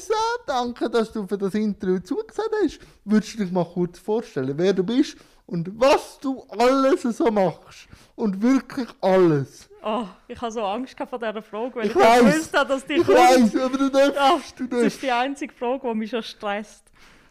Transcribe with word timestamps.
Lisa, 0.00 0.14
danke, 0.46 0.88
dass 0.88 1.12
du 1.12 1.26
für 1.26 1.36
das 1.38 1.54
Interview 1.54 1.98
zugesagt 2.00 2.50
hast. 2.62 2.78
Würdest 3.04 3.34
du 3.34 3.38
dich 3.44 3.52
mal 3.52 3.64
kurz 3.64 3.98
vorstellen, 3.98 4.54
wer 4.56 4.72
du 4.72 4.82
bist 4.82 5.16
und 5.46 5.70
was 5.78 6.18
du 6.20 6.42
alles 6.48 7.02
so 7.02 7.30
machst? 7.30 7.88
Und 8.16 8.40
wirklich 8.42 8.88
alles. 9.00 9.68
Oh, 9.82 10.04
ich 10.28 10.38
habe 10.40 10.52
so 10.52 10.62
Angst 10.62 10.94
vor 10.98 11.18
dieser 11.18 11.40
Frage, 11.42 11.74
weil 11.76 11.86
Ich 11.86 11.94
ich, 11.96 11.96
gewusst 11.96 12.56
habe, 12.56 12.68
dass 12.68 12.84
die 12.84 12.94
Ich 12.94 13.04
kommt. 13.06 13.18
weiß, 13.18 13.56
aber 13.56 13.78
du 13.78 13.90
darfst, 13.90 14.18
Ah, 14.18 14.38
du 14.56 14.66
Das 14.66 14.78
ist 14.80 14.82
darfst. 14.84 15.02
die 15.02 15.10
einzige 15.10 15.54
Frage, 15.54 15.88
die 15.88 15.94
mich 15.94 16.10
schon 16.10 16.22
stresst. 16.22 16.84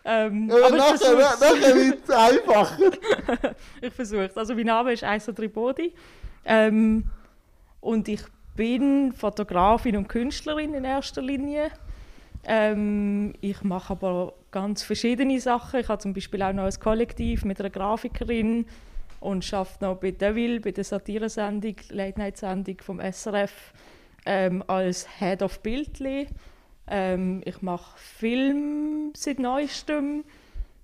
Ähm, 0.05 0.49
Aber 0.49 0.65
aber 0.65 0.75
ich 0.75 0.81
nachher, 0.81 0.97
versuche 0.97 1.21
nachher 1.21 1.75
wird 1.75 1.99
es 2.03 2.09
einfacher. 2.15 2.77
Ich 3.81 3.93
versuche 3.93 4.25
es. 4.25 4.37
Also 4.37 4.55
mein 4.55 4.65
Name 4.65 4.93
ist 4.93 5.03
Aisa 5.03 5.31
Tribodi. 5.31 5.93
Ähm, 6.45 7.03
und 7.81 8.07
ich 8.07 8.21
bin 8.55 9.13
Fotografin 9.13 9.95
und 9.97 10.07
Künstlerin 10.07 10.73
in 10.73 10.85
erster 10.85 11.21
Linie. 11.21 11.69
Ähm, 12.45 13.33
ich 13.41 13.63
mache 13.63 13.93
aber 13.93 14.33
ganz 14.51 14.83
verschiedene 14.83 15.39
Sachen. 15.39 15.79
Ich 15.79 15.89
habe 15.89 16.01
zum 16.01 16.13
Beispiel 16.13 16.41
auch 16.41 16.53
noch 16.53 16.63
ein 16.63 16.79
Kollektiv 16.79 17.45
mit 17.45 17.59
einer 17.59 17.69
Grafikerin 17.69 18.65
und 19.19 19.53
arbeite 19.53 19.83
noch 19.83 19.97
bei 19.97 20.11
Deville, 20.11 20.59
bei 20.59 20.71
der 20.71 20.83
Satiresendung, 20.83 21.75
Late-Night-Sendung 21.89 22.77
vom 22.81 22.99
SRF 22.99 23.73
ähm, 24.25 24.63
als 24.67 25.07
Head 25.19 25.41
of 25.41 25.59
Bildli. 25.59 26.27
Ähm, 26.87 27.41
ich 27.45 27.61
mache 27.61 27.97
Film 27.97 29.11
seit 29.15 29.39
neuestem. 29.39 30.23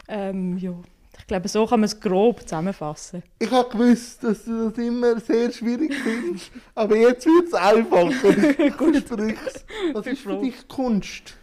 Ähm, 0.08 0.58
ja, 0.58 0.74
ich 1.18 1.28
glaube, 1.28 1.48
so 1.48 1.66
kann 1.66 1.80
man 1.80 1.86
es 1.86 2.00
grob 2.00 2.42
zusammenfassen. 2.42 3.24
Ich 3.40 3.50
habe 3.50 3.70
gewusst, 3.70 4.24
dass 4.24 4.46
du 4.46 4.70
das 4.70 4.78
immer 4.78 5.20
sehr 5.20 5.52
schwierig 5.52 5.94
findest, 5.96 6.52
aber 6.76 6.98
jetzt 6.98 7.26
wird 7.26 7.48
es 7.48 7.54
einfacher. 7.54 9.00
Sprich's. 9.00 9.66
Was 9.94 10.06
ist 10.06 10.22
für 10.22 10.38
dich 10.38 10.68
Kunst? 10.68 11.36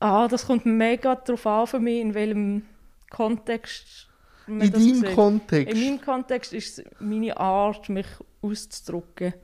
Ah, 0.00 0.28
das 0.28 0.46
kommt 0.46 0.64
mega 0.66 1.14
darauf 1.14 1.46
an 1.46 1.66
für 1.66 1.78
mich, 1.78 2.00
in 2.00 2.14
welchem 2.14 2.62
Kontext 3.10 4.08
man 4.46 4.62
In 4.62 4.72
das 4.72 4.82
deinem 4.82 4.94
sieht. 4.96 5.14
Kontext. 5.14 5.74
In 5.74 5.80
meinem 5.84 6.00
Kontext 6.00 6.52
ist 6.52 6.78
es 6.78 6.84
meine 6.98 7.36
Art, 7.36 7.88
mich 7.88 8.06
auszudrücken. 8.42 9.34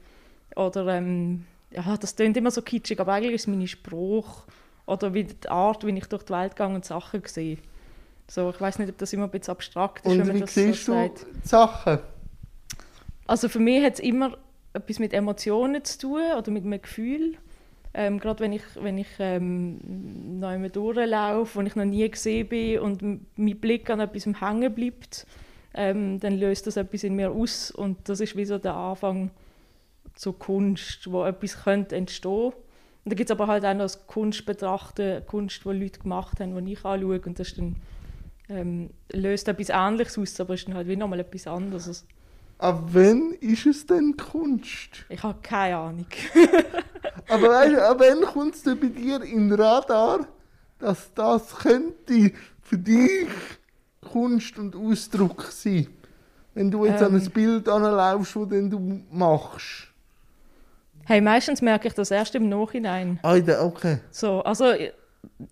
Oder, 0.56 0.86
ähm, 0.96 1.44
ja, 1.70 1.96
das 1.98 2.16
klingt 2.16 2.36
immer 2.38 2.50
so 2.50 2.62
kitschig, 2.62 2.98
aber 2.98 3.12
eigentlich 3.12 3.34
ist 3.34 3.42
es 3.42 3.46
meine 3.48 3.68
Spruch 3.68 4.46
oder 4.86 5.12
wie 5.12 5.24
die 5.24 5.48
Art, 5.48 5.84
wie 5.86 5.96
ich 5.96 6.06
durch 6.06 6.22
die 6.22 6.32
Welt 6.32 6.56
gehe 6.56 6.66
und 6.66 6.84
Sachen 6.84 7.22
sehe. 7.26 7.58
So, 8.28 8.50
ich 8.50 8.60
weiß 8.60 8.78
nicht, 8.78 8.88
ob 8.88 8.98
das 8.98 9.12
immer 9.12 9.24
ein 9.24 9.30
bisschen 9.30 9.52
abstrakt 9.52 10.06
ist, 10.06 10.12
wenn 10.12 10.20
Und 10.22 10.26
man 10.28 10.36
wie 10.36 10.40
das 10.40 10.54
siehst 10.54 10.84
so 10.86 10.92
du 10.92 10.98
sagt. 10.98 11.26
die 11.44 11.48
Sachen? 11.48 11.98
Also 13.26 13.48
für 13.48 13.58
mich 13.58 13.84
hat 13.84 13.94
es 13.94 14.00
immer 14.00 14.36
etwas 14.72 14.98
mit 14.98 15.12
Emotionen 15.12 15.84
zu 15.84 15.98
tun 15.98 16.20
oder 16.38 16.50
mit 16.50 16.64
einem 16.64 16.80
Gefühl. 16.80 17.36
Ähm, 17.98 18.20
Gerade 18.20 18.40
wenn 18.40 18.52
ich, 18.52 18.62
wenn 18.78 18.98
ich 18.98 19.08
ähm, 19.18 19.80
einmal 20.42 20.68
durchlaufe, 20.68 21.58
wo 21.58 21.62
ich 21.62 21.76
noch 21.76 21.86
nie 21.86 22.06
gesehen 22.10 22.46
bin 22.46 22.80
und 22.80 23.02
mein 23.36 23.58
Blick 23.58 23.88
an 23.88 24.00
etwas 24.00 24.26
hängen 24.26 24.74
bleibt, 24.74 25.26
ähm, 25.72 26.20
dann 26.20 26.38
löst 26.38 26.66
das 26.66 26.76
etwas 26.76 27.04
in 27.04 27.16
mir 27.16 27.30
aus 27.30 27.70
und 27.70 28.06
das 28.06 28.20
ist 28.20 28.36
wie 28.36 28.44
so 28.44 28.58
der 28.58 28.74
Anfang 28.74 29.30
zur 30.12 30.38
Kunst, 30.38 31.10
wo 31.10 31.24
etwas 31.24 31.64
könnte 31.64 31.96
entstehen. 31.96 32.52
Und 32.52 33.12
da 33.12 33.14
gibt 33.14 33.30
es 33.30 33.34
aber 33.34 33.46
halt 33.46 33.64
auch 33.64 33.72
noch 33.72 33.84
das 33.84 34.06
Kunstbetrachten, 34.06 35.24
Kunst, 35.24 35.64
die 35.64 35.68
Leute 35.70 36.00
gemacht 36.00 36.38
haben, 36.38 36.66
die 36.66 36.74
ich 36.74 36.84
anschaue 36.84 37.20
und 37.24 37.38
das 37.38 37.54
dann, 37.54 37.76
ähm, 38.50 38.90
löst 39.10 39.48
etwas 39.48 39.70
Ähnliches 39.70 40.18
aus, 40.18 40.38
aber 40.38 40.52
ist 40.52 40.68
dann 40.68 40.74
halt 40.74 40.86
wie 40.86 40.96
nochmal 40.96 41.20
etwas 41.20 41.46
anderes. 41.46 42.06
Ab 42.58 42.88
wann 42.92 43.32
ist 43.40 43.64
es 43.64 43.86
denn 43.86 44.18
Kunst? 44.18 45.06
Ich 45.08 45.22
habe 45.22 45.38
keine 45.42 45.76
Ahnung. 45.76 46.06
Aber 47.28 47.48
weißt 47.48 47.74
du, 47.74 47.84
ab 47.84 47.96
wann 47.98 48.20
kommt 48.22 48.54
es 48.54 48.62
denn 48.62 48.78
bei 48.78 48.86
dir 48.86 49.22
in 49.22 49.52
Radar, 49.52 50.26
dass 50.78 51.12
das 51.14 51.56
könnte 51.56 52.32
für 52.62 52.78
dich 52.78 53.28
Kunst 54.00 54.58
und 54.58 54.76
Ausdruck 54.76 55.42
sein? 55.50 55.88
Wenn 56.54 56.70
du 56.70 56.86
jetzt 56.86 57.02
an 57.02 57.14
Ähm. 57.14 57.20
ein 57.20 57.30
Bild 57.30 57.68
anlaufst, 57.68 58.36
das 58.36 58.48
du 58.48 59.02
machst. 59.10 59.88
Hey, 61.04 61.20
meistens 61.20 61.62
merke 61.62 61.88
ich 61.88 61.94
das 61.94 62.10
erst 62.10 62.34
im 62.34 62.48
Nachhinein. 62.48 63.20
Alter, 63.22 63.64
okay. 63.64 63.98
So, 64.10 64.42
also, 64.42 64.72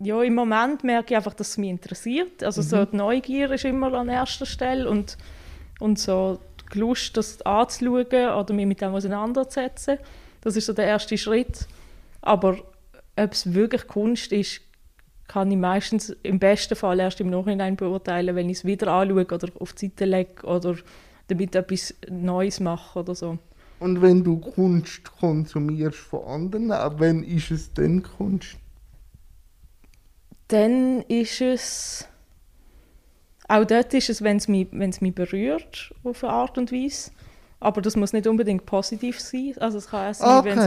ja, 0.00 0.22
im 0.22 0.34
Moment 0.34 0.82
merke 0.82 1.14
ich 1.14 1.16
einfach, 1.16 1.34
dass 1.34 1.50
es 1.50 1.58
mich 1.58 1.70
interessiert. 1.70 2.42
Also 2.42 2.62
so 2.62 2.84
die 2.84 2.96
Neugier 2.96 3.50
ist 3.52 3.64
immer 3.64 3.92
an 3.92 4.08
erster 4.08 4.46
Stelle 4.46 4.88
und, 4.88 5.16
und 5.78 5.98
so 5.98 6.38
die 6.72 6.78
Lust, 6.78 7.16
das 7.16 7.42
anzuschauen 7.42 8.06
oder 8.06 8.54
mich 8.54 8.66
mit 8.66 8.80
dem 8.80 8.94
auseinanderzusetzen. 8.94 9.98
Das 10.44 10.56
ist 10.56 10.66
so 10.66 10.72
der 10.72 10.86
erste 10.86 11.18
Schritt. 11.18 11.66
Aber 12.20 12.58
ob 13.16 13.32
es 13.32 13.52
wirklich 13.52 13.86
Kunst 13.88 14.32
ist, 14.32 14.60
kann 15.26 15.50
ich 15.50 15.56
meistens 15.56 16.10
im 16.22 16.38
besten 16.38 16.76
Fall 16.76 17.00
erst 17.00 17.20
im 17.20 17.30
Nachhinein 17.30 17.76
beurteilen, 17.76 18.36
wenn 18.36 18.50
ich 18.50 18.58
es 18.58 18.64
wieder 18.64 18.88
anschaue 18.88 19.24
oder 19.24 19.48
auf 19.58 19.72
die 19.72 19.86
Seite 19.86 20.04
lege 20.04 20.44
oder 20.44 20.76
damit 21.28 21.54
etwas 21.54 21.94
Neues 22.10 22.60
mache 22.60 22.98
oder 22.98 23.14
so. 23.14 23.38
Und 23.80 24.02
wenn 24.02 24.22
du 24.22 24.38
Kunst 24.38 25.04
konsumierst 25.18 25.98
von 25.98 26.24
anderen, 26.24 26.70
ab 26.72 26.96
wann 26.98 27.24
ist 27.24 27.50
es 27.50 27.72
denn 27.72 28.02
Kunst? 28.02 28.56
Dann 30.48 31.02
ist 31.02 31.40
es. 31.40 32.06
Auch 33.48 33.64
dort 33.64 33.92
ist 33.94 34.10
es, 34.10 34.22
wenn 34.22 34.36
es 34.36 34.48
mich, 34.48 34.68
wenn 34.72 34.90
es 34.90 35.00
mich 35.00 35.14
berührt, 35.14 35.94
auf 36.02 36.22
eine 36.22 36.32
Art 36.32 36.56
und 36.56 36.72
Weise. 36.72 37.10
Aber 37.64 37.80
das 37.80 37.96
muss 37.96 38.12
nicht 38.12 38.26
unbedingt 38.26 38.66
positiv 38.66 39.18
sein. 39.20 39.54
Also 39.58 39.78
es 39.78 39.88
kann 39.88 40.10
auch 40.10 40.14
sein, 40.14 40.38
Okay. 40.38 40.50
wenn, 40.50 40.58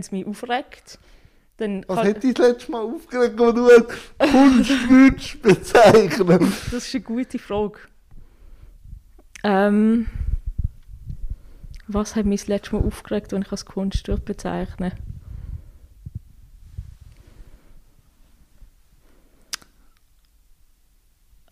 es 0.00 0.12
mich, 0.12 0.12
mich 0.12 0.26
aufregt. 0.26 0.98
Dann 1.56 1.84
Was 1.88 1.98
hat 1.98 2.22
dich 2.22 2.34
das 2.34 2.48
letzte 2.48 2.70
Mal 2.72 2.82
aufgeregt, 2.82 3.38
wo 3.38 3.50
du 3.52 3.66
als 3.68 3.86
Kunst 4.18 4.70
würdest 4.88 5.42
bezeichnen? 5.42 6.52
das 6.70 6.86
ist 6.86 6.94
eine 6.94 7.02
gute 7.04 7.38
Frage. 7.38 7.78
Ähm, 9.42 10.06
was 11.88 12.16
hat 12.16 12.24
mich 12.24 12.42
das 12.42 12.48
letzte 12.48 12.76
Mal 12.76 12.84
aufgeregt, 12.86 13.32
wenn 13.32 13.42
ich 13.42 13.50
als 13.52 13.66
Kunst 13.66 14.06
würde 14.08 14.22
bezeichnen 14.22 14.92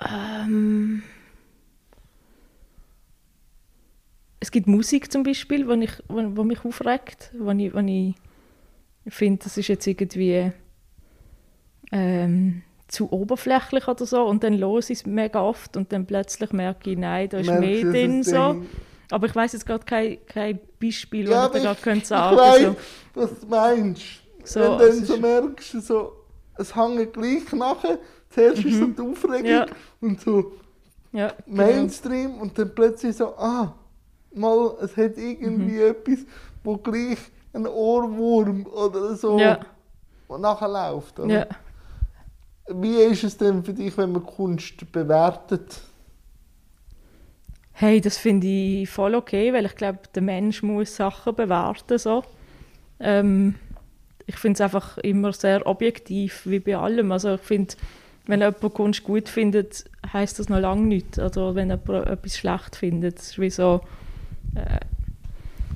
Ähm, 0.01 1.03
es 4.43 4.51
gibt 4.51 4.67
Musik 4.67 5.11
zum 5.13 5.23
Beispiel, 5.23 5.69
wo, 5.69 5.73
ich, 5.73 5.93
wo, 6.09 6.17
wo 6.37 6.43
mich 6.45 6.65
aufregt, 6.65 7.31
wo 7.39 7.51
ich, 7.53 7.73
wo 7.73 7.79
ich 7.79 8.15
finde, 9.09 9.45
das 9.45 9.57
ist 9.57 9.69
jetzt 9.69 9.87
irgendwie 9.87 10.51
ähm, 11.93 12.63
zu 12.89 13.11
oberflächlich 13.13 13.89
oder 13.89 14.05
so 14.07 14.25
und 14.25 14.43
dann 14.45 14.55
los 14.55 14.91
ich 14.91 14.99
es 15.01 15.07
mega 15.07 15.41
oft 15.41 15.77
und 15.77 15.93
dann 15.93 16.07
plötzlich 16.07 16.53
merke 16.53 16.91
ich, 16.91 16.99
nein, 16.99 17.29
da 17.29 17.39
ist 17.39 17.47
Merkst 17.47 17.61
mehr 17.85 17.93
drin 17.93 18.23
so. 18.23 18.63
Aber 19.11 19.27
ich 19.27 19.35
weiß 19.35 19.53
jetzt 19.53 19.67
gerade 19.67 19.85
kein, 19.85 20.19
kein 20.27 20.59
Beispiel, 20.81 21.29
Ja, 21.29 21.47
das 21.49 21.57
ich 21.59 21.63
da 21.63 21.75
könnte 21.75 22.01
Ich 22.03 22.09
sagen 22.09 22.37
weiß, 22.37 22.63
so. 22.63 22.77
was 23.15 23.41
du 23.41 23.47
meinst. 23.47 24.03
So, 24.45 24.61
Wenn 24.61 24.71
du 24.71 24.79
dann 24.79 25.05
so 25.05 25.15
ist- 25.15 25.21
merkst, 25.21 25.83
so, 25.87 26.13
es 26.59 26.75
hängt 26.75 27.13
gleich 27.13 27.53
nachher. 27.53 27.99
Zuerst 28.31 28.65
ist 28.65 28.79
so 28.79 28.87
die 28.87 29.03
Aufregung 29.03 29.43
Mhm. 29.43 29.47
Ja. 29.49 29.67
und 30.01 30.21
so 30.21 30.53
Ja, 31.13 31.33
genau. 31.47 31.63
Mainstream 31.63 32.35
und 32.39 32.59
dann 32.59 32.75
plötzlich 32.75 33.15
so, 33.17 33.37
ah, 33.37 33.75
mal, 34.35 34.75
es 34.83 34.97
hat 34.97 35.17
irgendwie 35.17 35.79
Mhm. 35.81 35.91
etwas, 35.91 36.19
wo 36.65 36.77
gleich 36.77 37.19
ein 37.53 37.67
Ohrwurm 37.67 38.67
oder 38.67 39.15
so 39.17 39.39
Ja. 39.39 39.61
nachher 40.39 40.69
läuft. 40.69 41.19
Oder? 41.21 41.29
Ja. 41.41 41.47
Wie 42.69 42.97
ist 42.97 43.25
es 43.25 43.37
denn 43.37 43.65
für 43.65 43.75
dich, 43.75 43.97
wenn 43.99 44.13
man 44.13 44.25
Kunst 44.25 44.91
bewertet? 44.93 45.81
Hey, 47.73 48.01
das 48.01 48.19
finde 48.19 48.47
ich 48.47 48.89
voll 48.89 49.15
okay, 49.15 49.53
weil 49.53 49.67
ich 49.67 49.75
glaube, 49.75 50.01
der 50.15 50.23
Mensch 50.23 50.63
muss 50.63 50.95
Sachen 50.97 51.35
bewerten. 51.35 51.99
So. 51.99 52.23
Ähm, 53.01 53.57
ich 54.27 54.37
finde 54.37 54.55
es 54.55 54.61
einfach 54.61 54.99
immer 54.99 55.33
sehr 55.33 55.67
objektiv, 55.67 56.43
wie 56.45 56.61
bei 56.61 56.77
allem. 56.77 57.11
Also 57.11 57.35
ich 57.35 57.41
finde, 57.41 57.75
wenn 58.27 58.41
jemand 58.41 58.75
Kunst 58.75 59.03
gut 59.03 59.29
findet, 59.29 59.85
heißt 60.13 60.39
das 60.39 60.49
noch 60.49 60.61
lange 60.61 60.83
nicht. 60.87 61.19
Also 61.19 61.55
wenn 61.55 61.71
jemand 61.71 62.07
etwas 62.07 62.37
schlecht 62.37 62.77
findet, 62.77 63.19
ist 63.19 63.39
wie 63.41 63.51
so, 63.51 63.81
äh, 64.55 64.81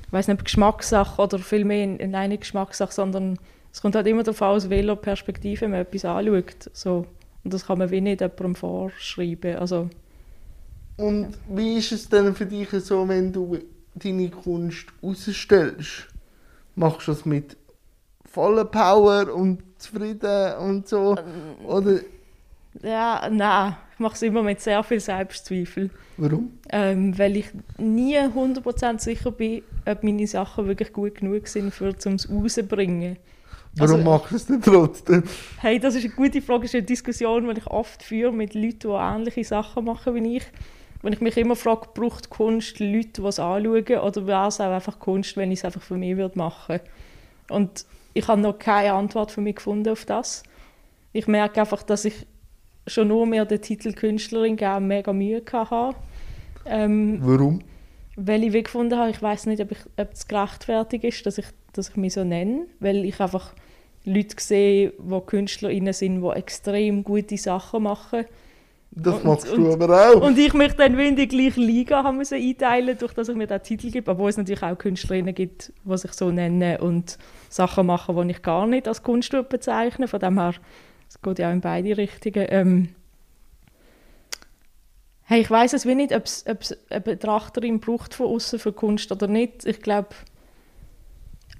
ich 0.05 0.13
weiß 0.13 0.29
nicht, 0.29 0.45
Geschmackssache 0.45 1.21
oder 1.21 1.39
vielmehr 1.39 1.83
in 1.83 2.15
eine 2.15 2.37
Geschmackssache, 2.37 2.93
sondern 2.93 3.37
es 3.73 3.81
kommt 3.81 3.95
halt 3.95 4.07
immer 4.07 4.23
darauf 4.23 4.41
an, 4.41 4.55
aus 4.55 4.69
welcher 4.69 4.95
Perspektive 4.95 5.67
man 5.67 5.81
etwas 5.81 6.05
anschaut. 6.05 6.69
So. 6.73 7.05
Und 7.43 7.53
das 7.53 7.67
kann 7.67 7.77
man 7.77 7.91
wie 7.91 8.01
nicht 8.01 8.21
jemandem 8.21 8.55
vorschreiben. 8.55 9.57
Also, 9.57 9.89
Und 10.97 11.37
wie 11.49 11.77
ist 11.77 11.91
es 11.91 12.09
denn 12.09 12.33
für 12.33 12.45
dich 12.45 12.69
so, 12.71 13.07
wenn 13.07 13.31
du 13.31 13.59
deine 13.95 14.29
Kunst 14.29 14.87
ausstellst? 15.01 16.07
Machst 16.75 17.07
du 17.07 17.11
das 17.11 17.25
mit 17.25 17.57
voller 18.25 18.65
Power 18.65 19.33
und 19.33 19.61
zufrieden 19.77 20.55
und 20.57 20.87
so? 20.87 21.15
Oder 21.65 21.99
Ja, 22.81 23.29
nein, 23.29 23.75
ich 23.97 23.99
mache 23.99 24.13
es 24.13 24.21
immer 24.21 24.43
mit 24.43 24.61
sehr 24.61 24.83
viel 24.83 24.99
Selbstzweifel. 24.99 25.89
warum? 26.17 26.51
Ähm, 26.69 27.17
weil 27.17 27.35
ich 27.37 27.47
nie 27.79 28.15
100% 28.15 28.99
sicher 28.99 29.31
bin, 29.31 29.63
ob 29.87 30.03
meine 30.03 30.27
Sachen 30.27 30.67
wirklich 30.67 30.93
gut 30.93 31.15
genug 31.15 31.47
sind, 31.47 31.73
für 31.73 31.97
zum 31.97 32.13
es 32.15 32.29
rauszubringen. 32.29 33.17
Warum 33.75 33.95
Also- 33.95 34.09
machst 34.09 34.31
du 34.31 34.35
es 34.35 34.45
denn 34.45 34.61
trotzdem? 34.61 35.23
Hey, 35.59 35.79
das 35.79 35.95
ist 35.95 36.05
eine 36.05 36.13
gute 36.13 36.41
Frage. 36.43 36.61
Das 36.61 36.69
ist 36.71 36.75
eine 36.75 36.83
Diskussion, 36.83 37.47
die 37.51 37.59
ich 37.59 37.65
oft 37.67 38.03
führe 38.03 38.31
mit 38.31 38.53
Leuten, 38.53 38.79
die 38.81 38.87
ähnliche 38.89 39.43
Sachen 39.43 39.85
machen 39.85 40.13
wie 40.13 40.37
ich. 40.37 40.43
Wenn 41.01 41.13
ich 41.13 41.21
mich 41.21 41.35
immer 41.37 41.55
frage, 41.55 41.87
braucht 41.93 42.29
Kunst 42.29 42.79
Leute, 42.79 43.21
die 43.21 43.27
es 43.27 43.39
anschauen, 43.39 43.83
oder 43.99 44.27
wäre 44.27 44.47
es 44.47 44.61
auch 44.61 44.71
einfach 44.71 44.99
Kunst, 44.99 45.37
wenn 45.37 45.51
ich 45.51 45.59
es 45.59 45.65
einfach 45.65 45.81
für 45.81 45.97
mich 45.97 46.17
würde 46.17 46.37
machen 46.37 46.79
Und 47.49 47.85
ich 48.13 48.27
habe 48.27 48.41
noch 48.41 48.57
keine 48.59 48.93
Antwort 48.93 49.31
für 49.31 49.41
mich 49.41 49.55
gefunden 49.55 49.89
auf 49.89 50.05
das. 50.05 50.43
Ich 51.13 51.27
merke 51.27 51.61
einfach, 51.61 51.81
dass 51.83 52.05
ich 52.05 52.25
schon 52.87 53.09
nur 53.09 53.25
mir 53.25 53.45
den 53.45 53.61
Titel 53.61 53.93
Künstlerin 53.93 54.55
geben 54.55 54.87
mega 54.87 55.13
Mühe 55.13 55.43
hatte. 55.51 55.95
Ähm, 56.65 57.19
Warum? 57.21 57.61
weil 58.17 58.43
ich 58.43 58.63
gefunden 58.63 58.97
habe, 58.97 59.11
ich 59.11 59.21
weiß 59.21 59.45
nicht, 59.45 59.61
ob, 59.61 59.71
ich, 59.71 59.77
ob 59.95 60.11
es 60.11 60.27
gerechtfertigt 60.27 61.03
ist, 61.03 61.25
dass 61.25 61.37
ich, 61.37 61.45
dass 61.71 61.89
ich 61.89 61.95
mich 61.95 62.13
so 62.13 62.23
nenne, 62.23 62.65
weil 62.79 63.05
ich 63.05 63.19
einfach 63.21 63.53
Leute 64.05 64.35
sehe, 64.39 64.91
die 64.97 65.21
KünstlerInnen 65.25 65.93
sind, 65.93 66.21
die 66.21 66.27
extrem 66.29 67.03
gute 67.03 67.37
Sachen 67.37 67.83
machen. 67.83 68.25
Das 68.89 69.23
machst 69.23 69.49
und- 69.49 69.63
du 69.63 69.73
aber 69.73 70.09
auch. 70.09 70.21
Und 70.21 70.37
ich 70.39 70.53
mich 70.53 70.73
dann 70.73 70.97
in 70.97 71.15
die 71.15 71.27
gleiche 71.27 71.59
Liga 71.59 72.03
haben 72.03 72.17
müssen 72.17 72.41
einteilen, 72.41 72.97
durch 72.97 73.13
dass 73.13 73.29
ich 73.29 73.35
mir 73.35 73.45
den 73.45 73.61
Titel 73.61 73.91
gebe, 73.91 74.09
obwohl 74.09 74.29
es 74.29 74.37
natürlich 74.37 74.63
auch 74.63 74.77
KünstlerInnen 74.77 75.35
gibt, 75.35 75.71
die 75.85 75.97
sich 75.97 76.13
so 76.13 76.31
nennen 76.31 76.77
und 76.79 77.19
Sachen 77.49 77.85
machen, 77.85 78.19
die 78.27 78.31
ich 78.31 78.41
gar 78.41 78.65
nicht 78.65 78.87
als 78.87 79.03
Kunst 79.03 79.35
bezeichne. 79.49 80.07
Von 80.07 80.19
dem 80.19 80.39
her, 80.39 80.53
es 81.09 81.21
geht 81.21 81.39
ja 81.39 81.49
auch 81.49 81.53
in 81.53 81.61
beide 81.61 81.97
Richtungen. 81.97 82.45
Ähm, 82.49 82.89
hey, 85.23 85.41
ich 85.41 85.49
weiß 85.49 85.73
es 85.73 85.85
wie 85.85 85.95
nicht, 85.95 86.13
ob 86.13 86.25
es 86.25 86.45
eine 86.89 87.01
Betrachterin 87.01 87.79
braucht 87.79 88.13
von 88.13 88.27
außen 88.27 88.59
für 88.59 88.73
Kunst 88.73 89.11
oder 89.11 89.27
nicht. 89.27 89.65
Ich 89.65 89.81
glaube, 89.81 90.09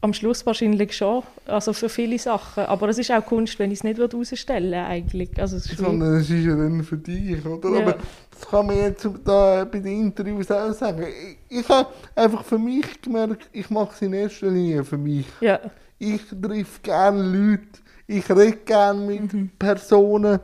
am 0.02 0.14
Schluss 0.14 0.46
wahrscheinlich 0.46 0.96
schon, 0.96 1.24
also 1.46 1.74
für 1.74 1.90
viele 1.90 2.20
Sachen. 2.20 2.66
Aber 2.66 2.90
es 2.90 2.98
ist 2.98 3.12
auch 3.12 3.26
Kunst, 3.26 3.58
wenn 3.60 3.72
ich 3.72 3.80
es 3.80 3.84
nicht 3.84 3.98
herausstellen 3.98 4.66
würde, 4.66 4.86
eigentlich. 4.86 5.40
Also 5.40 5.58
es 5.58 5.66
ist 5.66 5.78
Sondern 5.78 6.16
es 6.16 6.30
ist 6.30 6.46
ja 6.46 6.56
dann 6.56 6.84
für 6.84 6.98
dich, 6.98 7.44
oder? 7.46 7.70
Ja. 7.70 7.82
Aber 7.82 7.98
das 8.32 8.48
kann 8.48 8.68
man 8.68 8.78
jetzt 8.78 9.10
da 9.26 9.66
bei 9.66 9.80
den 9.80 10.02
Interviews 10.02 10.52
auch 10.52 10.72
sagen. 10.74 11.06
Ich, 11.50 11.60
ich 11.60 11.70
habe 11.70 11.90
einfach 12.16 12.44
für 12.44 12.60
mich 12.60 13.02
gemerkt, 13.02 13.50
ich 13.52 13.70
mache 13.70 13.94
es 13.94 14.02
in 14.02 14.14
erster 14.14 14.50
Linie 14.50 14.84
für 14.84 14.98
mich. 14.98 15.26
ja. 15.42 15.60
Ich 16.00 16.22
treffe 16.30 16.80
gerne 16.84 17.24
Leute, 17.24 17.80
ich 18.08 18.30
rede 18.30 18.58
gerne 18.58 19.06
mit 19.06 19.34
Mhm. 19.34 19.52
Personen 19.60 20.40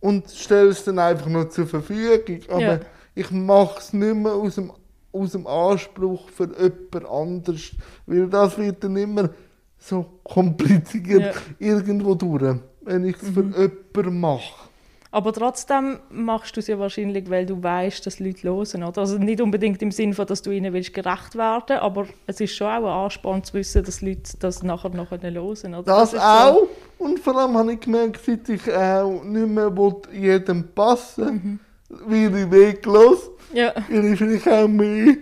und 0.00 0.30
stelle 0.30 0.70
es 0.70 0.84
dann 0.84 0.98
einfach 0.98 1.26
noch 1.28 1.48
zur 1.48 1.66
Verfügung. 1.66 2.40
Aber 2.48 2.60
Ja. 2.60 2.80
ich 3.14 3.30
mache 3.30 3.78
es 3.78 3.92
nicht 3.92 4.14
mehr 4.14 4.32
aus 4.32 4.56
dem, 4.56 4.72
aus 5.12 5.32
dem 5.32 5.46
Anspruch 5.46 6.28
für 6.30 6.44
jemand 6.56 7.06
anderes, 7.10 7.72
weil 8.06 8.28
das 8.28 8.58
wird 8.58 8.82
dann 8.84 8.96
immer 8.96 9.30
so 9.78 10.04
kompliziert 10.24 11.34
Ja. 11.34 11.40
irgendwo 11.58 12.14
durch, 12.14 12.56
wenn 12.82 13.04
ich 13.04 13.16
es 13.22 13.28
für 13.30 13.42
jemanden 13.44 14.20
mache. 14.20 14.67
Aber 15.10 15.32
trotzdem 15.32 16.00
machst 16.10 16.54
du 16.56 16.60
es 16.60 16.66
ja 16.66 16.78
wahrscheinlich, 16.78 17.30
weil 17.30 17.46
du 17.46 17.62
weißt, 17.62 18.04
dass 18.04 18.20
Leute 18.20 18.42
hören, 18.42 18.84
oder? 18.84 18.98
Also 19.00 19.16
nicht 19.16 19.40
unbedingt 19.40 19.80
im 19.80 19.90
Sinne 19.90 20.12
von, 20.12 20.26
dass 20.26 20.42
du 20.42 20.50
ihnen 20.50 20.72
willst 20.74 20.92
gerecht 20.92 21.34
werden, 21.34 21.78
aber 21.78 22.06
es 22.26 22.40
ist 22.40 22.54
schon 22.54 22.66
auch 22.66 22.84
ein 22.84 23.04
Ansporn 23.04 23.42
zu 23.42 23.54
wissen, 23.54 23.82
dass 23.84 24.02
Leute 24.02 24.36
das 24.38 24.62
nachher 24.62 24.90
noch 24.90 25.10
hören 25.10 25.20
können, 25.22 25.74
oder? 25.74 25.82
Das, 25.82 26.12
ist 26.12 26.20
auch. 26.20 26.54
So, 26.98 27.04
Und 27.04 27.20
vor 27.20 27.36
allem 27.38 27.56
habe 27.56 27.72
ich 27.72 27.80
gemerkt, 27.80 28.20
seit 28.24 28.46
ich 28.50 28.70
auch 28.70 29.22
nicht 29.24 29.48
mehr 29.48 29.72
jedem 30.12 30.68
passen 30.74 31.58
Mhm. 31.88 32.08
will, 32.10 32.36
ich 32.36 32.50
weglos. 32.50 33.30
ja, 33.54 33.72
Weil 33.88 34.12
ich 34.12 34.18
vielleicht 34.18 34.46
auch 34.48 34.68
mehr 34.68 35.14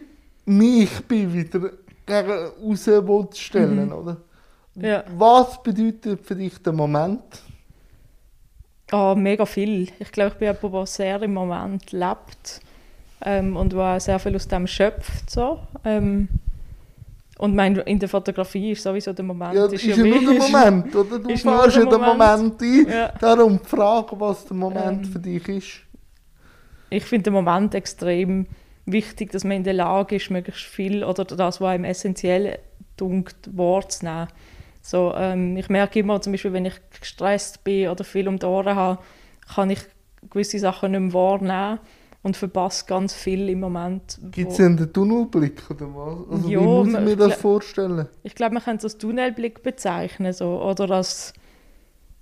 mich 0.47 1.01
bin 1.07 1.33
wieder 1.33 1.71
gegen 2.05 2.51
raus 2.75 3.39
stellen, 3.39 3.93
oder? 3.93 4.17
ja. 4.75 5.05
Was 5.17 5.63
bedeutet 5.63 6.27
für 6.27 6.35
dich 6.35 6.61
der 6.61 6.73
Moment? 6.73 7.23
Ah, 8.91 9.15
mega 9.17 9.45
viel. 9.47 9.89
Ich 9.99 10.13
glaube, 10.13 10.33
ich 10.33 10.39
bin 10.39 10.49
jemand, 10.55 10.75
der 10.75 10.87
sehr 10.87 11.23
im 11.23 11.35
Moment 11.35 11.91
lebt 11.93 12.61
ähm, 13.25 13.57
und 13.57 13.73
der 13.73 13.99
sehr 14.01 14.19
viel 14.19 14.37
aus 14.37 14.47
dem 14.47 14.67
schöpft. 14.67 15.29
So. 15.31 15.59
Ähm, 15.85 16.29
und 17.39 17.55
mein, 17.55 17.77
in 17.77 17.99
der 17.99 18.09
Fotografie 18.09 18.73
ist 18.73 18.83
sowieso 18.83 19.13
der 19.13 19.25
Moment. 19.25 19.55
Ja, 19.55 19.65
das 19.65 19.75
ist 19.75 19.85
ja 19.85 19.97
wie- 20.05 20.11
nur 20.11 20.21
der 20.35 20.41
Moment, 20.43 20.95
oder? 20.95 21.19
Du 21.19 21.29
ist 21.31 21.43
fährst 21.43 21.77
ja 21.77 21.85
den 21.85 22.01
Moment 22.01 22.63
ein. 22.63 22.87
Ja. 22.89 23.09
Darum 23.21 23.59
die 23.63 23.69
Frage, 23.69 24.19
was 24.21 24.45
der 24.47 24.57
Moment 24.57 25.05
Ähm. 25.07 25.13
für 25.13 25.19
dich 25.19 25.49
ist. 25.49 25.69
ich 26.89 27.05
finde 27.05 27.25
den 27.25 27.33
Moment 27.35 27.75
extrem 27.75 28.47
wichtig, 28.87 29.33
dass 29.33 29.43
man 29.45 29.57
in 29.59 29.65
der 29.65 29.75
Lage 29.75 30.15
ist, 30.17 30.31
möglichst 30.31 30.63
viel 30.63 31.03
oder 31.05 31.25
das, 31.25 31.61
was 31.61 31.69
einem 31.71 31.85
essentiell 31.85 32.59
dunkt, 32.97 33.37
wahrzunehmen. 33.55 34.29
So, 34.89 35.13
ähm, 35.17 35.57
ich 35.57 35.69
merke 35.69 35.99
immer, 35.99 36.21
zum 36.21 36.33
Beispiel, 36.33 36.53
wenn 36.53 36.65
ich 36.65 36.75
gestresst 37.01 37.65
bin 37.65 37.89
oder 37.89 38.05
viel 38.05 38.29
um 38.29 38.39
die 38.39 38.47
Ohren 38.47 38.77
habe, 38.77 39.01
kann 39.53 39.69
ich 39.71 39.81
gewisse 40.31 40.61
Sachen 40.61 40.93
nicht 40.93 41.01
mehr 41.01 41.13
wahrnehmen 41.13 41.81
und 42.23 42.37
verpasse 42.37 42.85
ganz 42.87 43.13
viel 43.13 43.49
im 43.49 43.61
Moment. 43.61 44.19
Gibt 44.31 44.53
es 44.53 44.59
denn 44.59 44.77
den 44.77 44.93
Tunnelblick 44.93 45.63
oder 45.71 45.87
was? 45.93 46.31
Also 46.31 46.49
Ja, 46.49 46.61
wie 46.61 46.65
muss 46.65 46.87
ich 46.87 46.93
man- 46.93 47.05
mir 47.05 47.11
ich 47.13 47.17
das 47.19 47.27
glaub- 47.29 47.39
vorstellen? 47.41 48.09
Ich 48.23 48.35
glaube, 48.37 48.55
man 48.55 48.63
kann 48.63 48.77
es 48.77 48.85
als 48.85 48.97
Tunnelblick 48.99 49.65
bezeichnen. 49.65 50.33
So. 50.33 50.63
Oder 50.63 50.89
als. 50.93 51.33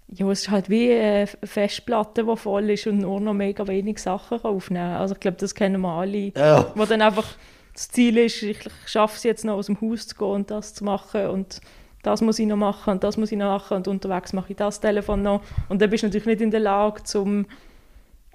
Ja, 0.09 0.31
es 0.31 0.43
ist 0.43 0.51
halt 0.51 0.71
wie 0.71 0.91
eine 0.93 1.27
Festplatte, 1.27 2.25
die 2.25 2.37
voll 2.37 2.71
ist 2.71 2.87
und 2.87 2.99
nur 2.99 3.21
noch 3.21 3.33
mega 3.35 3.67
wenig 3.67 3.99
Sachen 3.99 4.39
aufnehmen 4.43 4.93
kann. 4.93 5.01
Also, 5.01 5.15
ich 5.15 5.21
glaube, 5.21 5.37
das 5.39 5.55
kennen 5.55 5.81
wir 5.83 5.89
alle. 5.91 6.33
Ja. 6.37 6.73
Wo 6.75 6.85
dann 6.87 7.03
einfach 7.03 7.27
das 7.75 7.89
Ziel 7.89 8.17
ist, 8.19 8.43
ich 8.43 8.59
schaffe 8.87 9.17
es 9.17 9.23
jetzt 9.25 9.45
noch 9.45 9.55
aus 9.55 9.67
dem 9.67 9.81
Haus 9.81 10.07
zu 10.07 10.15
gehen 10.17 10.29
und 10.29 10.51
das 10.51 10.73
zu 10.75 10.85
machen. 10.85 11.27
Und 11.29 11.61
das 12.07 12.21
muss 12.21 12.39
ich 12.39 12.47
noch 12.47 12.57
machen 12.57 12.93
und 12.93 13.05
das 13.05 13.17
muss 13.17 13.33
ich 13.33 13.39
noch 13.39 13.51
machen. 13.59 13.77
Und 13.77 13.89
unterwegs 13.89 14.33
mache 14.33 14.53
ich 14.53 14.57
das 14.57 14.81
Telefon 14.81 15.23
noch. 15.23 15.43
Und 15.69 15.83
dann 15.83 15.91
bist 15.91 16.03
du 16.03 16.07
natürlich 16.07 16.27
nicht 16.27 16.41
in 16.41 16.51
der 16.51 16.61
Lage, 16.61 17.03
zum 17.03 17.47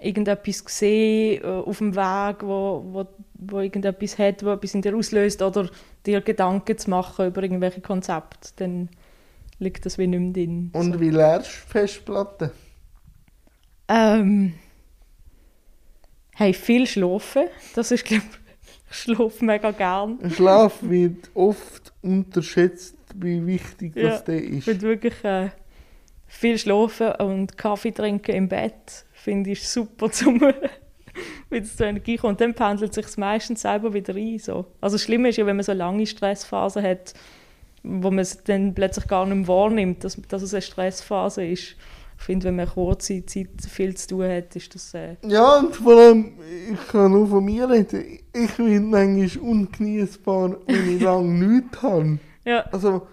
irgendetwas 0.01 0.60
zu 0.60 0.63
sehen 0.68 1.44
äh, 1.44 1.48
auf 1.48 1.77
dem 1.77 1.95
Weg, 1.95 2.38
wo, 2.42 2.83
wo, 2.86 3.07
wo 3.33 3.60
irgendetwas 3.60 4.18
hat, 4.18 4.44
wo 4.44 4.51
etwas 4.51 4.74
in 4.74 4.81
dir 4.81 4.95
auslöst 4.95 5.42
oder 5.42 5.69
dir 6.06 6.21
Gedanken 6.21 6.77
zu 6.77 6.89
machen 6.89 7.27
über 7.27 7.44
irgendwelche 7.44 7.81
Konzepte, 7.81 8.50
dann 8.57 8.89
liegt 9.60 9.86
das 9.86 9.98
wie 9.98 10.07
nicht 10.07 10.19
mehr 10.19 10.33
drin. 10.33 10.69
Und 10.74 10.94
so. 10.94 11.00
wie 11.00 11.10
lernst 11.10 11.50
du 11.50 11.71
Festplatten? 11.71 12.51
Ähm, 13.88 14.54
hey, 16.36 16.54
viel 16.54 16.88
schlafen, 16.88 17.48
das 17.75 17.92
ist 17.92 18.06
glaube 18.06 18.24
ich, 18.89 18.95
schlafe 18.95 19.44
mega 19.44 19.71
gern. 19.71 20.31
Schlaf 20.31 20.77
wird 20.81 21.30
oft 21.33 21.92
unterschätzt, 22.01 22.95
wie 23.15 23.45
wichtig 23.45 23.95
Ja, 23.95 24.18
das 24.19 24.28
Ich 24.28 24.57
ist. 24.59 24.63
finde 24.66 24.81
wirklich 24.81 25.23
äh, 25.23 25.49
viel 26.28 26.57
schlafen 26.57 27.11
und 27.19 27.57
Kaffee 27.57 27.92
trinken 27.92 28.35
im 28.35 28.47
Bett 28.49 29.06
finde 29.13 29.51
ich 29.51 29.68
super 29.68 30.11
zum 30.11 30.42
wieder 31.49 31.66
zur 31.66 31.87
Energie. 31.87 32.19
Und 32.21 32.39
dann 32.39 32.54
pendelt 32.54 32.94
sich 32.94 33.18
meistens 33.18 33.61
selber 33.63 33.94
wieder 33.94 34.16
ein. 34.16 34.39
So. 34.39 34.66
Also 34.80 34.95
das 34.95 35.04
Schlimme 35.04 35.30
ist 35.30 35.37
ja, 35.37 35.45
wenn 35.45 35.56
man 35.57 35.66
so 35.66 35.73
lange 35.73 36.06
Stressphasen 36.06 36.83
hat, 36.83 37.13
wo 37.83 38.09
man 38.09 38.19
es 38.19 38.44
dann 38.44 38.73
plötzlich 38.73 39.07
gar 39.07 39.25
nicht 39.25 39.35
mehr 39.35 39.47
wahrnimmt, 39.47 40.04
dass, 40.04 40.18
dass 40.28 40.42
es 40.42 40.54
eine 40.54 40.61
Stressphase 40.61 41.45
ist. 41.45 41.75
Ich 42.18 42.25
finde, 42.25 42.47
wenn 42.47 42.57
man 42.57 42.68
kurze 42.68 43.25
Zeit 43.25 43.47
viel 43.69 43.95
zu 43.95 44.07
tun 44.09 44.23
hat, 44.30 44.54
ist 44.56 44.75
das... 44.75 44.94
Äh, 44.94 45.16
Ja, 45.25 45.59
und 45.59 45.73
vor 45.73 45.95
allem, 45.97 46.33
ich 46.71 46.87
kann 46.89 47.11
nur 47.11 47.28
von 47.28 47.45
mir 47.45 47.69
reden, 47.69 48.19
ich 48.33 48.51
bin 48.57 48.89
manchmal 48.89 49.42
ungenießbar, 49.42 50.57
wenn 50.68 50.95
ich 50.97 51.01
lange 51.01 51.47
nichts 51.47 51.81
habe. 51.81 52.19
Ja, 52.46 52.62
Also, 52.72 53.08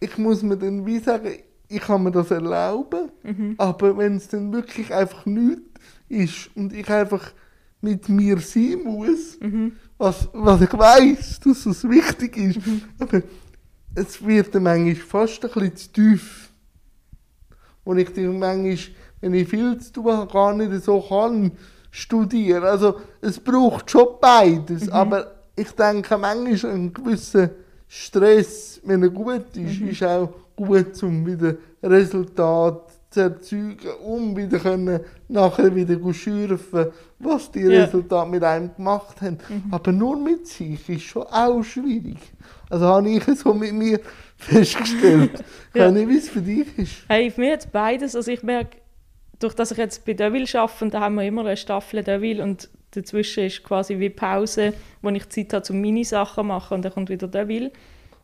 ich 0.00 0.16
muss 0.18 0.42
mir 0.42 0.56
dann 0.56 0.84
wie 0.86 0.98
sagen, 0.98 1.30
ich 1.68 1.80
kann 1.80 2.02
mir 2.02 2.10
das 2.10 2.30
erlauben, 2.30 3.10
Mhm. 3.22 3.54
aber 3.58 3.96
wenn 3.96 4.16
es 4.16 4.28
dann 4.28 4.52
wirklich 4.52 4.92
einfach 4.92 5.24
nichts 5.26 5.62
ist 6.08 6.50
und 6.54 6.72
ich 6.72 6.88
einfach 6.90 7.32
mit 7.80 8.08
mir 8.08 8.38
sein 8.38 8.82
muss, 8.84 9.38
Mhm. 9.40 9.72
was, 9.98 10.28
was 10.32 10.60
ich 10.60 10.72
weiß, 10.72 11.40
dass 11.40 11.66
es 11.66 11.88
wichtig 11.88 12.36
ist, 12.36 12.58
aber 12.98 13.22
es 13.94 14.24
wird 14.26 14.54
dann 14.54 14.64
manchmal 14.64 14.94
fast 14.96 15.44
ein 15.44 15.50
bisschen 15.52 15.76
zu 15.76 15.92
tief. 15.92 16.50
Und 17.84 17.98
ich 17.98 18.12
dann 18.12 18.38
manchmal, 18.38 18.78
wenn 19.20 19.34
ich 19.34 19.48
viel 19.48 19.78
zu 19.78 19.92
tun 19.92 20.12
habe, 20.12 20.32
gar 20.32 20.54
nicht 20.54 20.84
so 20.84 21.00
kann 21.00 21.52
studieren. 21.90 22.64
Also 22.64 23.00
es 23.20 23.38
braucht 23.38 23.90
schon 23.90 24.06
beides, 24.20 24.88
aber 24.88 25.32
ich 25.56 25.70
denke 25.72 26.18
manchmal 26.18 26.72
ein 26.72 26.92
gewisser 26.92 27.50
Stress, 27.96 28.80
wenn 28.84 29.02
er 29.04 29.08
gut 29.10 29.56
ist, 29.56 29.80
ist 29.80 30.02
auch 30.02 30.28
gut, 30.56 31.00
um 31.04 31.24
wieder 31.24 31.54
Resultat 31.80 32.90
zu 33.08 33.20
erzeugen, 33.20 33.78
um 34.04 34.36
wieder 34.36 34.58
können, 34.58 34.98
nachher 35.28 35.72
wieder 35.72 35.94
gut 35.94 36.16
schürfen, 36.16 36.86
was 37.20 37.52
die 37.52 37.60
Ja. 37.60 37.84
Resultate 37.84 38.28
mit 38.28 38.42
einem 38.42 38.74
gemacht 38.74 39.22
haben. 39.22 39.38
Aber 39.70 39.92
nur 39.92 40.16
mit 40.18 40.48
sich 40.48 40.88
ist 40.88 41.02
schon 41.02 41.22
auch 41.22 41.62
schwierig. 41.62 42.18
Also 42.68 42.84
habe 42.86 43.08
ich 43.10 43.24
so 43.38 43.54
mit 43.54 43.72
mir 43.72 44.00
festgestellt. 44.36 45.44
Ich 45.72 45.78
Ja. 45.78 45.86
weiß 45.86 45.92
nicht, 45.92 46.08
wie 46.08 46.16
es 46.18 46.28
für 46.28 46.42
dich 46.42 46.76
ist. 46.76 46.92
Hey, 47.08 47.30
für 47.30 47.40
mich 47.42 47.52
hat 47.52 47.70
beides. 47.70 48.16
Also 48.16 48.32
ich 48.32 48.42
merke, 48.42 48.78
durch 49.38 49.54
dass 49.54 49.70
ich 49.70 49.78
jetzt 49.78 50.04
bei 50.04 50.14
Deville 50.14 50.46
arbeite, 50.54 50.90
da 50.90 51.00
haben 51.00 51.14
wir 51.14 51.22
immer 51.22 51.42
eine 51.42 51.56
Staffel 51.56 52.02
Deville 52.02 52.42
und 52.42 52.68
dazwischen 52.94 53.44
ist 53.44 53.62
quasi 53.64 53.98
wie 53.98 54.10
Pause, 54.10 54.72
wo 55.02 55.10
ich 55.10 55.28
Zeit 55.28 55.52
habe, 55.52 55.64
um 55.72 55.80
meine 55.80 56.04
Sachen 56.04 56.42
zu 56.42 56.44
machen 56.44 56.74
und 56.74 56.84
dann 56.84 56.92
kommt 56.92 57.10
wieder 57.10 57.28
Deville. 57.28 57.70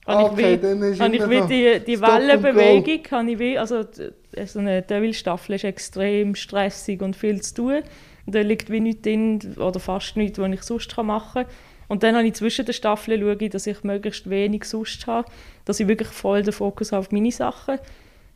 Habe 0.06 0.22
Okay, 0.24 0.54
ich 0.54 0.62
wie, 0.62 0.98
habe 1.00 1.16
ich 1.16 1.28
wie 1.28 1.46
die, 1.46 1.84
die. 1.84 2.00
Wellenbewegung, 2.00 3.00
habe 3.10 3.30
ich 3.30 3.38
wie, 3.38 3.58
also 3.58 3.82
d- 3.84 4.12
so 4.46 4.58
eine 4.58 4.82
Devil-Staffel 4.82 5.56
ist 5.56 5.64
extrem 5.64 6.34
stressig 6.34 7.02
und 7.02 7.16
viel 7.16 7.40
zu 7.42 7.54
tun. 7.54 7.82
Da 8.26 8.40
liegt 8.40 8.70
wie 8.70 8.80
nichts 8.80 9.02
drin, 9.02 9.40
oder 9.58 9.78
fast 9.80 10.16
nichts, 10.16 10.38
was 10.38 10.50
ich 10.52 10.62
sonst 10.62 10.96
machen 10.98 11.44
kann. 11.44 11.52
Und 11.88 12.02
dann 12.02 12.14
habe 12.16 12.26
ich 12.26 12.34
zwischen 12.34 12.64
den 12.64 12.72
Staffeln 12.72 13.20
schaue, 13.20 13.48
dass 13.48 13.66
ich 13.66 13.82
möglichst 13.82 14.30
wenig 14.30 14.64
sonst 14.64 15.06
habe, 15.06 15.28
dass 15.64 15.80
ich 15.80 15.88
wirklich 15.88 16.08
voll 16.08 16.42
den 16.42 16.52
Fokus 16.52 16.92
habe 16.92 17.00
auf 17.00 17.10
meine 17.10 17.32
Sachen. 17.32 17.78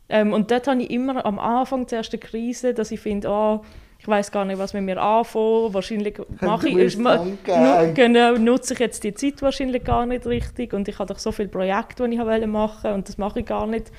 Ähm, 0.09 0.33
und 0.33 0.51
dort 0.51 0.67
habe 0.67 0.81
ich 0.83 0.91
immer 0.91 1.25
am 1.25 1.39
Anfang 1.39 1.87
zuerst 1.87 2.13
eine 2.13 2.19
Krise, 2.19 2.73
dass 2.73 2.91
ich 2.91 2.99
finde, 2.99 3.29
oh, 3.29 3.61
ich 4.05 4.07
weiß 4.07 4.31
gar 4.31 4.45
nicht, 4.45 4.59
was 4.59 4.75
mit 4.75 4.83
mir 4.83 5.01
anfangen. 5.01 5.73
Wahrscheinlich 5.73 6.19
mache 6.39 6.69
ich, 6.69 6.75
ist, 6.75 6.99
genau, 7.95 8.37
nutze 8.37 8.75
ich 8.75 8.79
jetzt 8.79 9.03
die 9.03 9.15
Zeit 9.15 9.41
wahrscheinlich 9.41 9.83
gar 9.83 10.05
nicht 10.05 10.27
richtig 10.27 10.73
und 10.73 10.87
ich 10.87 10.99
habe 10.99 11.11
doch 11.11 11.19
so 11.19 11.31
viele 11.31 11.47
Projekte, 11.47 12.07
die 12.07 12.13
ich 12.13 12.21
wollte 12.21 12.45
machen 12.45 12.93
und 12.93 13.09
das 13.09 13.17
mache 13.17 13.39
ich 13.39 13.47
gar 13.47 13.65
nicht. 13.65 13.91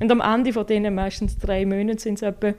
Und 0.00 0.10
am 0.10 0.22
Ende 0.22 0.54
von 0.54 0.66
denen, 0.66 0.94
meistens 0.94 1.36
drei 1.36 1.66
Monate 1.66 2.00
sind 2.00 2.14
es 2.14 2.22
etwa, 2.22 2.54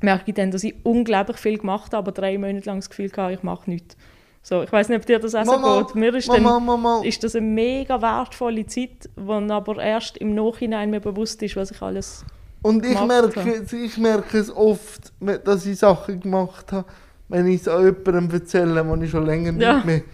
merke 0.00 0.24
ich 0.26 0.34
dann, 0.34 0.50
dass 0.50 0.64
ich 0.64 0.74
unglaublich 0.82 1.36
viel 1.36 1.58
gemacht 1.58 1.92
habe, 1.92 1.98
aber 1.98 2.12
drei 2.12 2.38
Monate 2.38 2.66
lang 2.66 2.78
das 2.78 2.90
Gefühl 2.90 3.12
hatte, 3.16 3.34
ich 3.34 3.44
mache 3.44 3.70
nichts. 3.70 3.96
So, 4.42 4.64
ich 4.64 4.72
weiß 4.72 4.88
nicht, 4.88 4.98
ob 4.98 5.06
dir 5.06 5.20
das 5.20 5.36
auch 5.36 5.44
so 5.44 5.84
geht. 5.84 5.94
Mir 5.94 6.12
ist, 6.12 6.26
Mama, 6.26 6.54
dann, 6.54 6.64
Mama. 6.64 7.02
ist 7.04 7.22
das 7.22 7.36
eine 7.36 7.46
mega 7.46 8.02
wertvolle 8.02 8.66
Zeit, 8.66 9.08
dann 9.14 9.48
aber 9.52 9.80
erst 9.80 10.16
im 10.16 10.34
Nachhinein 10.34 10.90
mir 10.90 11.00
bewusst 11.00 11.40
ist, 11.44 11.54
was 11.54 11.70
ich 11.70 11.80
alles... 11.80 12.24
Und 12.62 12.84
ich 12.84 13.00
merke, 13.06 13.64
ich 13.72 13.96
merke 13.98 14.38
es 14.38 14.54
oft, 14.54 15.12
dass 15.44 15.64
ich 15.66 15.78
Sachen 15.78 16.20
gemacht 16.20 16.72
habe, 16.72 16.84
wenn 17.28 17.46
ich 17.46 17.62
es 17.62 17.68
an 17.68 17.84
jemandem 17.84 18.30
erzähle, 18.40 18.86
wo 18.86 18.94
ich 18.96 19.10
schon 19.10 19.24
länger 19.26 19.52
Ja. 19.60 19.82
nicht 19.84 20.04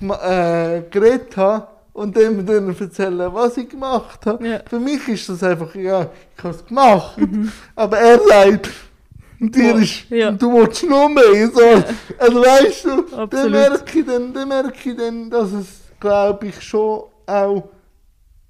mehr 0.00 0.18
äh, 0.22 0.82
geredet 0.90 1.36
habe 1.36 1.68
und 1.92 2.16
dem 2.16 2.44
dann 2.44 2.74
erzählen, 2.78 3.32
was 3.32 3.56
ich 3.56 3.68
gemacht 3.68 4.26
habe. 4.26 4.46
Ja. 4.46 4.60
Für 4.68 4.80
mich 4.80 5.06
ist 5.08 5.28
das 5.28 5.42
einfach, 5.42 5.74
ja, 5.74 6.08
ich 6.36 6.44
habe 6.44 6.54
es 6.54 6.66
gemacht. 6.66 7.16
Aber 7.76 7.98
er 7.98 8.18
sagt, 8.20 8.70
und 9.40 9.54
dir 9.54 9.74
Mhm. 9.74 9.82
Ist, 9.82 10.10
ja. 10.10 10.28
und 10.28 10.42
du 10.42 10.52
willst 10.52 10.82
noch 10.88 11.08
mehr. 11.08 11.48
So. 11.52 11.84
Also 12.18 12.40
weißt 12.40 12.84
du, 12.84 13.26
dann 13.26 13.50
merke, 13.50 13.98
ich 13.98 14.06
dann, 14.06 14.32
dann 14.32 14.48
merke 14.48 14.90
ich 14.90 14.96
dann, 14.96 15.30
dass 15.30 15.52
es, 15.52 15.66
glaube 16.00 16.46
ich, 16.48 16.60
schon 16.62 17.04
auch 17.26 17.68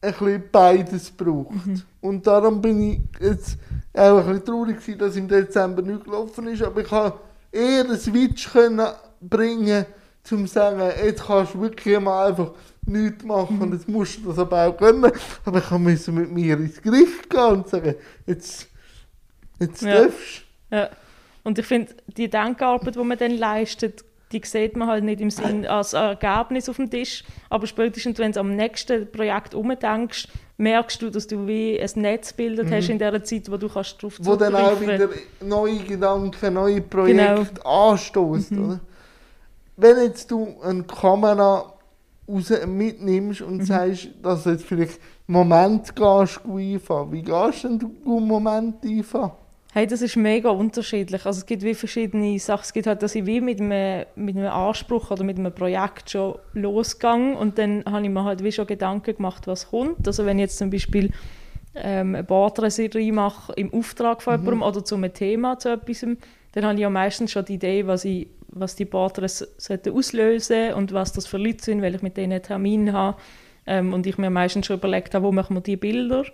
ein 0.00 0.12
bisschen 0.12 0.42
beides 0.52 1.10
braucht. 1.10 1.66
Mhm. 1.66 1.82
Und 2.04 2.26
darum 2.26 2.60
bin 2.60 2.82
ich 2.82 3.00
jetzt 3.18 3.56
auch 3.94 4.18
ein 4.18 4.26
bisschen 4.26 4.44
traurig 4.44 4.76
gewesen, 4.76 4.98
dass 4.98 5.16
im 5.16 5.26
Dezember 5.26 5.80
nicht 5.80 6.04
gelaufen 6.04 6.46
ist, 6.48 6.62
aber 6.62 6.82
ich 6.82 6.90
habe 6.90 7.18
eher 7.50 7.80
einen 7.80 7.96
Switch 7.96 8.52
können 8.52 8.86
bringen, 9.22 9.86
zum 10.22 10.46
zu 10.46 10.52
sagen, 10.52 10.82
jetzt 11.02 11.24
kannst 11.24 11.54
du 11.54 11.62
wirklich 11.62 11.98
mal 11.98 12.28
einfach 12.28 12.50
nichts 12.84 13.24
machen 13.24 13.58
und 13.62 13.72
jetzt 13.72 13.88
musst 13.88 14.18
du 14.18 14.28
das 14.28 14.38
aber 14.38 14.66
auch 14.66 14.76
können. 14.76 15.10
Aber 15.46 15.58
ich 15.58 15.70
musste 15.70 16.12
mit 16.12 16.30
mir 16.30 16.58
ins 16.58 16.82
Gericht 16.82 17.30
gehen 17.30 17.40
und 17.40 17.68
sagen, 17.68 17.94
jetzt, 18.26 18.68
jetzt 19.58 19.80
Ja. 19.80 20.02
darfst 20.02 20.42
Ja. 20.70 20.90
Und 21.42 21.58
ich 21.58 21.64
finde, 21.64 21.94
die 22.06 22.28
Denkarbeit, 22.28 22.96
die 22.96 23.02
man 23.02 23.16
dann 23.16 23.38
leistet, 23.38 24.04
die 24.30 24.42
sieht 24.44 24.76
man 24.76 24.88
halt 24.88 25.04
nicht 25.04 25.22
im 25.22 25.30
Sinn 25.30 25.66
als 25.66 25.94
Ergebnis 25.94 26.68
auf 26.68 26.76
dem 26.76 26.90
Tisch, 26.90 27.24
aber 27.48 27.66
spätestens, 27.66 28.18
wenn 28.18 28.32
du 28.32 28.40
am 28.40 28.54
nächsten 28.54 29.10
Projekt 29.10 29.54
umdenkst, 29.54 30.28
merkst 30.56 31.02
du, 31.02 31.10
dass 31.10 31.26
du 31.26 31.46
wie 31.46 31.80
ein 31.80 31.90
Netz 31.96 32.30
gebildet 32.30 32.70
hast 32.70 32.88
in 32.88 32.98
der 32.98 33.22
Zeit, 33.24 33.50
wo 33.50 33.56
du 33.56 33.68
kannst 33.68 34.02
drauf 34.02 34.18
Mhm. 34.20 34.26
wo 34.26 34.36
dann 34.36 34.54
auch 34.54 34.80
wieder 34.80 35.08
neue 35.40 35.78
Gedanken, 35.78 36.54
neue 36.54 36.80
Genau. 36.80 36.88
Projekte 36.90 37.66
anstößt, 37.66 38.52
Mhm. 38.52 38.64
oder? 38.64 38.80
Wenn 39.76 39.96
jetzt 40.04 40.30
du 40.30 40.54
eine 40.62 40.84
Kamera 40.84 41.72
raus 42.28 42.52
mitnimmst 42.66 43.42
und 43.42 43.58
Mhm. 43.58 43.64
sagst, 43.64 44.08
dass 44.22 44.44
du 44.44 44.50
jetzt 44.50 44.64
vielleicht 44.64 45.00
einen 45.26 45.36
Moment 45.38 45.96
gehst, 45.96 46.40
du 46.44 46.56
einfahren, 46.56 47.12
wie 47.12 47.22
gehst 47.22 47.64
denn 47.64 47.78
du 47.78 47.90
einen 48.06 48.26
Moment 48.28 48.76
einfahren? 48.84 49.32
Hey, 49.76 49.88
das 49.88 50.02
ist 50.02 50.14
mega 50.14 50.50
unterschiedlich. 50.50 51.26
Also 51.26 51.40
es 51.40 51.46
gibt 51.46 51.64
wie 51.64 51.74
verschiedene 51.74 52.38
Sachen. 52.38 52.62
Es 52.62 52.72
gibt 52.72 52.86
halt, 52.86 53.02
dass 53.02 53.16
ich 53.16 53.26
wie 53.26 53.40
mit 53.40 53.60
einem, 53.60 54.06
mit 54.14 54.36
einem 54.36 54.52
Anspruch 54.52 55.10
oder 55.10 55.24
mit 55.24 55.36
einem 55.36 55.52
Projekt 55.52 56.10
schon 56.10 56.38
losgegangen 56.52 57.34
und 57.34 57.58
dann 57.58 57.84
habe 57.84 58.04
ich 58.04 58.08
mir 58.08 58.22
halt 58.22 58.44
wie 58.44 58.52
schon 58.52 58.68
Gedanken 58.68 59.16
gemacht, 59.16 59.48
was 59.48 59.70
kommt. 59.70 60.06
Also 60.06 60.26
wenn 60.26 60.38
ich 60.38 60.42
jetzt 60.42 60.58
zum 60.58 60.70
Beispiel 60.70 61.10
ähm, 61.74 62.14
eine 62.14 62.22
Porträtserie 62.22 63.12
mache 63.12 63.52
im 63.54 63.74
Auftrag 63.74 64.22
von 64.22 64.34
jemandem 64.34 64.62
oder 64.62 64.84
zu 64.84 64.94
einem 64.94 65.12
Thema, 65.12 65.58
zu 65.58 65.70
etwas, 65.70 66.06
dann 66.52 66.64
habe 66.64 66.74
ich 66.74 66.80
ja 66.80 66.88
meistens 66.88 67.32
schon 67.32 67.44
die 67.44 67.54
Idee, 67.54 67.84
was, 67.84 68.04
ich, 68.04 68.28
was 68.50 68.76
die 68.76 68.88
sollten 68.88 69.92
auslösen 69.92 70.74
und 70.74 70.92
was 70.92 71.14
das 71.14 71.26
für 71.26 71.38
Leute 71.38 71.64
sind, 71.64 71.82
weil 71.82 71.96
ich 71.96 72.02
mit 72.02 72.16
denen 72.16 72.34
einen 72.34 72.42
Termin 72.44 72.92
habe. 72.92 73.16
Ähm, 73.66 73.92
und 73.92 74.06
ich 74.06 74.18
mir 74.18 74.30
meistens 74.30 74.66
schon 74.66 74.76
überlegt 74.76 75.16
habe, 75.16 75.26
wo 75.26 75.32
machen 75.32 75.56
wir 75.56 75.62
die 75.62 75.76
Bilder. 75.76 76.24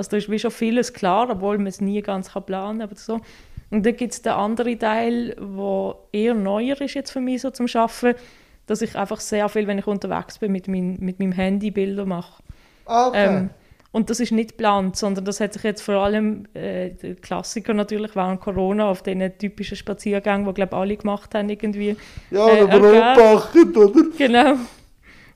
Also 0.00 0.12
da 0.12 0.16
ist 0.16 0.30
wie 0.30 0.38
schon 0.38 0.50
vieles 0.50 0.94
klar, 0.94 1.28
obwohl 1.28 1.58
man 1.58 1.66
es 1.66 1.82
nie 1.82 2.00
ganz 2.00 2.30
kann 2.32 2.42
planen 2.46 2.88
kann. 2.88 2.96
So. 2.96 3.20
Und 3.68 3.84
dann 3.84 3.94
gibt 3.94 4.14
es 4.14 4.22
den 4.22 4.32
anderen 4.32 4.78
Teil, 4.78 5.36
der 5.38 5.94
eher 6.10 6.32
neuer 6.32 6.80
ist 6.80 6.94
jetzt 6.94 7.10
für 7.10 7.20
mich 7.20 7.42
so 7.42 7.50
zum 7.50 7.66
Arbeiten, 7.74 8.18
dass 8.66 8.80
ich 8.80 8.96
einfach 8.96 9.20
sehr 9.20 9.46
viel, 9.50 9.66
wenn 9.66 9.76
ich 9.76 9.86
unterwegs 9.86 10.38
bin, 10.38 10.52
mit, 10.52 10.68
mein, 10.68 10.96
mit 11.00 11.18
meinem 11.18 11.32
Handy 11.32 11.70
Bilder 11.70 12.06
mache. 12.06 12.42
Okay. 12.86 13.26
Ähm, 13.26 13.50
und 13.92 14.08
das 14.08 14.20
ist 14.20 14.32
nicht 14.32 14.52
geplant, 14.52 14.96
sondern 14.96 15.26
das 15.26 15.38
hat 15.38 15.52
sich 15.52 15.64
jetzt 15.64 15.82
vor 15.82 15.96
allem, 15.96 16.46
äh, 16.54 16.90
der 16.92 17.16
Klassiker 17.16 17.74
natürlich, 17.74 18.16
während 18.16 18.40
Corona, 18.40 18.88
auf 18.88 19.02
diesen 19.02 19.36
typischen 19.36 19.76
Spaziergängen, 19.76 20.46
die, 20.46 20.54
glaube 20.54 20.76
alle 20.76 20.96
gemacht 20.96 21.34
haben, 21.34 21.50
irgendwie. 21.50 21.94
ja, 22.30 22.48
äh, 22.48 22.60
aber 22.62 22.88
okay. 22.88 23.14
beobachtet, 23.16 23.76
oder? 23.76 24.02
Genau. 24.16 24.54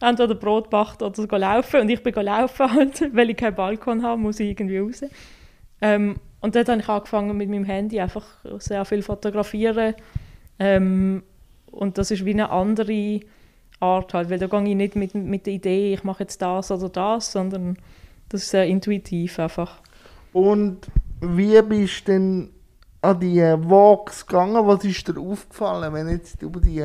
Entweder 0.00 0.34
Brot 0.34 0.70
backt 0.70 1.02
oder 1.02 1.38
laufen. 1.38 1.80
Und 1.80 1.88
ich 1.88 2.02
bin 2.02 2.14
laufen 2.14 2.72
halt, 2.72 3.02
weil 3.14 3.30
ich 3.30 3.36
keinen 3.36 3.54
Balkon 3.54 4.02
habe, 4.02 4.20
muss 4.20 4.40
ich 4.40 4.50
irgendwie 4.50 4.78
raus. 4.78 5.04
Ähm, 5.80 6.16
und 6.40 6.54
dort 6.54 6.68
habe 6.68 6.80
ich 6.80 6.88
angefangen 6.88 7.36
mit 7.36 7.48
meinem 7.48 7.64
Handy 7.64 8.00
einfach 8.00 8.26
sehr 8.58 8.84
viel 8.84 9.02
fotografieren. 9.02 9.94
Ähm, 10.58 11.22
und 11.70 11.98
das 11.98 12.10
ist 12.10 12.24
wie 12.24 12.32
eine 12.32 12.50
andere 12.50 13.20
Art 13.80 14.14
halt, 14.14 14.30
weil 14.30 14.38
da 14.38 14.46
gehe 14.46 14.68
ich 14.68 14.74
nicht 14.74 14.96
mit, 14.96 15.14
mit 15.14 15.46
der 15.46 15.54
Idee, 15.54 15.94
ich 15.94 16.04
mache 16.04 16.22
jetzt 16.22 16.40
das 16.40 16.70
oder 16.70 16.88
das, 16.88 17.32
sondern 17.32 17.76
das 18.28 18.42
ist 18.42 18.50
sehr 18.50 18.66
intuitiv 18.66 19.38
einfach. 19.38 19.80
Und 20.32 20.88
wie 21.20 21.60
bist 21.62 22.06
du 22.08 22.12
denn 22.12 22.50
an 23.02 23.20
die 23.20 23.40
Walks 23.40 24.26
gegangen? 24.26 24.66
Was 24.66 24.84
ist 24.84 25.06
dir 25.06 25.18
aufgefallen, 25.18 25.92
wenn 25.92 26.08
jetzt 26.08 26.42
über 26.42 26.60
die 26.60 26.84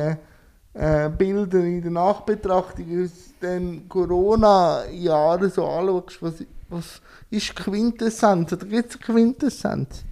äh, 0.74 1.08
Bilder 1.08 1.60
in 1.60 1.82
der 1.82 1.90
Nachbetrachtung 1.90 3.04
aus 3.04 3.10
den 3.40 3.88
Corona-Jahren 3.88 5.50
so 5.50 5.66
anschaust? 5.66 6.22
Was, 6.22 6.44
was 6.68 7.00
ist 7.30 7.54
Quintessenz? 7.56 8.52
Oder 8.52 8.66
gibt 8.66 8.90
es 8.90 9.00
Quintessenz? 9.00 10.04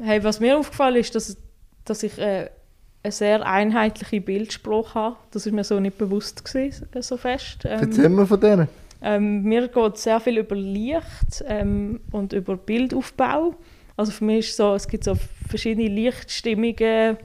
Hey, 0.00 0.22
was 0.22 0.38
mir 0.38 0.56
aufgefallen 0.58 0.96
ist, 0.96 1.14
dass, 1.14 1.36
dass 1.84 2.02
ich 2.02 2.18
äh, 2.18 2.50
eine 3.02 3.12
sehr 3.12 3.46
einheitliche 3.46 4.20
Bildsprache 4.20 4.94
habe. 4.94 5.16
Das 5.30 5.46
ist 5.46 5.52
mir 5.52 5.64
so 5.64 5.80
nicht 5.80 5.98
bewusst 5.98 6.44
gewesen, 6.44 6.88
äh, 6.92 7.02
so 7.02 7.16
fest. 7.16 7.64
Ähm, 7.64 7.80
Erzähl 7.80 8.08
mir 8.08 8.26
von 8.26 8.40
denen. 8.40 8.68
Ähm, 9.00 9.42
mir 9.42 9.68
geht 9.68 9.94
es 9.94 10.02
sehr 10.02 10.18
viel 10.20 10.38
über 10.38 10.56
Licht 10.56 11.44
ähm, 11.46 12.00
und 12.10 12.32
über 12.32 12.56
Bildaufbau. 12.56 13.54
Also 13.96 14.12
für 14.12 14.24
mich 14.24 14.48
ist 14.48 14.56
so, 14.56 14.74
es 14.74 14.88
gibt 14.88 15.04
so 15.04 15.16
verschiedene 15.48 15.88
Lichtstimmungen, 15.88 17.16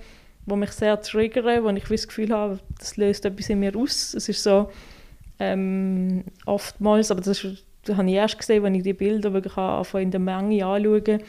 die 0.46 0.56
mich 0.56 0.72
sehr 0.72 1.00
triggern, 1.02 1.64
wo 1.64 1.70
ich 1.70 1.86
das 1.86 2.08
Gefühl 2.08 2.32
habe, 2.32 2.60
das 2.78 2.98
löst 2.98 3.26
etwas 3.26 3.50
in 3.50 3.60
mir 3.60 3.76
aus. 3.76 4.14
Es 4.14 4.28
ist 4.30 4.44
so 4.44 4.70
ähm, 5.40 6.24
oftmals, 6.46 7.12
aber 7.12 7.22
das, 7.22 7.44
ist, 7.44 7.64
das 7.86 7.98
habe 7.98 8.10
ich 8.10 8.16
erst 8.16 8.38
gesehen, 8.38 8.64
wenn 8.64 8.76
ich 8.76 8.84
die 8.84 8.94
Bilder 8.94 9.34
wirklich 9.34 9.56
in 9.94 10.12
der 10.12 10.20
Menge 10.20 10.66
anschaue, 10.66 11.20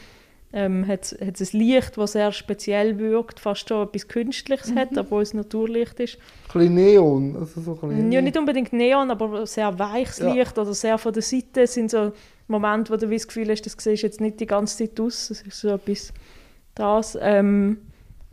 ähm, 0.53 0.87
hat 0.87 1.11
es 1.11 1.53
ein 1.53 1.59
Licht, 1.59 1.97
das 1.97 2.13
sehr 2.13 2.31
speziell 2.31 2.97
wirkt, 2.97 3.41
fast 3.41 3.67
schon 3.67 3.87
etwas 3.87 4.07
Künstliches 4.07 4.73
hat, 4.73 4.97
obwohl 4.97 5.21
es 5.21 5.33
Naturlicht 5.33 5.99
ist. 5.99 6.17
Ein 6.53 6.59
bisschen 6.59 6.75
Neon. 6.75 7.35
Also 7.35 7.61
so 7.61 7.79
ein 7.81 8.11
Ja, 8.11 8.21
nicht 8.21 8.37
unbedingt 8.37 8.71
Neon, 8.71 9.11
aber 9.11 9.45
sehr 9.45 9.77
weiches 9.77 10.19
Ja. 10.19 10.33
Licht 10.33 10.57
oder 10.57 10.73
sehr 10.73 10.97
von 10.97 11.11
der 11.11 11.23
Seite. 11.23 11.63
Es 11.63 11.73
sind 11.73 11.91
so 11.91 12.13
Momente, 12.47 12.93
wo 12.93 12.97
du 12.97 13.07
das 13.09 13.27
Gefühl 13.27 13.49
hast, 13.49 13.65
das 13.65 13.75
siehst 13.77 14.03
jetzt 14.03 14.21
nicht 14.21 14.39
die 14.39 14.45
ganze 14.45 14.77
Zeit 14.77 14.97
aus. 14.99 15.29
Es 15.29 15.41
ist 15.41 15.59
so 15.59 15.69
etwas 15.69 16.13
das. 16.73 17.17
Ähm, 17.19 17.79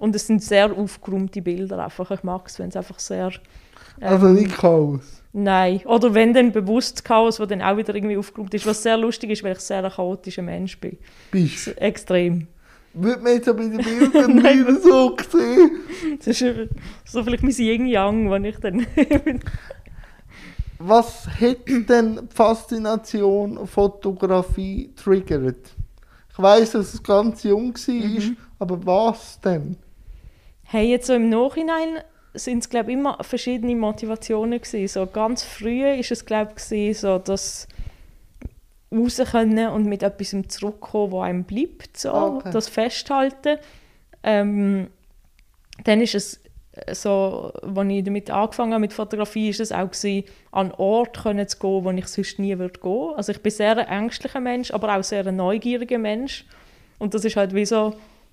und 0.02 0.16
es 0.16 0.26
sind 0.26 0.42
sehr 0.42 0.72
aufgeräumte 0.76 1.40
Bilder 1.42 1.84
einfach. 1.84 2.10
Ich 2.10 2.22
mag 2.24 2.42
es, 2.48 2.58
wenn 2.58 2.68
es 2.70 2.76
einfach 2.76 2.98
sehr... 2.98 3.28
ähm, 4.00 4.08
Also 4.08 4.26
nicht 4.28 4.52
Chaos. 4.56 5.22
Nein. 5.32 5.80
Oder 5.86 6.12
wenn 6.12 6.34
dann 6.34 6.52
bewusst 6.52 7.04
Chaos, 7.04 7.38
wo 7.40 7.46
dann 7.46 7.62
auch 7.62 7.76
wieder 7.76 7.94
irgendwie 7.94 8.16
aufgeräumt 8.16 8.52
ist. 8.52 8.66
Was 8.66 8.82
sehr 8.82 8.96
lustig 8.98 9.30
ist, 9.30 9.42
weil 9.42 9.52
ich 9.52 9.60
sehr 9.60 9.82
ein 9.84 9.90
chaotischer 9.90 10.42
Mensch 10.42 10.78
bin. 10.78 10.98
Bist 11.30 11.68
Extrem. 11.78 12.48
Würde 12.94 13.22
man 13.22 13.32
jetzt 13.34 13.48
aber 13.48 13.62
in 13.62 13.78
den 13.78 13.84
Bildern 13.84 14.38
wieder 14.42 14.80
so 14.80 15.16
sehen? 15.30 15.70
Das 16.18 16.40
ist 16.40 16.68
so 17.06 17.22
vielleicht 17.24 17.42
mein 17.44 17.52
Yin-Yang, 17.52 18.30
wenn 18.30 18.44
ich 18.44 18.58
dann... 18.58 18.86
Was 20.78 21.28
hat 21.28 21.68
denn 21.68 22.16
die 22.16 22.34
Faszination 22.34 23.66
Fotografie 23.68 24.90
triggert? 24.96 25.64
Ich 26.32 26.38
weiß, 26.38 26.72
dass 26.72 26.92
es 26.94 27.02
ganz 27.02 27.44
jung 27.44 27.72
war, 27.74 27.94
Mhm. 27.94 28.36
aber 28.58 28.84
was 28.84 29.40
denn? 29.40 29.76
Hey, 30.72 30.88
jetzt 30.88 31.06
so 31.06 31.12
im 31.12 31.28
Nachhinein 31.28 31.98
sind 32.32 32.60
es 32.60 32.70
glaube 32.70 32.92
immer 32.92 33.18
verschiedene 33.20 33.76
Motivationen 33.76 34.58
gewesen. 34.58 34.88
So 34.88 35.06
ganz 35.06 35.44
früh 35.44 35.86
ist 35.86 36.10
es 36.10 36.24
glaube 36.24 36.52
ich 36.70 36.98
so, 36.98 37.18
dass 37.18 37.68
raus 38.90 39.20
können 39.32 39.68
und 39.68 39.84
mit 39.84 40.02
etwas 40.02 40.34
zurückkommen, 40.48 41.12
wo 41.12 41.20
einem 41.20 41.44
bleibt, 41.44 41.98
so, 41.98 42.14
okay. 42.14 42.48
das 42.50 42.70
festhalten. 42.70 43.58
Ähm, 44.22 44.88
dann 45.84 46.00
ist 46.00 46.14
es 46.14 46.40
so, 46.90 47.52
als 47.62 47.88
ich 47.90 48.04
damit 48.04 48.30
angefangen 48.30 48.72
habe 48.72 48.80
mit 48.80 48.94
Fotografie, 48.94 49.50
ist 49.50 49.60
es 49.60 49.72
auch 49.72 49.90
gewesen, 49.90 50.24
an 50.52 50.72
Ort 50.72 51.22
können 51.22 51.46
zu 51.46 51.58
gehen, 51.58 51.84
wo 51.84 51.90
ich 51.90 52.06
sonst 52.06 52.38
nie 52.38 52.56
würde 52.58 52.80
gehen. 52.80 53.12
Also 53.14 53.32
ich 53.32 53.42
bin 53.42 53.52
sehr 53.52 53.76
ein 53.76 54.04
ängstlicher 54.04 54.40
Mensch, 54.40 54.70
aber 54.70 54.96
auch 54.96 55.04
sehr 55.04 55.26
ein 55.26 55.36
neugieriger 55.36 55.98
Mensch. 55.98 56.46
Und 56.98 57.12
das 57.12 57.26
ist 57.26 57.36
halt 57.36 57.54
wie 57.54 57.66
so 57.66 57.92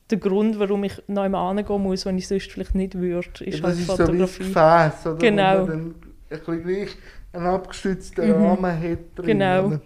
der 0.10 0.18
Grund, 0.18 0.60
warum 0.60 0.84
ich 0.84 0.94
noch 1.08 1.24
einmal 1.24 1.56
hingehen 1.56 1.82
muss, 1.82 2.06
wenn 2.06 2.18
ich 2.18 2.28
sonst 2.28 2.51
vielleicht 2.51 2.75
nicht 2.75 2.96
würde, 2.96 3.44
ist 3.44 3.60
ja, 3.60 3.66
halt 3.66 3.78
ist 3.78 3.86
Fotografie. 3.86 4.44
So 4.44 4.50
Gefäß, 4.50 5.06
oder? 5.06 5.18
Genau. 5.18 5.62
Wo 5.62 5.66
dann 5.68 5.80
ein 5.80 5.96
bisschen 6.30 6.63
gleich 6.63 6.89
einen 7.34 7.46
abgestützten 7.46 8.28
mhm. 8.28 8.46
Rahmen 8.46 8.82
hat. 8.82 9.00
Drin, 9.16 9.25
genau. 9.25 9.66
Oder? 9.68 9.82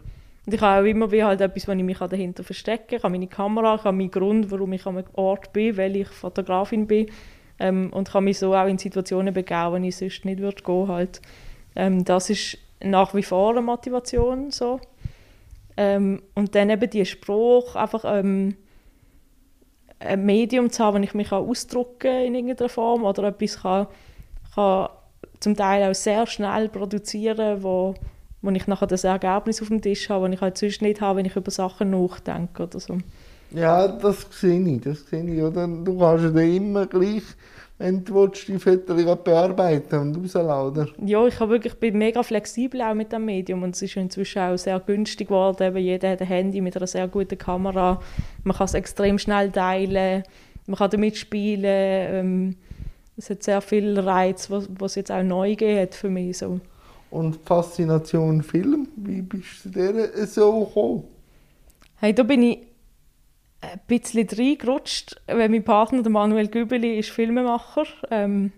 Und 0.45 0.53
ich 0.53 0.61
habe 0.61 0.81
auch 0.81 0.89
immer 0.89 1.11
wie 1.11 1.23
halt 1.23 1.41
etwas, 1.41 1.67
wo 1.67 1.71
ich 1.71 1.83
mich 1.83 1.97
dahinter 1.97 2.43
verstecke. 2.43 2.97
Ich 2.97 3.03
habe 3.03 3.11
meine 3.11 3.27
Kamera, 3.27 3.75
ich 3.75 3.83
habe 3.83 3.95
meinen 3.95 4.11
Grund, 4.11 4.51
warum 4.51 4.73
ich 4.73 4.85
am 4.85 5.01
Ort 5.13 5.53
bin, 5.53 5.77
weil 5.77 5.95
ich 5.95 6.07
Fotografin 6.09 6.87
bin. 6.87 7.07
Ähm, 7.59 7.91
und 7.93 8.11
kann 8.11 8.25
mich 8.25 8.39
so 8.39 8.53
auch 8.55 8.67
in 8.67 8.77
Situationen 8.77 9.33
begeben, 9.33 9.71
wo 9.71 9.75
ich 9.75 9.95
sonst 9.95 10.25
nicht 10.25 10.39
würde 10.39 10.63
gehen 10.63 10.87
halt. 10.87 11.21
Ähm, 11.75 12.03
das 12.03 12.29
ist 12.29 12.57
nach 12.81 13.13
wie 13.13 13.23
vor 13.23 13.51
eine 13.51 13.61
Motivation 13.61 14.51
so. 14.51 14.81
Ähm, 15.77 16.21
und 16.35 16.55
dann 16.55 16.69
eben 16.69 16.89
die 16.89 17.05
Spruch, 17.05 17.75
einfach 17.75 18.03
ähm, 18.05 18.55
ein 20.05 20.25
Medium 20.25 20.71
zu 20.71 20.83
haben, 20.83 20.99
wo 20.99 21.03
ich 21.03 21.13
mich 21.13 21.31
ausdrücken 21.31 21.99
kann 21.99 22.23
in 22.25 22.35
irgendeiner 22.35 22.69
Form 22.69 23.03
oder 23.03 23.23
etwas 23.23 23.61
kann, 23.61 23.87
kann 24.55 24.89
zum 25.39 25.55
Teil 25.55 25.89
auch 25.89 25.95
sehr 25.95 26.25
schnell 26.27 26.69
produzieren, 26.69 27.63
wo, 27.63 27.95
wo 28.41 28.51
ich 28.51 28.67
nachher 28.67 28.87
das 28.87 29.03
Ergebnis 29.03 29.61
auf 29.61 29.67
dem 29.67 29.81
Tisch 29.81 30.09
habe, 30.09 30.27
das 30.27 30.35
ich 30.35 30.41
halt 30.41 30.57
sonst 30.57 30.81
nicht 30.81 31.01
habe, 31.01 31.19
wenn 31.19 31.25
ich 31.25 31.35
über 31.35 31.51
Sachen 31.51 31.91
nachdenke 31.91 32.63
oder 32.63 32.79
so. 32.79 32.97
Ja, 33.51 33.87
das 33.87 34.25
sehe 34.31 34.59
ich, 34.67 34.81
das 34.81 35.05
sehe 35.07 35.23
ich. 35.23 35.41
Oder? 35.41 35.67
Du 35.67 35.97
kannst 35.97 36.35
ja 36.35 36.41
immer 36.41 36.87
gleich, 36.87 37.23
willst, 37.83 38.47
die 38.47 38.59
Fotos 38.59 39.03
bearbeiten 39.23 39.99
und 39.99 40.17
rausladen. 40.17 40.89
Ja, 41.05 41.25
ich 41.27 41.39
wirklich, 41.39 41.73
bin 41.75 41.97
mega 41.97 42.23
flexibel 42.23 42.81
auch 42.81 42.93
mit 42.93 43.11
dem 43.11 43.25
Medium 43.25 43.63
und 43.63 43.75
es 43.75 43.81
ist 43.81 43.95
inzwischen 43.95 44.41
auch 44.41 44.57
sehr 44.57 44.79
günstig 44.79 45.27
geworden. 45.27 45.63
Eben 45.63 45.77
jeder 45.77 46.11
hat 46.11 46.21
ein 46.21 46.27
Handy 46.27 46.61
mit 46.61 46.75
einer 46.75 46.87
sehr 46.87 47.07
guten 47.07 47.37
Kamera. 47.37 48.01
Man 48.43 48.55
kann 48.55 48.65
es 48.65 48.73
extrem 48.73 49.19
schnell 49.19 49.51
teilen, 49.51 50.23
man 50.65 50.77
kann 50.77 50.89
damit 50.91 51.17
spielen. 51.17 51.63
Ähm, 51.65 52.55
es 53.17 53.29
hat 53.29 53.43
sehr 53.43 53.61
viel 53.61 53.99
Reiz, 53.99 54.49
was, 54.49 54.67
was 54.79 54.95
jetzt 54.95 55.11
auch 55.11 55.23
neu 55.23 55.55
geht 55.55 55.93
für 55.93 56.09
mich. 56.09 56.37
So. 56.37 56.59
Und 57.11 57.37
Faszination 57.45 58.41
Film, 58.41 58.87
wie 58.95 59.21
bist 59.21 59.65
du 59.65 59.69
der 59.69 60.25
so 60.25 60.65
gekommen? 60.65 61.03
Hey, 61.97 62.13
da 62.13 62.23
bin 62.23 62.41
ich 62.43 62.59
ein 63.71 63.79
bisschen 63.87 64.27
reingerutscht, 64.27 65.21
weil 65.27 65.49
mein 65.49 65.63
Partner, 65.63 66.01
der 66.01 66.11
Manuel 66.11 66.47
Gübeli, 66.47 66.99
ist 66.99 67.09
Filmemacher. 67.09 67.85
Ähm, 68.11 68.51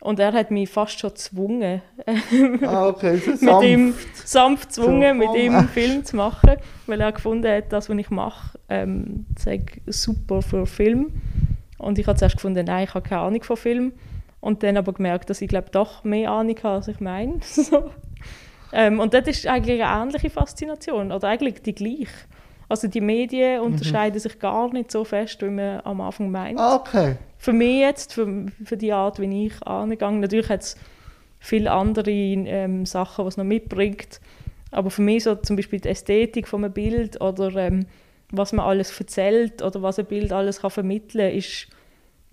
und 0.00 0.18
er 0.18 0.32
hat 0.32 0.50
mich 0.50 0.68
fast 0.68 0.98
schon 0.98 1.10
gezwungen, 1.10 1.80
ah, 2.66 2.88
okay. 2.88 3.18
so 3.18 3.60
mit 3.60 3.62
ihm 3.62 3.94
sanft 4.24 4.70
gezwungen, 4.70 5.20
so, 5.20 5.28
mit 5.28 5.40
ihm 5.40 5.54
einen 5.54 5.68
Film 5.68 6.04
zu 6.04 6.16
machen, 6.16 6.56
weil 6.88 7.00
er 7.00 7.12
gefunden 7.12 7.48
hat, 7.48 7.72
das, 7.72 7.88
was 7.88 7.96
ich 7.96 8.10
mache, 8.10 8.58
ähm, 8.68 9.26
super 9.86 10.42
für 10.42 10.66
Film. 10.66 11.12
Und 11.78 12.00
ich 12.00 12.06
habe 12.08 12.18
zuerst 12.18 12.36
gefunden, 12.36 12.64
nein, 12.66 12.84
ich 12.84 12.94
habe 12.94 13.08
keine 13.08 13.22
Ahnung 13.22 13.42
von 13.44 13.56
Film. 13.56 13.92
Und 14.40 14.64
dann 14.64 14.76
aber 14.76 14.92
gemerkt, 14.92 15.30
dass 15.30 15.40
ich 15.40 15.48
glaube 15.48 15.70
doch 15.70 16.02
mehr 16.02 16.32
Ahnung 16.32 16.56
habe, 16.64 16.76
als 16.76 16.88
ich 16.88 16.98
meine. 16.98 17.38
so. 17.42 17.90
ähm, 18.72 18.98
und 18.98 19.14
das 19.14 19.28
ist 19.28 19.46
eigentlich 19.46 19.84
eine 19.84 20.02
ähnliche 20.02 20.30
Faszination, 20.30 21.12
oder 21.12 21.28
eigentlich 21.28 21.62
die 21.62 21.74
gleiche. 21.76 22.08
Also 22.72 22.88
die 22.88 23.02
Medien 23.02 23.60
mhm. 23.60 23.66
unterscheiden 23.66 24.18
sich 24.18 24.38
gar 24.38 24.72
nicht 24.72 24.90
so 24.90 25.04
fest, 25.04 25.42
wie 25.42 25.50
man 25.50 25.82
am 25.82 26.00
Anfang 26.00 26.30
meint. 26.30 26.58
Ah, 26.58 26.76
okay. 26.76 27.16
Für 27.36 27.52
mich 27.52 27.80
jetzt, 27.80 28.14
für, 28.14 28.46
für 28.64 28.78
die 28.78 28.94
Art, 28.94 29.18
wie 29.20 29.46
ich 29.46 29.62
angehe, 29.66 30.12
natürlich 30.12 30.48
hat 30.48 30.62
es 30.62 30.76
viele 31.38 31.70
andere 31.70 32.10
ähm, 32.10 32.86
Sachen, 32.86 33.26
die 33.26 33.28
es 33.28 33.36
noch 33.36 33.44
mitbringt. 33.44 34.22
Aber 34.70 34.90
für 34.90 35.02
mich 35.02 35.24
so 35.24 35.34
zum 35.34 35.56
Beispiel 35.56 35.80
die 35.80 35.90
Ästhetik 35.90 36.48
von 36.48 36.64
einem 36.64 36.72
Bild 36.72 37.20
oder 37.20 37.54
ähm, 37.56 37.84
was 38.30 38.54
man 38.54 38.64
alles 38.64 38.98
erzählt 38.98 39.60
oder 39.60 39.82
was 39.82 39.98
ein 39.98 40.06
Bild 40.06 40.32
alles 40.32 40.62
kann 40.62 40.70
vermitteln 40.70 41.28
kann, 41.28 41.38
ist 41.38 41.66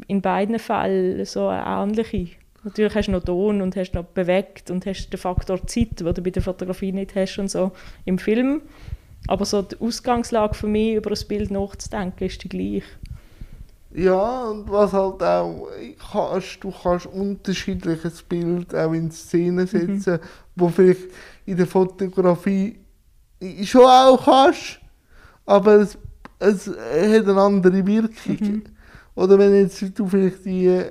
in 0.07 0.21
beiden 0.21 0.57
Fällen 0.57 1.25
so 1.25 1.47
eine 1.49 1.65
ähnliche. 1.65 2.37
Natürlich 2.63 2.95
hast 2.95 3.07
du 3.07 3.11
noch 3.11 3.25
Ton 3.25 3.61
und 3.61 3.75
hast 3.75 3.93
noch 3.93 4.05
bewegt 4.05 4.71
und 4.71 4.85
hast 4.85 5.09
den 5.09 5.19
Faktor 5.19 5.67
Zeit, 5.67 5.99
den 5.99 6.13
du 6.13 6.21
bei 6.21 6.29
der 6.29 6.41
Fotografie 6.41 6.93
nicht 6.93 7.13
hast 7.13 7.39
und 7.39 7.51
so 7.51 7.73
im 8.05 8.17
Film. 8.19 8.61
Aber 9.27 9.45
so 9.45 9.61
die 9.61 9.79
Ausgangslage 9.79 10.55
für 10.55 10.67
mich, 10.67 10.95
über 10.95 11.11
ein 11.11 11.27
Bild 11.27 11.51
nachzudenken, 11.51 12.23
ist 12.25 12.43
die 12.43 12.49
gleiche. 12.49 12.83
Ja, 13.91 14.43
und 14.45 14.69
was 14.69 14.93
halt 14.93 15.21
auch 15.23 15.67
kannst, 16.11 16.63
du 16.63 16.71
kannst 16.71 17.07
unterschiedliches 17.07 18.21
Bild 18.21 18.73
auch 18.75 18.93
in 18.93 19.09
Szene 19.11 19.63
mhm. 19.63 19.67
setzen, 19.67 20.13
mhm. 20.13 20.19
wo 20.55 20.69
vielleicht 20.69 21.07
in 21.45 21.57
der 21.57 21.65
Fotografie 21.65 22.79
schon 23.63 23.85
auch 23.85 24.23
kannst, 24.23 24.79
aber 25.45 25.75
es, 25.77 25.97
es 26.37 26.67
hat 26.67 27.27
eine 27.27 27.41
andere 27.41 27.85
Wirkung. 27.85 28.37
Mhm. 28.39 28.63
Oder 29.15 29.39
wenn 29.39 29.55
jetzt 29.55 29.83
du 29.97 30.07
vielleicht 30.07 30.45
die 30.45 30.83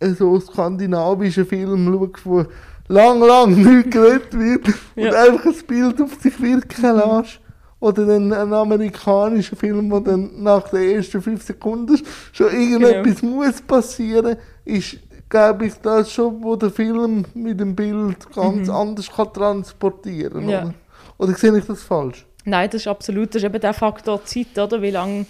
so 0.00 0.38
skandinavischen 0.38 1.46
Film 1.46 1.92
schaust, 1.92 2.26
wo 2.26 2.44
lang, 2.88 3.20
lang 3.20 3.54
nicht 3.56 3.90
geredet 3.90 4.32
wird 4.32 4.66
ja. 4.96 5.08
und 5.08 5.14
einfach 5.14 5.46
ein 5.46 5.66
Bild 5.66 6.00
auf 6.00 6.14
sich 6.20 6.40
wirken 6.40 6.96
lässt. 6.96 7.40
Oder 7.80 8.06
dann 8.06 8.32
ein 8.32 8.52
amerikanischer 8.52 9.56
Film, 9.56 9.90
wo 9.90 10.00
dann 10.00 10.42
nach 10.42 10.70
den 10.70 10.96
ersten 10.96 11.20
fünf 11.20 11.42
Sekunden 11.42 12.00
schon 12.32 12.46
irgendetwas 12.46 13.20
genau. 13.20 13.32
muss 13.34 13.60
passieren, 13.60 14.38
ist, 14.64 14.96
glaube 15.28 15.66
ich, 15.66 15.74
das 15.82 16.10
schon, 16.10 16.42
wo 16.42 16.56
der 16.56 16.70
Film 16.70 17.26
mit 17.34 17.60
dem 17.60 17.76
Bild 17.76 18.32
ganz 18.34 18.68
mhm. 18.68 18.74
anders 18.74 19.10
kann 19.10 19.32
transportieren 19.34 20.40
kann. 20.40 20.48
Ja. 20.48 20.62
Oder? 20.62 20.74
oder 21.18 21.34
sehe 21.34 21.58
ich 21.58 21.66
das 21.66 21.82
falsch? 21.82 22.24
Nein, 22.46 22.70
das 22.70 22.82
ist 22.82 22.88
absolut, 22.88 23.34
das 23.34 23.42
ist 23.42 23.46
eben 23.46 23.60
der 23.60 23.74
Faktor 23.74 24.24
Zeit, 24.24 24.58
oder? 24.58 24.80
Wie 24.80 24.90
lange 24.90 25.26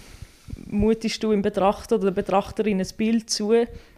mutest 0.67 1.23
du 1.23 1.33
im 1.33 1.43
Betrachter 1.43 1.97
oder 1.97 2.07
der 2.07 2.23
Betrachterin 2.23 2.81
ein 2.81 2.88
Bild 2.97 3.31
zu? 3.31 3.53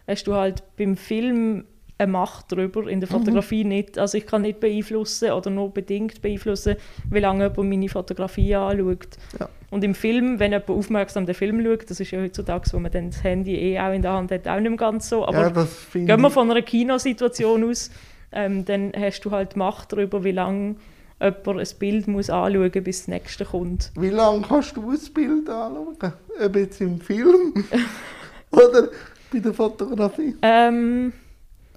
Hast 0.07 0.27
du 0.27 0.35
halt 0.35 0.63
beim 0.79 0.97
Film 0.97 1.65
eine 1.99 2.13
Macht 2.13 2.53
darüber, 2.53 2.87
in 2.89 3.01
der 3.01 3.09
mhm. 3.09 3.15
Fotografie 3.15 3.65
mhm. 3.65 3.71
nicht. 3.71 3.99
Also 3.99 4.19
ich 4.19 4.27
kann 4.27 4.43
nicht 4.43 4.61
beeinflussen 4.61 5.31
oder 5.31 5.51
nur 5.51 5.71
bedingt 5.71 6.21
beeinflussen, 6.21 6.77
wie 7.11 7.21
lange 7.21 7.45
jemand 7.45 7.71
meine 7.71 7.89
Fotografie 7.89 8.55
anschaut. 8.55 9.09
Ja. 9.39 9.49
Und 9.71 9.83
im 9.83 9.95
Film, 9.95 10.39
wenn 10.39 10.53
jemand 10.53 10.71
aufmerksam 10.71 11.27
den 11.27 11.35
Film 11.35 11.65
schaut, 11.65 11.91
das 11.91 12.01
ist 12.01 12.11
ja 12.11 12.21
heutzutage, 12.21 12.73
wo 12.73 12.79
man 12.79 12.93
dann 12.93 13.11
das 13.11 13.25
Handy 13.25 13.57
eh 13.57 13.81
auch 13.81 13.93
in 13.93 14.03
der 14.03 14.13
Hand 14.13 14.31
hat, 14.31 14.47
auch 14.47 14.61
nicht 14.61 14.69
mehr 14.69 14.77
ganz 14.77 15.09
so. 15.09 15.27
Aber 15.27 15.41
ja, 15.41 15.67
gehen 15.93 16.21
wir 16.21 16.31
von 16.31 16.51
einer 16.51 16.63
Kinosituation 16.63 17.69
aus, 17.69 17.91
ähm, 18.33 18.65
dann 18.65 18.93
hast 18.97 19.21
du 19.21 19.31
halt 19.31 19.57
Macht 19.57 19.93
darüber, 19.93 20.23
wie 20.23 20.33
lange 20.33 20.77
jemand 21.21 21.47
ein 21.47 21.79
Bild 21.79 22.09
muss 22.09 22.29
anschauen 22.29 22.73
muss, 22.75 22.85
bis 22.85 22.99
das 22.99 23.09
nächste 23.09 23.45
kommt. 23.47 23.91
Wie 23.99 24.11
lange 24.11 24.43
kannst 24.43 24.77
du 24.77 24.91
ein 24.91 25.15
Bild 25.15 25.49
anschauen? 25.49 26.13
Ob 26.45 26.57
jetzt 26.57 26.81
im 26.81 27.01
Film 27.01 27.65
oder 28.51 28.89
bei 29.33 29.39
der 29.39 29.55
Fotografie? 29.55 30.37
Ähm, 30.43 31.13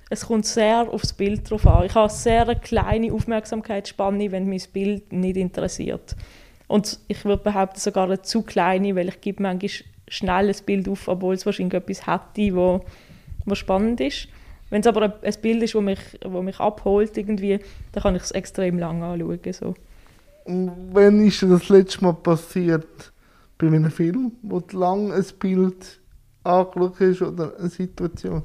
es 0.09 0.25
kommt 0.25 0.45
sehr 0.45 0.89
aufs 0.91 1.13
Bild 1.13 1.49
drauf 1.49 1.67
an. 1.67 1.85
Ich 1.85 1.93
habe 1.93 2.09
eine 2.09 2.17
sehr 2.17 2.55
kleine 2.55 3.13
Aufmerksamkeitsspanne, 3.13 4.31
wenn 4.31 4.45
mich 4.45 4.63
das 4.63 4.71
Bild 4.71 5.13
nicht 5.13 5.37
interessiert. 5.37 6.15
Und 6.67 6.99
ich 7.07 7.25
würde 7.25 7.43
behaupten, 7.43 7.79
sogar 7.79 8.05
eine 8.05 8.21
zu 8.21 8.41
kleine, 8.41 8.95
weil 8.95 9.09
ich 9.09 9.21
gebe 9.21 9.43
manchmal 9.43 9.71
schnell 10.07 10.49
ein 10.49 10.55
Bild 10.65 10.89
auf, 10.89 11.07
obwohl 11.07 11.35
es 11.35 11.45
wahrscheinlich 11.45 11.75
etwas 11.75 12.07
hätte, 12.07 12.55
wo, 12.55 12.83
wo 13.45 13.55
spannend 13.55 14.01
ist. 14.01 14.27
Wenn 14.71 14.81
es 14.81 14.87
aber 14.87 15.13
ein 15.21 15.33
Bild 15.41 15.63
ist, 15.63 15.75
das 15.75 15.81
mich, 15.81 15.99
wo 16.23 16.41
mich 16.41 16.59
abholt, 16.59 17.15
irgendwie, 17.17 17.59
dann 17.91 18.03
kann 18.03 18.15
ich 18.15 18.23
es 18.23 18.31
extrem 18.31 18.77
lange 18.79 19.05
anschauen. 19.05 19.39
So. 19.51 19.75
Und 20.45 20.71
wann 20.91 21.25
ist 21.25 21.43
das 21.43 21.69
letzte 21.69 22.03
Mal 22.03 22.13
passiert 22.13 23.11
bei 23.57 23.67
einem 23.67 23.91
Film, 23.91 24.31
wo 24.41 24.59
du 24.59 24.77
lange 24.77 25.13
ein 25.13 25.25
Bild 25.39 25.99
angeschaut 26.43 26.99
hast 26.99 27.21
oder 27.21 27.53
eine 27.59 27.69
Situation? 27.69 28.43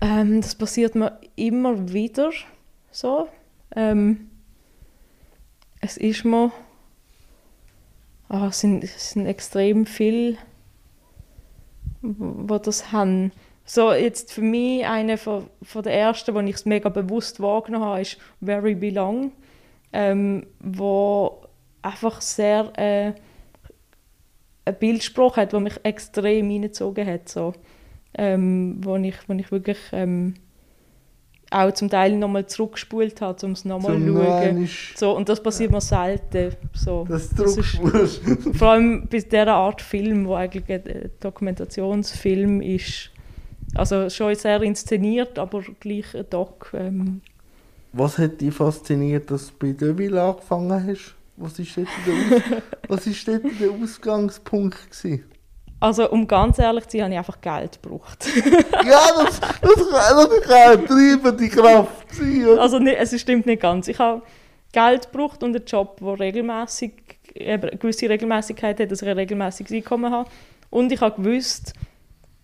Ähm, 0.00 0.40
das 0.40 0.54
passiert 0.54 0.94
mir 0.94 1.18
immer 1.36 1.92
wieder 1.92 2.30
so. 2.90 3.28
Ähm, 3.74 4.30
es 5.80 5.96
ist 5.96 6.24
mir... 6.24 6.52
Oh, 8.30 8.46
es, 8.48 8.60
sind, 8.60 8.84
es 8.84 9.10
sind 9.10 9.26
extrem 9.26 9.86
viele, 9.86 10.36
die 12.02 12.58
das 12.62 12.92
haben. 12.92 13.32
So, 13.64 13.92
jetzt 13.92 14.32
für 14.32 14.42
mich 14.42 14.86
eine 14.86 15.18
von, 15.18 15.48
von 15.62 15.82
der 15.82 15.94
ersten, 15.94 16.34
die 16.34 16.50
ich 16.50 16.56
es 16.56 16.64
mega 16.66 16.88
bewusst 16.88 17.40
wahrgenommen 17.40 17.86
habe, 17.86 18.00
ist 18.02 18.18
Very 18.42 18.74
Belong, 18.74 19.32
ähm, 19.92 20.46
wo 20.60 21.42
einfach 21.82 22.20
sehr 22.20 22.72
äh, 22.78 23.12
ein 24.64 24.78
Bildspruch 24.78 25.36
hat, 25.38 25.52
der 25.52 25.60
mich 25.60 25.80
extrem 25.82 26.50
hineingezogen 26.50 27.06
hat. 27.06 27.28
So. 27.28 27.54
Ähm, 28.14 28.78
wo, 28.82 28.96
ich, 28.96 29.16
wo 29.26 29.34
ich 29.34 29.50
wirklich 29.50 29.78
ähm, 29.92 30.34
auch 31.50 31.72
zum 31.72 31.88
Teil 31.88 32.16
nochmal 32.16 32.46
zurückgespult 32.46 33.20
habe, 33.20 33.46
um 33.46 33.52
es 33.52 33.64
nochmal 33.64 33.98
zu 33.98 34.14
schauen. 34.14 34.68
So, 34.96 35.16
und 35.16 35.28
das 35.28 35.42
passiert 35.42 35.70
ja. 35.70 35.76
mir 35.76 35.80
selten. 35.80 36.56
So. 36.74 37.06
Das, 37.08 37.30
das 37.30 37.56
ist, 37.56 37.76
Vor 38.54 38.68
allem 38.68 39.08
bei 39.10 39.18
dieser 39.18 39.54
Art 39.54 39.80
Film, 39.80 40.26
wo 40.26 40.34
eigentlich 40.34 40.68
ein 40.68 41.10
Dokumentationsfilm 41.20 42.60
ist. 42.60 43.10
Also 43.74 44.08
schon 44.10 44.34
sehr 44.34 44.62
inszeniert, 44.62 45.38
aber 45.38 45.62
gleich 45.80 46.14
ein 46.14 46.26
Doc. 46.30 46.70
Ähm. 46.74 47.20
Was 47.92 48.18
hat 48.18 48.40
dich 48.40 48.54
fasziniert, 48.54 49.30
dass 49.30 49.48
du 49.48 49.52
bei 49.58 49.72
Deville 49.72 50.22
angefangen 50.22 50.86
hast? 50.86 51.14
Was 51.36 51.58
war 51.58 51.86
dort 52.88 53.06
der, 53.06 53.38
der 53.60 53.70
Ausgangspunkt? 53.70 54.90
Gewesen? 54.90 55.24
Also, 55.80 56.10
um 56.10 56.26
ganz 56.26 56.58
ehrlich 56.58 56.86
zu 56.88 56.96
sein, 56.96 57.04
habe 57.04 57.12
ich 57.12 57.18
einfach 57.18 57.40
Geld 57.40 57.80
gebraucht. 57.80 58.26
ja, 58.84 59.00
das, 59.16 59.40
das, 59.40 59.74
das 59.76 60.40
kann 60.42 60.86
treiben, 60.86 61.36
die 61.36 61.48
Kraft 61.48 62.14
sein. 62.14 62.58
Also, 62.58 62.78
nicht, 62.78 62.96
es 62.98 63.20
stimmt 63.20 63.46
nicht 63.46 63.62
ganz. 63.62 63.86
Ich 63.86 63.98
habe 63.98 64.22
Geld 64.72 65.12
gebraucht 65.12 65.42
und 65.42 65.54
einen 65.54 65.64
Job, 65.64 66.00
der 66.00 66.18
regelmäßig, 66.18 66.92
eine 67.38 67.58
gewisse 67.58 68.08
Regelmäßigkeit 68.08 68.80
hat, 68.80 68.90
dass 68.90 69.02
ich 69.02 69.08
ein 69.08 69.16
regelmäßiges 69.16 69.72
Einkommen 69.72 70.12
habe. 70.12 70.28
Und 70.70 70.90
ich 70.90 71.00
habe 71.00 71.22
gewusst, 71.22 71.74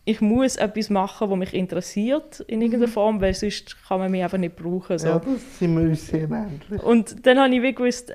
ich 0.04 0.20
muss 0.20 0.56
etwas 0.56 0.90
machen, 0.90 1.30
das 1.30 1.38
mich 1.38 1.54
interessiert 1.54 2.40
in 2.40 2.60
irgendeiner 2.60 2.88
mhm. 2.88 2.92
Form, 2.92 3.20
weil 3.20 3.34
sonst 3.34 3.76
kann 3.88 4.00
man 4.00 4.10
mich 4.10 4.22
einfach 4.22 4.38
nicht 4.38 4.56
brauchen. 4.56 4.98
So. 4.98 5.08
Ja, 5.08 5.18
das 5.18 5.58
sind 5.58 5.76
wir 5.76 5.88
uns 5.88 6.06
sehr 6.06 6.30
ähnlich. 6.30 6.82
Und 6.82 7.26
dann 7.26 7.38
habe 7.38 7.54
ich 7.54 7.62
wie 7.62 7.74
gewusst, 7.74 8.14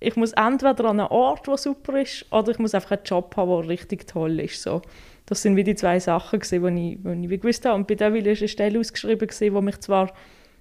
ich 0.00 0.16
muss 0.16 0.32
entweder 0.32 0.86
an 0.86 0.98
einen 0.98 1.08
Ort, 1.08 1.46
der 1.46 1.58
super 1.58 2.00
ist, 2.00 2.24
oder 2.32 2.50
ich 2.50 2.58
muss 2.58 2.74
einfach 2.74 2.92
einen 2.92 3.04
Job 3.04 3.36
haben, 3.36 3.50
der 3.50 3.68
richtig 3.68 4.06
toll 4.06 4.40
ist. 4.40 4.62
So. 4.62 4.80
Das 5.26 5.42
sind 5.42 5.56
wie 5.56 5.64
die 5.64 5.74
zwei 5.74 6.00
Sachen, 6.00 6.40
die 6.40 6.46
ich, 6.56 7.22
ich 7.22 7.30
wie 7.30 7.38
gewusst 7.38 7.64
habe. 7.66 7.76
Und 7.76 7.86
bei 7.86 7.94
Devil 7.94 8.24
war 8.24 8.36
eine 8.36 8.48
Stelle 8.48 8.80
ausgeschrieben, 8.80 9.28
die 9.28 9.50
mich 9.50 9.78
zwar 9.80 10.12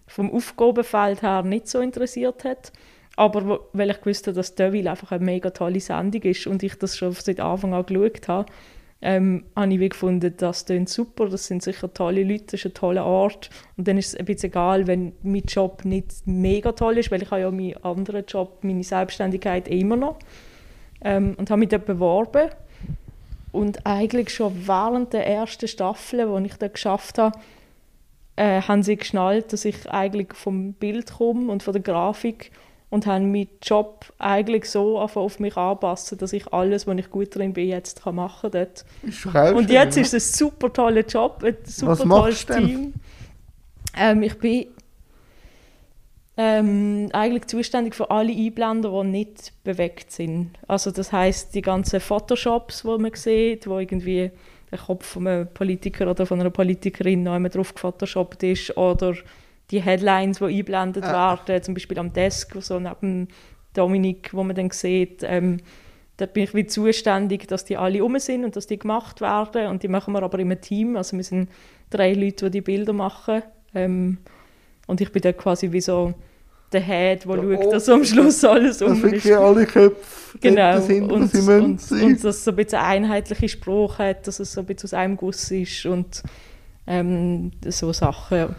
vom 0.07 0.31
Aufgabenfeld 0.31 1.21
her 1.21 1.43
nicht 1.43 1.67
so 1.67 1.79
interessiert 1.79 2.43
hat, 2.43 2.73
aber 3.15 3.45
wo, 3.47 3.59
weil 3.73 3.91
ich 3.91 4.05
wusste, 4.05 4.33
dass 4.33 4.55
Devil 4.55 4.87
einfach 4.87 5.11
eine 5.11 5.23
mega 5.23 5.51
tolle 5.51 5.79
Sendung 5.79 6.21
ist 6.23 6.47
und 6.47 6.63
ich 6.63 6.75
das 6.75 6.97
schon 6.97 7.11
seit 7.11 7.39
Anfang 7.39 7.73
an 7.73 7.85
geschaut 7.85 8.27
habe, 8.27 8.51
ähm, 9.01 9.45
habe 9.55 9.73
ich 9.73 9.89
gefunden, 9.89 10.33
das 10.35 10.65
klingt 10.65 10.89
super, 10.89 11.29
das 11.29 11.47
sind 11.47 11.63
sicher 11.63 11.93
tolle 11.93 12.23
Leute, 12.23 12.45
das 12.45 12.53
ist 12.55 12.65
ein 12.65 12.73
toller 12.73 13.05
Ort. 13.05 13.49
Und 13.77 13.87
dann 13.87 13.97
ist 13.97 14.07
es 14.07 14.15
ein 14.15 14.25
bisschen 14.25 14.49
egal, 14.49 14.87
wenn 14.87 15.13
mein 15.23 15.43
Job 15.43 15.85
nicht 15.85 16.11
mega 16.25 16.73
toll 16.73 16.97
ist, 16.97 17.09
weil 17.09 17.21
ich 17.21 17.31
habe 17.31 17.41
ja 17.41 17.51
meinen 17.51 17.77
anderen 17.83 18.25
Job, 18.25 18.59
meine 18.63 18.83
Selbstständigkeit 18.83 19.67
immer 19.69 19.95
noch. 19.95 20.19
Ähm, 21.01 21.35
und 21.37 21.49
habe 21.49 21.59
mich 21.59 21.69
dort 21.69 21.85
beworben. 21.85 22.49
Und 23.51 23.85
eigentlich 23.85 24.29
schon 24.31 24.67
während 24.67 25.13
der 25.13 25.25
ersten 25.25 25.67
Staffel, 25.67 26.27
die 26.27 26.47
ich 26.47 26.55
dort 26.55 26.73
geschafft 26.73 27.17
habe, 27.17 27.39
äh, 28.35 28.61
haben 28.61 28.83
sie 28.83 28.97
geschnallt, 28.97 29.53
dass 29.53 29.65
ich 29.65 29.89
eigentlich 29.89 30.33
vom 30.33 30.73
Bild 30.73 31.13
komme 31.13 31.51
und 31.51 31.63
von 31.63 31.73
der 31.73 31.81
Grafik 31.81 32.51
und 32.89 33.05
habe 33.05 33.23
meinen 33.23 33.49
Job 33.61 34.05
eigentlich 34.17 34.69
so 34.69 34.99
auf 34.99 35.39
mich 35.39 35.55
anpassen, 35.57 36.17
dass 36.17 36.33
ich 36.33 36.51
alles, 36.51 36.87
was 36.87 36.97
ich 36.97 37.09
gut 37.09 37.35
drin 37.35 37.53
bin, 37.53 37.67
jetzt 37.67 38.03
kann 38.03 38.15
machen 38.15 38.51
kann. 38.51 39.55
Und 39.55 39.69
jetzt 39.69 39.97
ist 39.97 40.13
es 40.13 40.33
ein 40.33 40.37
super 40.37 40.73
toller 40.73 41.05
Job, 41.05 41.43
ein 41.43 41.57
super 41.65 41.97
tolles 41.97 42.45
Team. 42.45 42.93
Ähm, 43.95 44.23
ich 44.23 44.37
bin 44.39 44.67
ähm, 46.37 47.09
eigentlich 47.11 47.47
zuständig 47.47 47.95
für 47.95 48.09
alle 48.09 48.31
Einblender, 48.31 48.89
die 48.91 49.09
nicht 49.09 49.51
bewegt 49.63 50.11
sind. 50.11 50.51
Also 50.67 50.89
das 50.89 51.11
heißt 51.11 51.53
die 51.53 51.61
ganzen 51.61 51.99
Photoshops, 51.99 52.83
die 52.83 52.97
man 52.97 53.13
sieht, 53.13 53.67
wo 53.67 53.77
irgendwie 53.77 54.31
der 54.71 54.79
Kopf 54.79 55.05
von 55.05 55.27
einem 55.27 55.47
Politiker 55.47 56.09
oder 56.09 56.25
von 56.25 56.39
einer 56.39 56.49
Politikerin 56.49 57.23
noch 57.23 57.33
einmal 57.33 57.49
drauf 57.51 57.73
gefotoshoppt 57.73 58.43
ist 58.43 58.77
oder 58.77 59.15
die 59.71 59.81
Headlines, 59.81 60.39
die 60.39 60.45
eingeblendet 60.45 61.03
ah. 61.03 61.37
werden, 61.47 61.63
zum 61.63 61.73
Beispiel 61.73 61.99
am 61.99 62.13
Desk, 62.13 62.55
so 62.59 62.79
neben 62.79 63.27
Dominik, 63.73 64.33
wo 64.33 64.43
man 64.43 64.55
dann 64.55 64.71
sieht, 64.71 65.21
ähm, 65.23 65.57
da 66.17 66.25
bin 66.25 66.43
ich 66.43 66.53
wie 66.53 66.65
zuständig, 66.65 67.47
dass 67.47 67.65
die 67.65 67.77
alle 67.77 68.03
um 68.03 68.17
sind 68.19 68.43
und 68.43 68.55
dass 68.55 68.67
die 68.67 68.77
gemacht 68.77 69.21
werden 69.21 69.67
und 69.67 69.83
die 69.83 69.87
machen 69.87 70.13
wir 70.13 70.23
aber 70.23 70.39
im 70.39 70.59
Team, 70.59 70.97
also 70.97 71.15
wir 71.15 71.23
sind 71.23 71.49
drei 71.89 72.13
Leute, 72.13 72.45
die 72.45 72.57
die 72.57 72.61
Bilder 72.61 72.93
machen 72.93 73.41
ähm, 73.73 74.17
und 74.87 75.01
ich 75.01 75.11
bin 75.11 75.21
dann 75.21 75.37
quasi 75.37 75.71
wie 75.71 75.81
so 75.81 76.13
der 76.71 76.81
Head, 76.81 77.25
der 77.25 77.35
ja, 77.35 77.63
schaut, 77.63 77.73
dass 77.73 77.89
am 77.89 78.03
Schluss 78.03 78.43
alles 78.43 78.81
um 78.81 79.03
ist. 79.05 79.25
Dass 79.25 79.37
alle 79.37 79.65
Köpfe 79.65 80.37
genau. 80.39 80.79
sind, 80.79 81.11
und, 81.11 81.31
sie 81.31 81.39
und, 81.39 81.91
und, 81.91 82.03
und 82.03 82.23
dass 82.23 82.35
es 82.35 82.43
so 82.43 82.51
ein 82.51 82.57
bisschen 82.57 82.79
einheitliche 82.79 83.49
Sprache 83.49 84.09
hat, 84.09 84.27
dass 84.27 84.39
es 84.39 84.53
so 84.53 84.61
ein 84.61 84.67
bisschen 84.67 84.87
aus 84.87 84.93
einem 84.93 85.17
Guss 85.17 85.49
ist 85.51 85.85
und 85.85 86.21
ähm, 86.85 87.51
so 87.65 87.91
Sachen. 87.93 88.55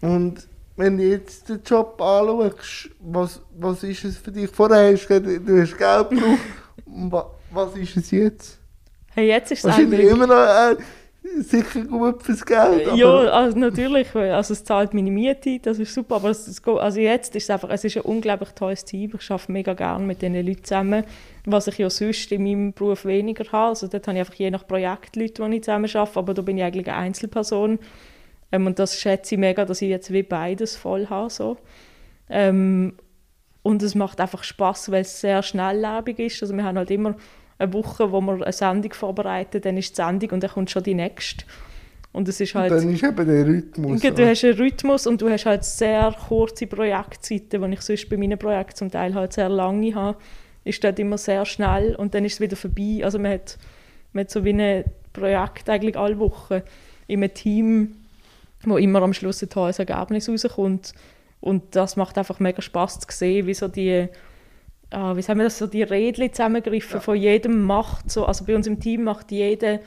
Und 0.00 0.46
wenn 0.76 0.96
du 0.96 1.04
jetzt 1.04 1.48
den 1.48 1.60
Job 1.64 2.00
anschaust, 2.00 2.90
was, 3.00 3.40
was 3.58 3.82
ist 3.82 4.04
es 4.04 4.16
für 4.16 4.32
dich? 4.32 4.50
Vorher 4.50 4.92
hast 4.92 5.08
du 5.08 5.20
du 5.20 5.60
hast 5.60 5.76
Geld 5.76 6.10
gebraucht. 6.10 7.26
was 7.50 7.76
ist 7.76 7.96
es 7.96 8.10
jetzt? 8.10 8.58
Hey, 9.14 9.28
jetzt 9.28 9.52
ist 9.52 9.58
es 9.58 9.64
Wahrscheinlich 9.64 10.08
immer 10.08 10.26
noch 10.26 10.36
äh, 10.36 10.76
sicher 11.42 11.82
gut 11.84 12.22
fürs 12.22 12.44
Geld. 12.46 12.94
Ja, 12.94 13.08
also 13.08 13.58
natürlich. 13.58 14.14
Also 14.14 14.54
es 14.54 14.64
zahlt 14.64 14.94
meine 14.94 15.10
Miete, 15.10 15.58
das 15.60 15.78
ist 15.78 15.92
super. 15.92 16.16
Aber 16.16 16.30
es, 16.30 16.62
also 16.64 17.00
jetzt 17.00 17.34
ist 17.36 17.44
es 17.44 17.50
einfach 17.50 17.70
es 17.70 17.84
ist 17.84 17.96
ein 17.96 18.02
unglaublich 18.02 18.50
tolles 18.50 18.84
Team. 18.84 19.12
Ich 19.20 19.30
arbeite 19.30 19.52
mega 19.52 19.74
gerne 19.74 20.04
mit 20.06 20.22
diesen 20.22 20.34
Leuten 20.34 20.64
zusammen, 20.64 21.04
was 21.44 21.66
ich 21.66 21.78
ja 21.78 21.90
sonst 21.90 22.32
in 22.32 22.44
meinem 22.44 22.72
Beruf 22.72 23.04
weniger 23.04 23.44
habe. 23.52 23.70
Also 23.70 23.86
dort 23.86 24.06
habe 24.06 24.16
ich 24.16 24.20
einfach 24.20 24.34
je 24.34 24.50
nach 24.50 24.66
Projekt 24.66 25.16
Leute, 25.16 25.44
die 25.44 25.56
ich 25.56 25.64
zusammen 25.64 25.90
arbeite, 25.92 26.18
aber 26.18 26.34
da 26.34 26.42
bin 26.42 26.58
ich 26.58 26.64
eigentlich 26.64 26.88
eine 26.88 26.96
Einzelperson. 26.96 27.78
Ähm, 28.52 28.66
und 28.66 28.78
das 28.78 28.98
schätze 28.98 29.34
ich 29.34 29.38
mega, 29.38 29.64
dass 29.64 29.82
ich 29.82 29.88
jetzt 29.88 30.12
wie 30.12 30.22
beides 30.22 30.76
voll 30.76 31.08
habe. 31.08 31.30
So. 31.30 31.56
Ähm, 32.28 32.94
und 33.62 33.82
es 33.82 33.94
macht 33.94 34.20
einfach 34.20 34.42
Spaß, 34.42 34.90
weil 34.90 35.02
es 35.02 35.20
sehr 35.20 35.42
schnelllebig 35.42 36.18
ist. 36.18 36.42
Also 36.42 36.54
wir 36.54 36.64
haben 36.64 36.78
halt 36.78 36.90
immer 36.90 37.16
eine 37.58 37.72
Woche, 37.72 38.10
wo 38.10 38.20
wir 38.20 38.42
eine 38.42 38.52
Sendung 38.52 38.92
vorbereiten, 38.94 39.60
dann 39.60 39.76
ist 39.76 39.90
die 39.90 40.02
Sendung 40.02 40.30
und 40.30 40.42
dann 40.42 40.50
kommt 40.50 40.70
schon 40.70 40.82
die 40.82 40.94
nächste. 40.94 41.44
Und 42.12 42.26
es 42.28 42.40
ist 42.40 42.54
halt... 42.54 42.72
Und 42.72 42.78
dann 42.78 42.92
ist 42.92 43.04
eben 43.04 43.26
der 43.26 43.46
Rhythmus. 43.46 44.00
Du 44.00 44.26
hast 44.26 44.44
einen 44.44 44.54
Rhythmus 44.54 45.06
und 45.06 45.20
du 45.20 45.28
hast 45.28 45.46
halt 45.46 45.64
sehr 45.64 46.12
kurze 46.28 46.66
Projektzeiten, 46.66 47.62
die 47.62 47.74
ich 47.74 47.82
sonst 47.82 48.08
bei 48.08 48.16
meinen 48.16 48.38
Projekten 48.38 48.76
zum 48.76 48.90
Teil 48.90 49.14
halt 49.14 49.32
sehr 49.32 49.48
lange 49.48 49.94
habe. 49.94 50.18
Ist 50.64 50.82
dort 50.82 50.98
immer 50.98 51.18
sehr 51.18 51.44
schnell 51.44 51.94
und 51.94 52.14
dann 52.14 52.24
ist 52.24 52.34
es 52.34 52.40
wieder 52.40 52.56
vorbei. 52.56 53.00
Also 53.04 53.18
man 53.18 53.32
hat, 53.32 53.58
man 54.12 54.22
hat 54.22 54.30
so 54.30 54.44
wie 54.44 54.52
ein 54.52 54.84
Projekt 55.12 55.68
eigentlich 55.68 55.96
alle 55.96 56.18
Wochen 56.18 56.62
in 57.06 57.22
einem 57.22 57.32
Team 57.32 57.96
wo 58.64 58.76
immer 58.76 59.02
am 59.02 59.12
Schluss 59.12 59.42
ein 59.42 59.48
tolles 59.48 59.78
Ergebnis 59.78 60.28
rauskommt. 60.28 60.92
Und 61.40 61.74
das 61.74 61.96
macht 61.96 62.18
einfach 62.18 62.38
mega 62.38 62.60
Spaß 62.60 63.00
zu 63.00 63.06
sehen, 63.10 63.46
wie 63.46 63.54
so 63.54 63.68
die, 63.68 63.88
äh, 63.88 64.08
wie 64.90 65.22
sagen 65.22 65.38
wir 65.38 65.44
das, 65.44 65.58
so 65.58 65.66
die 65.66 65.82
Rädchen 65.82 66.32
zusammengriffen 66.32 66.94
ja. 66.94 67.00
von 67.00 67.16
jedem 67.16 67.64
macht 67.64 68.10
so, 68.10 68.26
also 68.26 68.44
bei 68.44 68.54
uns 68.54 68.66
im 68.66 68.78
Team 68.78 69.04
macht 69.04 69.30
jeder 69.32 69.80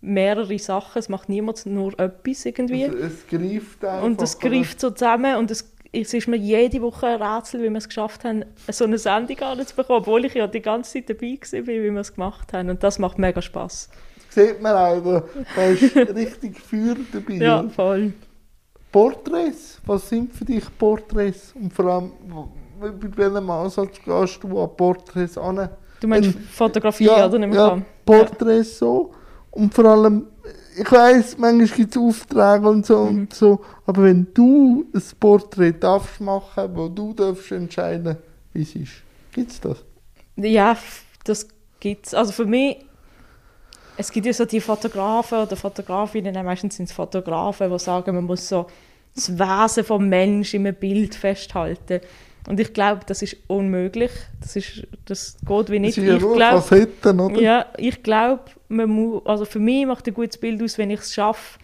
mehrere 0.00 0.58
Sachen, 0.58 0.98
es 0.98 1.08
macht 1.08 1.28
niemand 1.28 1.64
nur 1.66 1.98
etwas 1.98 2.44
irgendwie. 2.44 2.84
Also 2.84 2.98
es 2.98 3.26
greift 3.26 3.84
einfach. 3.84 4.02
Und 4.02 4.20
es 4.22 4.38
greift 4.38 4.80
so 4.80 4.90
zusammen 4.90 5.36
und 5.36 5.50
es, 5.50 5.72
es 5.92 6.14
ist 6.14 6.26
mir 6.26 6.36
jede 6.36 6.82
Woche 6.82 7.06
ein 7.06 7.22
Rätsel, 7.22 7.62
wie 7.62 7.70
wir 7.70 7.78
es 7.78 7.88
geschafft 7.88 8.24
haben, 8.24 8.44
so 8.68 8.84
eine 8.84 8.98
Sendung 8.98 9.38
anzubekommen, 9.40 10.02
obwohl 10.02 10.24
ich 10.24 10.34
ja 10.34 10.46
die 10.48 10.62
ganze 10.62 10.94
Zeit 10.94 11.10
dabei 11.10 11.38
war, 11.40 11.66
wie 11.66 11.92
wir 11.92 12.00
es 12.00 12.14
gemacht 12.14 12.52
haben 12.52 12.70
und 12.70 12.82
das 12.82 12.98
macht 12.98 13.18
mega 13.18 13.40
Spaß 13.40 13.88
sieht 14.28 14.60
man 14.60 14.74
auch, 14.74 15.22
da, 15.54 15.62
ist 15.64 15.96
richtig 16.14 16.60
Feuer 16.60 16.96
dabei. 17.12 17.34
Ja, 17.34 17.68
voll. 17.68 18.12
Porträts, 18.90 19.80
was 19.84 20.08
sind 20.08 20.32
für 20.32 20.44
dich 20.44 20.64
Porträts? 20.78 21.52
Und 21.54 21.72
vor 21.72 21.86
allem, 21.86 22.12
bei 22.80 23.16
welchem 23.16 23.50
Ansatz 23.50 23.98
gehst 24.04 24.42
du 24.42 24.60
an 24.60 24.70
Porträts 24.76 25.36
an? 25.36 25.68
Du 26.00 26.08
meinst 26.08 26.36
Ein, 26.36 26.42
Fotografie, 26.42 27.04
ja, 27.04 27.26
oder? 27.26 27.38
Nicht 27.38 27.54
ja, 27.54 27.80
Porträts 28.04 28.72
ja. 28.72 28.86
so. 28.86 29.12
Und 29.50 29.74
vor 29.74 29.84
allem, 29.86 30.26
ich 30.78 30.90
weiss, 30.90 31.36
manchmal 31.36 31.66
gibt 31.66 31.96
es 31.96 32.00
Aufträge 32.00 32.68
und 32.68 32.86
so 32.86 33.04
mhm. 33.04 33.18
und 33.18 33.34
so, 33.34 33.60
aber 33.86 34.04
wenn 34.04 34.28
du 34.32 34.86
ein 34.94 35.02
Porträt 35.18 35.72
darfst 35.72 36.20
machen, 36.20 36.70
wo 36.74 36.88
du 36.88 37.12
darfst 37.12 37.50
entscheiden, 37.50 38.16
wie 38.52 38.62
es 38.62 38.76
ist, 38.76 38.92
gibt 39.32 39.50
es 39.50 39.60
das? 39.60 39.84
Ja, 40.36 40.76
das 41.24 41.48
gibt 41.80 42.06
es. 42.06 42.14
Also 42.14 42.32
für 42.32 42.46
mich 42.46 42.87
es 43.98 44.12
gibt 44.12 44.26
ja 44.26 44.32
so 44.32 44.44
die 44.44 44.60
Fotografen 44.60 45.38
oder 45.38 45.56
Fotografinnen, 45.56 46.44
meistens 46.44 46.76
sind 46.76 46.86
es 46.86 46.92
Fotografen, 46.92 47.70
die 47.70 47.78
sagen, 47.80 48.14
man 48.14 48.24
muss 48.24 48.48
so 48.48 48.66
das 49.14 49.36
Wesen 49.36 49.84
vom 49.84 50.08
Mensch 50.08 50.54
in 50.54 50.66
einem 50.66 50.76
Bild 50.76 51.16
festhalten. 51.16 52.00
Und 52.46 52.60
ich 52.60 52.72
glaube, 52.72 53.00
das 53.04 53.22
ist 53.22 53.36
unmöglich. 53.48 54.12
Das, 54.40 54.54
ist, 54.54 54.86
das 55.04 55.36
geht 55.44 55.70
wie 55.70 55.80
nicht. 55.80 55.98
Das 55.98 56.04
ist 56.04 56.08
ja 56.08 56.16
ich 56.16 56.22
glaub, 56.22 56.64
Facetten, 56.64 57.20
oder? 57.20 57.40
Ja, 57.40 57.66
ich 57.76 58.02
glaube, 58.04 58.44
also 59.24 59.44
für 59.44 59.58
mich 59.58 59.84
macht 59.84 60.06
ein 60.06 60.14
gutes 60.14 60.38
Bild 60.38 60.62
aus, 60.62 60.78
wenn 60.78 60.90
ich 60.90 61.00
es 61.00 61.12
schaffe, 61.12 61.58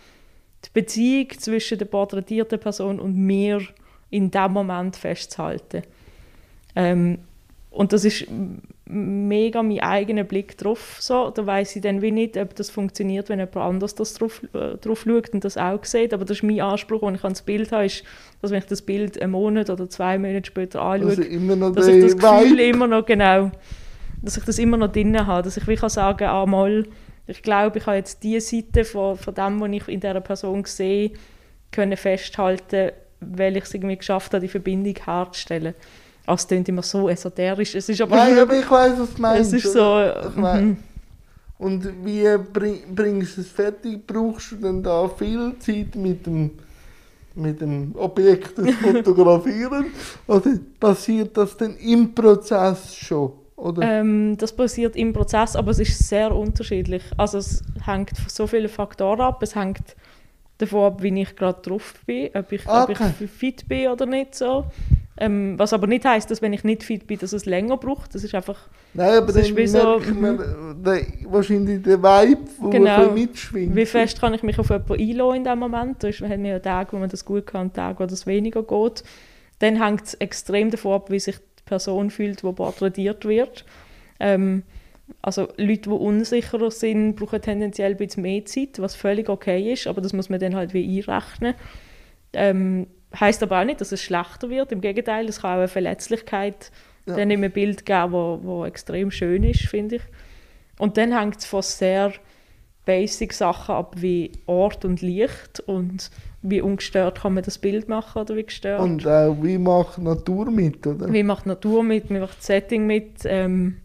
die 0.64 0.70
Beziehung 0.72 1.30
zwischen 1.38 1.78
der 1.78 1.86
porträtierten 1.86 2.58
Person 2.58 2.98
und 2.98 3.16
mir 3.16 3.62
in 4.10 4.30
dem 4.30 4.52
Moment 4.52 4.96
festzuhalten. 4.96 5.84
Ähm, 6.74 7.20
und 7.70 7.92
das 7.92 8.04
ist 8.04 8.26
mega 8.86 9.62
meinen 9.62 9.80
eigenen 9.80 10.26
Blick 10.26 10.58
drauf. 10.58 10.98
So. 11.00 11.30
Da 11.30 11.46
weiß 11.46 11.76
ich 11.76 11.82
dann 11.82 12.02
wie 12.02 12.10
nicht, 12.10 12.36
ob 12.36 12.54
das 12.54 12.70
funktioniert, 12.70 13.28
wenn 13.28 13.38
jemand 13.38 13.56
anders 13.56 13.94
das 13.94 14.14
drauf, 14.14 14.42
äh, 14.52 14.76
drauf 14.76 15.04
schaut 15.06 15.30
und 15.30 15.44
das 15.44 15.56
auch 15.56 15.84
sieht. 15.84 16.12
Aber 16.12 16.24
das 16.24 16.38
ist 16.38 16.42
mein 16.42 16.60
Anspruch, 16.60 17.00
den 17.00 17.14
ich 17.14 17.24
an 17.24 17.32
das 17.32 17.42
Bild 17.42 17.72
habe, 17.72 17.86
ist, 17.86 18.04
dass 18.42 18.50
wenn 18.50 18.58
ich 18.58 18.66
das 18.66 18.82
Bild 18.82 19.20
einen 19.20 19.32
Monat 19.32 19.70
oder 19.70 19.88
zwei 19.88 20.18
Monate 20.18 20.46
später 20.46 20.82
anschaue, 20.82 21.10
Also 21.10 21.22
immer 21.22 21.56
noch 21.56 21.72
dass 21.72 21.88
ich 21.88 22.02
das 22.02 22.16
Gefühl 22.16 22.58
Vibe. 22.58 22.62
immer 22.62 22.86
noch 22.86 23.06
genau, 23.06 23.50
dass 24.20 24.36
ich 24.36 24.44
das 24.44 24.58
immer 24.58 24.76
noch 24.76 24.92
drin 24.92 25.26
habe, 25.26 25.42
dass 25.42 25.56
ich 25.56 25.66
wie 25.66 25.76
kann 25.76 25.88
sagen, 25.88 26.24
ah 26.24 26.44
mal, 26.44 26.84
ich 27.26 27.42
glaube, 27.42 27.78
ich 27.78 27.86
habe 27.86 27.96
jetzt 27.96 28.22
die 28.22 28.38
Seite 28.38 28.84
von, 28.84 29.16
von 29.16 29.34
dem, 29.34 29.60
was 29.60 29.70
ich 29.70 29.88
in 29.88 30.00
dieser 30.00 30.20
Person 30.20 30.62
sehe, 30.66 31.12
können 31.72 31.96
festhalten, 31.96 32.92
weil 33.20 33.56
ich 33.56 33.64
es 33.64 33.72
irgendwie 33.72 33.96
geschafft 33.96 34.34
habe, 34.34 34.42
die 34.42 34.48
Verbindung 34.48 34.94
herzustellen. 35.02 35.74
Also 36.26 36.42
es 36.42 36.46
klingt 36.48 36.68
immer 36.68 36.82
so 36.82 37.08
esoterisch, 37.08 37.74
es 37.74 37.88
ist 37.88 38.00
aber, 38.00 38.16
Nein, 38.16 38.38
aber 38.38 38.58
ich 38.58 38.70
weiß, 38.70 38.94
was 38.98 39.14
du 39.14 39.20
meinst. 39.22 39.52
es 39.52 39.64
ist 39.64 39.72
so, 39.72 40.10
Ich 40.30 40.36
mein- 40.36 40.66
mhm. 40.68 40.76
Und 41.56 42.04
wie 42.04 42.26
bring, 42.52 42.80
bringst 42.94 43.36
du 43.36 43.40
es 43.42 43.48
fertig? 43.48 44.04
Brauchst 44.06 44.52
du 44.52 44.56
denn 44.56 44.82
da 44.82 45.08
viel 45.08 45.54
Zeit 45.60 45.94
mit 45.94 46.26
dem, 46.26 46.50
mit 47.36 47.60
dem 47.60 47.94
Objekt 47.96 48.58
des 48.58 48.74
Fotografieren? 48.74 49.86
Oder 50.26 50.58
passiert 50.80 51.36
das 51.36 51.56
denn 51.56 51.76
im 51.76 52.12
Prozess 52.14 52.94
schon? 52.96 53.32
Ähm, 53.80 54.36
das 54.36 54.52
passiert 54.54 54.96
im 54.96 55.12
Prozess, 55.12 55.54
aber 55.54 55.70
es 55.70 55.78
ist 55.78 56.08
sehr 56.08 56.34
unterschiedlich. 56.34 57.04
Also 57.16 57.38
es 57.38 57.62
hängt 57.86 58.18
von 58.18 58.28
so 58.28 58.46
vielen 58.48 58.68
Faktoren 58.68 59.20
ab. 59.20 59.42
Es 59.42 59.54
hängt 59.54 59.94
davon 60.58 60.92
ab, 60.92 61.02
wie 61.02 61.20
ich 61.22 61.36
gerade 61.36 61.62
drauf 61.62 61.94
bin, 62.04 62.30
ob 62.34 62.50
ich, 62.52 62.66
ob 62.66 62.90
Okay. 62.90 63.14
ich 63.20 63.30
fit 63.30 63.68
bin 63.68 63.88
oder 63.88 64.06
nicht 64.06 64.34
so. 64.34 64.64
Ähm, 65.16 65.56
was 65.58 65.72
aber 65.72 65.86
nicht 65.86 66.04
heißt, 66.04 66.28
dass 66.30 66.42
wenn 66.42 66.52
ich 66.52 66.64
nicht 66.64 66.82
fit 66.82 67.06
bin, 67.06 67.18
dass 67.18 67.32
es 67.32 67.46
länger 67.46 67.76
braucht. 67.76 68.14
Das 68.14 68.24
ist 68.24 68.34
einfach 68.34 68.58
Nein, 68.94 69.18
aber 69.18 69.26
das 69.26 69.34
dann 69.36 69.44
ist 69.44 69.56
wie 69.56 69.66
so, 69.66 70.00
man 70.12 70.82
der, 70.82 71.06
wahrscheinlich 71.26 71.82
den 71.82 72.02
Vibe, 72.02 72.42
der 72.62 72.70
Genau. 72.70 72.96
bisschen 72.96 73.14
mitschwingt. 73.14 73.76
Wie 73.76 73.86
fest 73.86 74.20
kann 74.20 74.34
ich 74.34 74.42
mich 74.42 74.58
auf 74.58 74.70
jemanden 74.70 74.92
einlassen 74.94 75.36
in 75.36 75.44
dem 75.44 75.58
Moment? 75.60 76.02
Da 76.02 76.08
haben 76.08 76.42
wir 76.42 76.50
ja 76.50 76.58
Tage, 76.58 76.92
wo 76.92 76.96
man 76.96 77.08
das 77.08 77.24
gut 77.24 77.46
kann, 77.46 77.66
und 77.66 77.74
Tage, 77.74 78.00
wo 78.00 78.06
das 78.06 78.26
weniger 78.26 78.64
geht. 78.64 79.04
Dann 79.60 79.80
hängt 79.80 80.02
es 80.02 80.14
extrem 80.14 80.70
davon 80.70 80.94
ab, 80.94 81.10
wie 81.12 81.20
sich 81.20 81.36
die 81.36 81.62
Person 81.64 82.10
fühlt, 82.10 82.42
die 82.42 82.52
porträtiert 82.52 83.24
wird. 83.24 83.64
Ähm, 84.18 84.64
also 85.22 85.48
Leute, 85.56 85.82
die 85.82 85.90
unsicherer 85.90 86.70
sind, 86.70 87.14
brauchen 87.14 87.40
tendenziell 87.40 87.92
ein 87.92 87.96
bisschen 87.96 88.22
mehr 88.22 88.44
Zeit, 88.46 88.80
was 88.80 88.94
völlig 88.96 89.28
okay 89.28 89.72
ist, 89.72 89.86
aber 89.86 90.00
das 90.00 90.12
muss 90.12 90.28
man 90.28 90.40
dann 90.40 90.56
halt 90.56 90.74
wie 90.74 90.98
einrechnen. 90.98 91.54
Ähm, 92.32 92.86
heißt 93.18 93.42
aber 93.42 93.60
auch 93.60 93.64
nicht, 93.64 93.80
dass 93.80 93.92
es 93.92 94.02
schlechter 94.02 94.50
wird. 94.50 94.72
Im 94.72 94.80
Gegenteil, 94.80 95.28
es 95.28 95.40
kann 95.40 95.52
auch 95.52 95.58
eine 95.58 95.68
Verletzlichkeit 95.68 96.70
Ja. 97.06 97.16
dann 97.16 97.30
in 97.30 97.44
einem 97.44 97.52
Bild 97.52 97.84
geben, 97.84 98.12
wo, 98.12 98.40
wo 98.42 98.64
extrem 98.64 99.10
schön 99.10 99.44
ist, 99.44 99.66
finde 99.66 99.96
ich. 99.96 100.02
Und 100.78 100.96
dann 100.96 101.16
hängt 101.16 101.38
es 101.38 101.44
von 101.44 101.62
sehr 101.62 102.12
basic 102.86 103.32
Sachen 103.32 103.74
ab, 103.74 103.94
wie 103.98 104.32
Ort 104.46 104.84
und 104.84 105.02
Licht 105.02 105.60
und 105.60 106.10
wie 106.42 106.60
ungestört 106.60 107.22
kann 107.22 107.34
man 107.34 107.42
das 107.42 107.56
Bild 107.58 107.88
machen 107.88 108.20
oder 108.20 108.36
wie 108.36 108.42
gestört. 108.42 108.80
Und 108.80 109.06
auch, 109.06 109.36
wie 109.40 109.56
macht 109.56 109.98
Natur 109.98 110.50
mit, 110.50 110.86
oder? 110.86 111.10
Wie 111.10 111.22
macht 111.22 111.46
die 111.46 111.50
Natur 111.50 111.82
mit, 111.82 112.10
wie 112.10 112.18
macht 112.18 112.38
das 112.38 112.46
Setting 112.46 112.86
mit. 112.86 113.20
Ähm, 113.24 113.78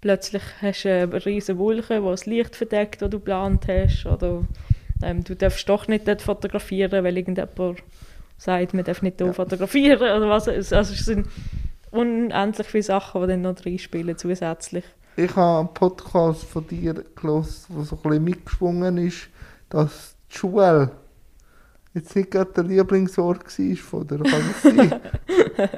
plötzlich 0.00 0.42
hast 0.62 0.84
du 0.84 0.88
eine 0.92 1.26
riesige 1.26 1.58
Wolke, 1.58 2.00
die 2.00 2.06
das 2.06 2.26
Licht 2.26 2.54
verdeckt, 2.54 3.02
das 3.02 3.10
du 3.10 3.18
geplant 3.18 3.66
hast. 3.66 4.06
Oder 4.06 4.44
ähm, 5.02 5.24
du 5.24 5.34
darfst 5.34 5.68
doch 5.68 5.88
nicht 5.88 6.06
dort 6.06 6.22
fotografieren, 6.22 7.02
weil 7.02 7.16
irgendjemand 7.16 7.82
sagt, 8.38 8.74
man 8.74 8.84
darf 8.84 9.02
nicht 9.02 9.20
Ja. 9.20 9.32
fotografieren. 9.32 9.98
Oder 9.98 10.28
was. 10.28 10.46
Es- 10.46 10.72
Also 10.72 10.92
es 10.94 11.04
sind 11.04 11.26
unendlich 11.90 12.66
viele 12.66 12.82
Sachen, 12.82 13.22
die 13.22 13.28
dann 13.28 13.42
noch 13.42 13.64
reinspielen 13.64 14.16
zusätzlich. 14.18 14.84
Ich 15.16 15.34
habe 15.34 15.60
einen 15.60 15.74
Podcast 15.74 16.44
von 16.44 16.66
dir 16.66 16.92
gelesen, 16.94 17.66
der 17.76 17.84
so 17.84 17.96
ein 17.96 18.02
bisschen 18.02 18.24
mitgeschwungen 18.24 18.98
ist, 18.98 19.28
dass 19.70 20.14
die 20.30 20.36
Schule 20.38 20.90
jetzt 21.96 22.14
nicht 22.14 22.30
gerade 22.30 22.52
der 22.52 22.64
Lieblingsort 22.64 23.58
war 23.58 23.76
von 23.76 24.06
der 24.06 24.18
Kann? 24.18 25.00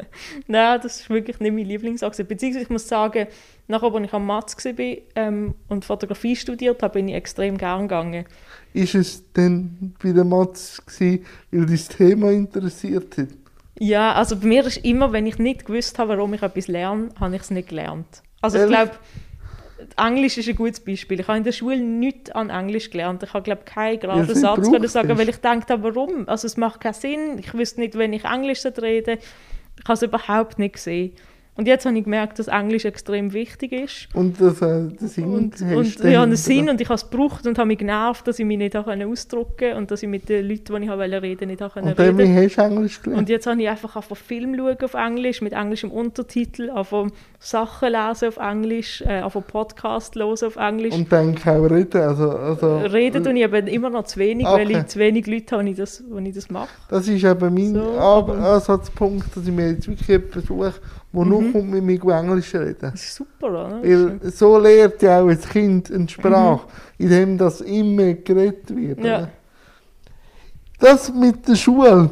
Nein, 0.47 0.81
das 0.83 1.01
ist 1.01 1.11
wirklich 1.11 1.39
nicht 1.41 1.55
mein 1.55 1.65
Lieblingsachse. 1.65 2.25
Beziehungsweise 2.25 2.65
ich 2.65 2.71
muss 2.71 2.89
sagen, 2.89 3.29
nachher, 3.69 3.95
als 3.95 4.05
ich 4.05 4.13
am 4.13 4.27
Matz 4.27 4.65
war 4.65 4.97
ähm, 5.15 5.55
und 5.69 5.85
Fotografie 5.85 6.35
studiert 6.37 6.83
habe, 6.83 6.95
bin 6.95 7.09
ich 7.09 7.15
extrem 7.15 7.57
gern 7.57 7.83
gegangen. 7.83 8.27
Ist 8.75 8.97
es 8.97 9.33
denn 9.33 9.95
bei 10.03 10.13
der 10.13 10.25
Matz 10.25 10.83
gewesen, 10.85 11.25
weil 11.53 11.67
dich 11.67 11.87
das 11.87 11.97
Thema 11.97 12.33
interessiert 12.33 13.17
hat? 13.17 13.29
Ja, 13.79 14.13
also 14.15 14.37
bei 14.37 14.47
mir 14.49 14.67
ist 14.67 14.79
immer, 14.79 15.13
wenn 15.13 15.27
ich 15.27 15.39
nicht 15.39 15.67
gewusst 15.67 15.99
habe, 16.01 16.11
warum 16.17 16.35
ich 16.35 16.43
etwas 16.43 16.67
lerne, 16.67 17.11
habe 17.21 17.37
ich 17.37 17.43
es 17.43 17.51
nicht 17.51 17.69
gelernt. 17.69 18.23
Also 18.41 18.57
ich 18.59 18.63
Ehrlich? 18.63 18.77
glaube, 18.77 18.99
Englisch 19.97 20.39
ist 20.39 20.49
ein 20.49 20.57
gutes 20.57 20.81
Beispiel. 20.81 21.21
Ich 21.21 21.29
habe 21.29 21.39
in 21.39 21.45
der 21.45 21.53
Schule 21.53 21.79
nichts 21.79 22.31
an 22.31 22.51
Englisch 22.51 22.91
gelernt. 22.91 23.23
Ich 23.23 23.33
habe, 23.33 23.43
glaube 23.43 23.63
keinen 23.65 24.01
geraden 24.01 24.27
viel 24.27 24.37
Satz 24.37 24.71
können 24.71 24.89
sagen, 24.89 25.17
weil 25.17 25.29
ich 25.29 25.37
dachte, 25.37 25.83
warum? 25.83 26.29
Also 26.29 26.47
es 26.47 26.57
macht 26.57 26.81
keinen 26.81 26.95
Sinn. 26.95 27.39
Ich 27.39 27.55
wüsste 27.55 27.81
nicht, 27.81 27.97
wenn 27.97 28.13
ich 28.13 28.25
Englisch 28.25 28.65
rede. 28.65 29.19
Ich 29.79 29.85
habe 29.85 29.95
es 29.95 30.03
überhaupt 30.03 30.59
nicht 30.59 30.75
gesehen. 30.75 31.13
Und 31.59 31.67
jetzt 31.67 31.85
habe 31.87 31.99
ich 31.99 32.05
gemerkt, 32.05 32.39
dass 32.39 32.47
Englisch 32.47 32.85
extrem 32.85 33.33
wichtig 33.33 33.73
ist. 33.73 34.09
Und 34.15 34.41
das, 34.41 34.63
äh, 34.63 34.91
den 34.91 35.09
Sinn 35.09 35.25
Und, 35.25 35.61
und 35.61 35.99
ja, 36.05 36.23
einen. 36.23 36.37
Sinn 36.37 36.69
und 36.71 36.81
ich 36.81 36.89
habe 36.89 36.95
es 36.95 37.11
gebraucht 37.11 37.49
und 37.49 37.59
habe 37.59 37.67
mich 37.67 37.79
genervt, 37.79 38.29
dass 38.29 38.39
ich 38.39 38.47
mich 38.47 38.59
nicht 38.59 38.77
ausdrücken 38.77 39.49
konnte 39.59 39.77
und 39.77 39.91
dass 39.91 40.01
ich 40.05 40.09
mit 40.09 40.29
den 40.29 40.49
Leuten, 40.49 40.77
die 40.77 40.85
ich 40.85 40.89
wollte 40.89 41.21
reden, 41.21 41.49
nicht 41.49 41.61
habe 41.61 41.81
Und 41.81 41.99
reden 41.99 42.37
hast 42.37 42.57
du 42.57 42.63
Englisch 42.63 43.03
gelernt? 43.03 43.23
und 43.23 43.29
jetzt 43.29 43.49
habe 43.49 43.61
ich 43.61 43.69
einfach 43.69 43.97
auf 43.97 44.07
Film 44.17 44.55
schauen 44.57 44.77
auf 44.81 44.95
Englisch, 44.95 45.43
mit 45.43 45.53
englischem 45.53 45.91
Untertitel, 45.91 46.71
auf 46.71 46.95
Sachen 47.41 47.89
lesen 47.91 48.29
auf 48.29 48.37
Englisch, 48.37 49.03
äh, 49.03 49.23
auf 49.23 49.37
Podcast 49.49 50.15
hören 50.15 50.31
auf 50.31 50.55
Englisch. 50.55 50.95
Und 50.95 51.11
dann 51.11 51.37
auch 51.39 51.71
reden. 51.71 52.01
Also, 52.03 52.31
also, 52.31 52.77
Reden 52.79 53.25
tue 53.25 53.33
ich 53.37 53.45
aber 53.45 53.67
immer 53.67 53.91
noch 53.91 54.05
zu 54.05 54.21
wenig, 54.21 54.47
weil 54.47 54.69
Okay. 54.69 54.79
ich 54.79 54.87
zu 54.87 54.99
wenig 55.01 55.27
Leute 55.27 55.57
habe, 55.57 55.65
die 55.65 55.75
das, 55.75 56.05
ich 56.23 56.35
das 56.35 56.51
mache. 56.51 56.69
Das 56.89 57.09
ist 57.09 57.25
eben 57.25 57.55
mein 57.55 57.75
So, 57.75 57.99
Ansatzpunkt, 57.99 59.37
dass 59.37 59.45
ich 59.45 59.53
mir 59.53 59.71
jetzt 59.73 59.89
wirklich 59.89 60.07
jemanden 60.09 60.47
suche, 61.25 61.25
der 61.25 61.25
nur 61.27 61.41
Mhm. 61.43 61.53
kommt 61.53 61.71
mit 61.71 62.05
mir 62.05 62.15
Englisch 62.15 62.55
reden. 62.55 62.77
Das 62.81 62.95
ist 62.95 63.15
super, 63.15 63.51
oder? 63.51 63.83
Weil 63.83 64.21
so 64.31 64.59
lernt 64.59 65.03
ja 65.03 65.21
auch 65.21 65.29
ein 65.29 65.41
Kind 65.41 65.91
eine 65.93 66.09
Sprache, 66.09 66.67
indem 66.99 67.39
das 67.39 67.61
immer 67.61 68.15
geredet 68.15 68.75
wird. 68.75 68.99
Mhm. 68.99 69.05
Ja. 69.05 69.29
Das 70.79 71.13
mit 71.13 71.47
der 71.49 71.57
Schule, 71.57 72.11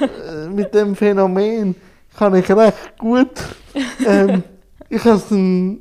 äh, 0.00 0.48
mit 0.48 0.72
dem 0.74 0.94
Phänomen, 0.94 1.74
kann 2.16 2.34
ich 2.36 2.50
recht 2.50 2.98
gut. 2.98 3.30
Ähm, 4.06 4.44
ich 4.88 5.02
habe 5.04 5.16
es 5.16 5.28
dann 5.28 5.78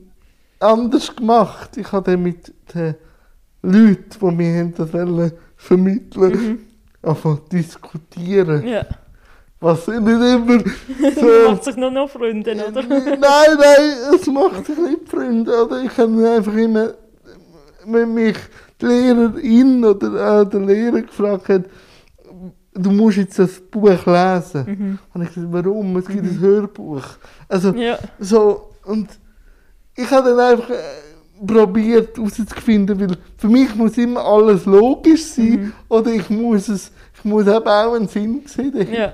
anders 0.59 1.15
gemacht. 1.15 1.77
Ich 1.77 1.91
habe 1.91 2.09
dann 2.11 2.23
mit 2.23 2.51
den 2.73 2.95
Leuten, 3.61 4.19
die 4.19 4.31
mir 4.35 4.73
das 4.75 4.89
vermitteln 5.57 6.31
Mhm. 6.31 6.59
einfach 7.03 7.37
diskutieren. 7.51 8.65
Ja. 8.67 8.83
Was 9.63 9.87
nicht 9.87 9.97
immer 9.97 10.59
so. 11.15 11.49
macht 11.51 11.63
sich 11.63 11.75
nur 11.77 11.89
noch 11.91 12.09
Freunde, 12.09 12.51
oder? 12.53 12.83
Nein, 12.89 13.17
nein, 13.19 13.91
es 14.13 14.27
macht 14.27 14.65
sich 14.65 14.77
nicht 14.77 15.07
Freunde. 15.09 15.51
Oder? 15.65 15.83
Ich 15.83 15.97
habe 15.97 16.29
einfach 16.29 16.53
immer, 16.53 16.93
wenn 17.85 18.13
mich 18.13 18.35
die 18.81 18.85
Lehrerin 18.85 19.85
oder 19.85 20.07
auch 20.41 20.43
der 20.49 20.59
Lehrer 20.59 21.01
gefragt 21.01 21.47
hat, 21.47 21.63
du 22.73 22.91
musst 22.91 23.17
jetzt 23.17 23.39
das 23.39 23.59
Buch 23.61 24.05
lesen. 24.05 24.65
Mhm. 24.65 24.99
Und 25.13 25.21
ich 25.23 25.33
gesagt, 25.33 25.53
warum? 25.53 25.95
Es 25.97 26.07
gibt 26.07 26.23
ein 26.23 26.39
Hörbuch. 26.39 27.03
Also, 27.47 27.69
Ja. 27.73 27.97
so, 28.19 28.69
und 28.85 29.07
ich 29.95 30.09
habe 30.11 30.29
dann 30.35 30.39
einfach 30.39 30.69
probiert 31.45 32.17
herauszufinden, 32.17 32.99
weil 32.99 33.17
für 33.37 33.47
mich 33.47 33.73
muss 33.75 33.97
immer 33.97 34.23
alles 34.25 34.65
logisch 34.65 35.23
sein 35.25 35.45
Mhm. 35.51 35.73
oder 35.89 36.11
ich 36.11 36.29
muss 36.29 36.67
es, 36.67 36.91
ich 37.15 37.23
muss 37.25 37.43
eben 37.47 37.67
auch 37.67 37.93
einen 37.93 38.07
Sinn 38.07 38.41
sehen. 38.45 38.87
ja. 38.91 39.13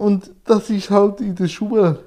Und 0.00 0.30
das 0.46 0.70
ist 0.70 0.88
halt 0.88 1.20
in 1.20 1.34
der 1.34 1.46
Schule. 1.46 1.98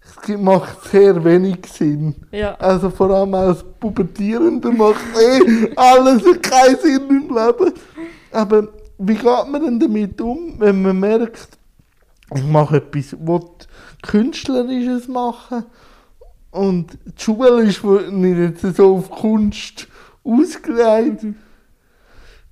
Es 0.00 0.36
macht 0.36 0.82
sehr 0.90 1.22
wenig 1.24 1.64
Sinn. 1.66 2.16
Ja. 2.32 2.56
Also 2.56 2.90
vor 2.90 3.10
allem 3.10 3.32
als 3.34 3.62
Pubertierender 3.78 4.72
macht 4.72 5.04
eh 5.16 5.70
alles 5.76 6.24
keinen 6.42 6.76
Sinn 6.82 7.08
im 7.08 7.28
Leben. 7.28 7.72
Aber 8.32 8.66
wie 8.98 9.14
geht 9.14 9.24
man 9.24 9.64
denn 9.64 9.78
damit 9.78 10.20
um, 10.20 10.54
wenn 10.58 10.82
man 10.82 10.98
merkt, 10.98 11.50
ich 12.34 12.44
mache 12.44 12.78
etwas, 12.78 13.16
was 13.20 13.42
Künstlerisches 14.02 15.06
machen 15.06 15.66
und 16.50 16.98
die 17.04 17.22
Schule 17.22 17.62
ist 17.62 17.84
nicht 18.10 18.58
so 18.58 18.96
auf 18.96 19.08
Kunst 19.08 19.86
ausgelegt. 20.24 21.26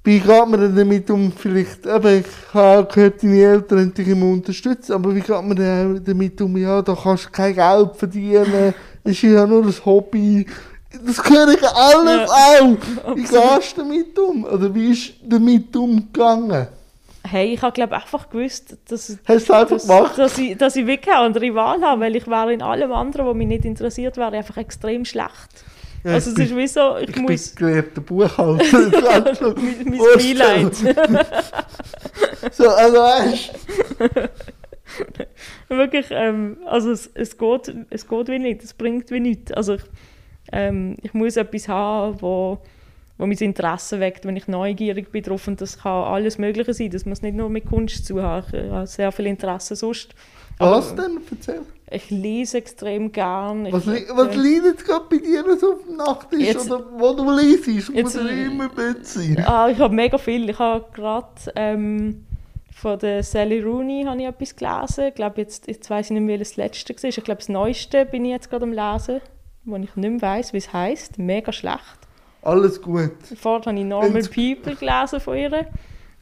Wie 0.07 0.21
geht 0.21 0.49
man 0.49 0.61
denn 0.61 0.77
damit 0.77 1.11
um? 1.11 1.33
Vielleicht, 1.33 1.85
eben, 1.85 2.21
ich 2.21 2.55
habe 2.55 2.87
gehört, 2.87 3.25
deine 3.25 3.43
Eltern 3.43 3.81
haben 3.81 3.93
dich 3.95 4.07
immer 4.07 4.27
unterstützt, 4.27 4.89
aber 4.93 5.13
wie 5.13 5.19
geht 5.19 5.31
man 5.31 5.57
denn 5.57 6.01
damit 6.05 6.41
um? 6.41 6.57
Ja, 6.57 6.81
da 6.81 6.95
kannst 6.95 7.25
du 7.25 7.31
kein 7.31 7.57
Geld 7.57 7.97
verdienen, 7.97 8.73
es 9.03 9.11
ist 9.11 9.23
ja 9.23 9.45
nur 9.45 9.65
ein 9.65 9.75
Hobby. 9.85 10.47
Das 11.05 11.29
höre 11.29 11.49
ich 11.49 11.63
alles 11.65 12.31
Ja, 12.31 12.63
auch. 12.63 13.17
Wie 13.17 13.23
gehst 13.23 13.77
du 13.77 13.83
damit 13.83 14.17
um? 14.17 14.45
Oder 14.45 14.73
wie 14.73 14.93
ist 14.93 15.15
damit 15.25 15.75
umgegangen? 15.75 16.69
Hey, 17.29 17.55
ich 17.55 17.63
habe 17.63 17.73
glaube 17.73 17.97
einfach 17.97 18.31
gewusst, 18.31 18.77
dass, 18.89 19.19
Hast 19.25 19.51
einfach 19.51 19.81
dass, 19.85 20.15
dass, 20.15 20.39
ich, 20.39 20.57
dass 20.57 20.77
ich 20.77 20.87
wirklich 20.87 21.13
eine 21.13 21.25
andere 21.25 21.53
Wahl 21.57 21.83
habe, 21.83 22.03
weil 22.03 22.15
ich 22.15 22.29
wäre 22.29 22.53
in 22.53 22.63
allem 22.63 22.93
anderen, 22.93 23.27
was 23.27 23.35
mich 23.35 23.49
nicht 23.49 23.65
interessiert, 23.65 24.17
wäre 24.17 24.31
ich 24.31 24.37
einfach 24.37 24.59
extrem 24.59 25.05
schlecht. 25.05 25.65
Ja, 26.07 26.13
also 26.13 26.31
es 26.31 26.39
ich 26.39 26.51
ist 26.51 26.57
wie 26.57 26.69
so, 26.69 26.99
ich, 26.99 27.09
Ich 27.09 27.17
muss... 27.17 27.49
bin 27.49 27.67
gelehrter 27.67 28.01
Buchhalter. 28.01 28.65
Mein 29.85 29.99
mein. 29.99 30.17
Beileid. 30.17 30.77
so, 32.53 32.69
also 32.69 32.97
weißt 32.97 33.53
Wirklich, 35.69 36.07
ähm, 36.11 36.59
also 36.65 36.93
es, 36.93 37.11
es, 37.13 37.37
geht, 37.37 37.75
es 37.91 38.07
geht 38.07 38.29
wie 38.29 38.39
nicht, 38.39 38.63
es 38.63 38.73
bringt 38.73 39.11
wie 39.11 39.19
nichts. 39.19 39.51
Also 39.51 39.75
ich, 39.75 39.83
ähm, 40.53 40.97
ich 41.03 41.13
muss 41.13 41.37
etwas 41.37 41.67
haben, 41.67 42.23
wo, 42.23 42.59
wo 43.19 43.27
mein 43.27 43.39
Interesse 43.39 43.99
weckt, 43.99 44.27
wenn 44.27 44.37
ich 44.37 44.47
neugierig 44.47 45.11
bin 45.11 45.25
drauf 45.25 45.49
und 45.49 45.61
das 45.61 45.79
kann 45.81 46.05
alles 46.05 46.39
Mögliche 46.39 46.73
sein, 46.73 46.91
das 46.91 47.05
muss 47.05 47.23
nicht 47.23 47.35
nur 47.35 47.51
mit 47.51 47.67
Kunst 47.67 48.07
zu 48.07 48.23
haben. 48.23 48.47
Ich 48.55 48.71
habe 48.71 48.87
sehr 48.87 49.11
viel 49.11 49.27
Interesse 49.27 49.75
sonst. 49.75 50.15
Was 50.59 50.95
denn? 50.95 51.19
Erzähl. 51.31 51.63
Ich 51.91 52.11
lese 52.11 52.59
extrem 52.59 53.13
gern. 53.13 53.71
Was, 53.71 53.87
li 53.87 54.05
was 54.13 54.35
jetzt 54.35 54.85
gerade 54.85 55.05
bei 55.09 55.19
dir 55.19 55.45
so 55.59 55.75
auf 55.75 55.85
dem 55.87 55.97
Nachttisch? 55.97 56.41
Jetzt- 56.41 56.71
oder 56.71 56.85
wo 56.99 57.13
du 57.13 57.31
liest? 57.31 57.93
Muss 57.95 58.15
ja 58.15 58.23
immer 58.27 58.69
Bett 58.69 59.07
sein. 59.07 59.43
Ah, 59.47 59.69
ich 59.69 59.79
habe 59.79 59.95
mega 59.95 60.19
viel. 60.19 60.49
Ich 60.51 60.59
habe 60.59 60.85
gerade 60.93 61.29
ähm, 61.55 62.25
von 62.75 62.99
der 62.99 63.23
Sally 63.23 63.61
Rooney 63.61 64.05
habe 64.05 64.21
ich 64.21 64.27
etwas 64.27 64.57
gelesen. 64.57 65.05
Ich 65.09 65.15
glaube, 65.15 65.41
jetzt, 65.43 65.69
jetzt 65.69 65.89
weiß 65.89 66.07
ich 66.07 66.11
nicht 66.13 66.23
mehr, 66.23 66.39
welches 66.39 66.51
das 66.51 66.57
letzte 66.57 66.95
war. 66.97 67.09
Ich 67.09 67.17
glaube, 67.25 67.39
das 67.39 67.49
Neueste 67.49 68.05
bin 68.05 68.25
ich 68.25 68.33
jetzt 68.33 68.51
gerade 68.51 68.65
am 68.65 68.73
Lesen, 68.73 69.21
wo 69.65 69.77
ich 69.77 69.95
nicht 69.95 69.97
mehr 69.97 70.23
weiss, 70.23 70.53
wie 70.53 70.59
es 70.59 70.73
heisst. 70.73 71.19
Mega 71.19 71.53
schlecht. 71.53 71.99
Alles 72.43 72.83
gut. 72.83 73.13
Vorher 73.41 73.65
habe 73.67 73.79
ich 73.79 73.85
Normal 73.85 74.11
Wenn's- 74.13 74.29
People 74.29 74.75
gelesen 74.75 75.21
von 75.21 75.37
ihr. 75.37 75.67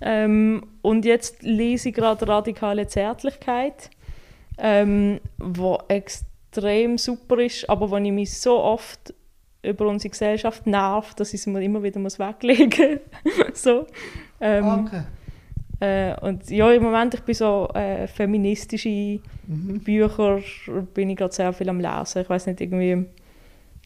Ähm, 0.00 0.62
und 0.82 1.04
jetzt 1.06 1.42
lese 1.42 1.88
ich 1.88 1.94
gerade 1.94 2.28
Radikale 2.28 2.86
Zärtlichkeit, 2.86 3.88
ähm, 4.58 5.20
wo 5.38 5.78
extrem 5.88 6.98
super 6.98 7.38
ist, 7.40 7.68
aber 7.68 7.90
wo 7.90 7.96
ich 7.96 8.12
mich 8.12 8.38
so 8.38 8.58
oft 8.60 9.12
über 9.62 9.86
unsere 9.86 10.10
Gesellschaft 10.10 10.66
nervt, 10.66 11.18
dass 11.18 11.32
ich 11.32 11.40
es 11.40 11.46
mir 11.46 11.62
immer 11.62 11.82
wieder 11.82 11.98
muss 11.98 12.18
weglegen 12.18 13.00
muss. 13.24 13.62
so. 13.62 13.86
ähm, 14.40 14.86
Okay. 14.86 15.02
äh, 15.80 16.20
und 16.20 16.50
ja, 16.50 16.70
im 16.70 16.82
Moment, 16.82 17.14
ich 17.14 17.20
bin 17.22 17.34
so 17.34 17.68
äh, 17.74 18.06
feministische 18.06 19.20
Mhm. 19.46 19.80
Bücher, 19.80 20.38
bin 20.94 21.10
ich 21.10 21.16
gerade 21.18 21.34
sehr 21.34 21.52
viel 21.52 21.68
am 21.68 21.78
Lesen. 21.78 22.22
Ich 22.22 22.30
weiß 22.30 22.46
nicht, 22.46 22.62
irgendwie 22.62 23.04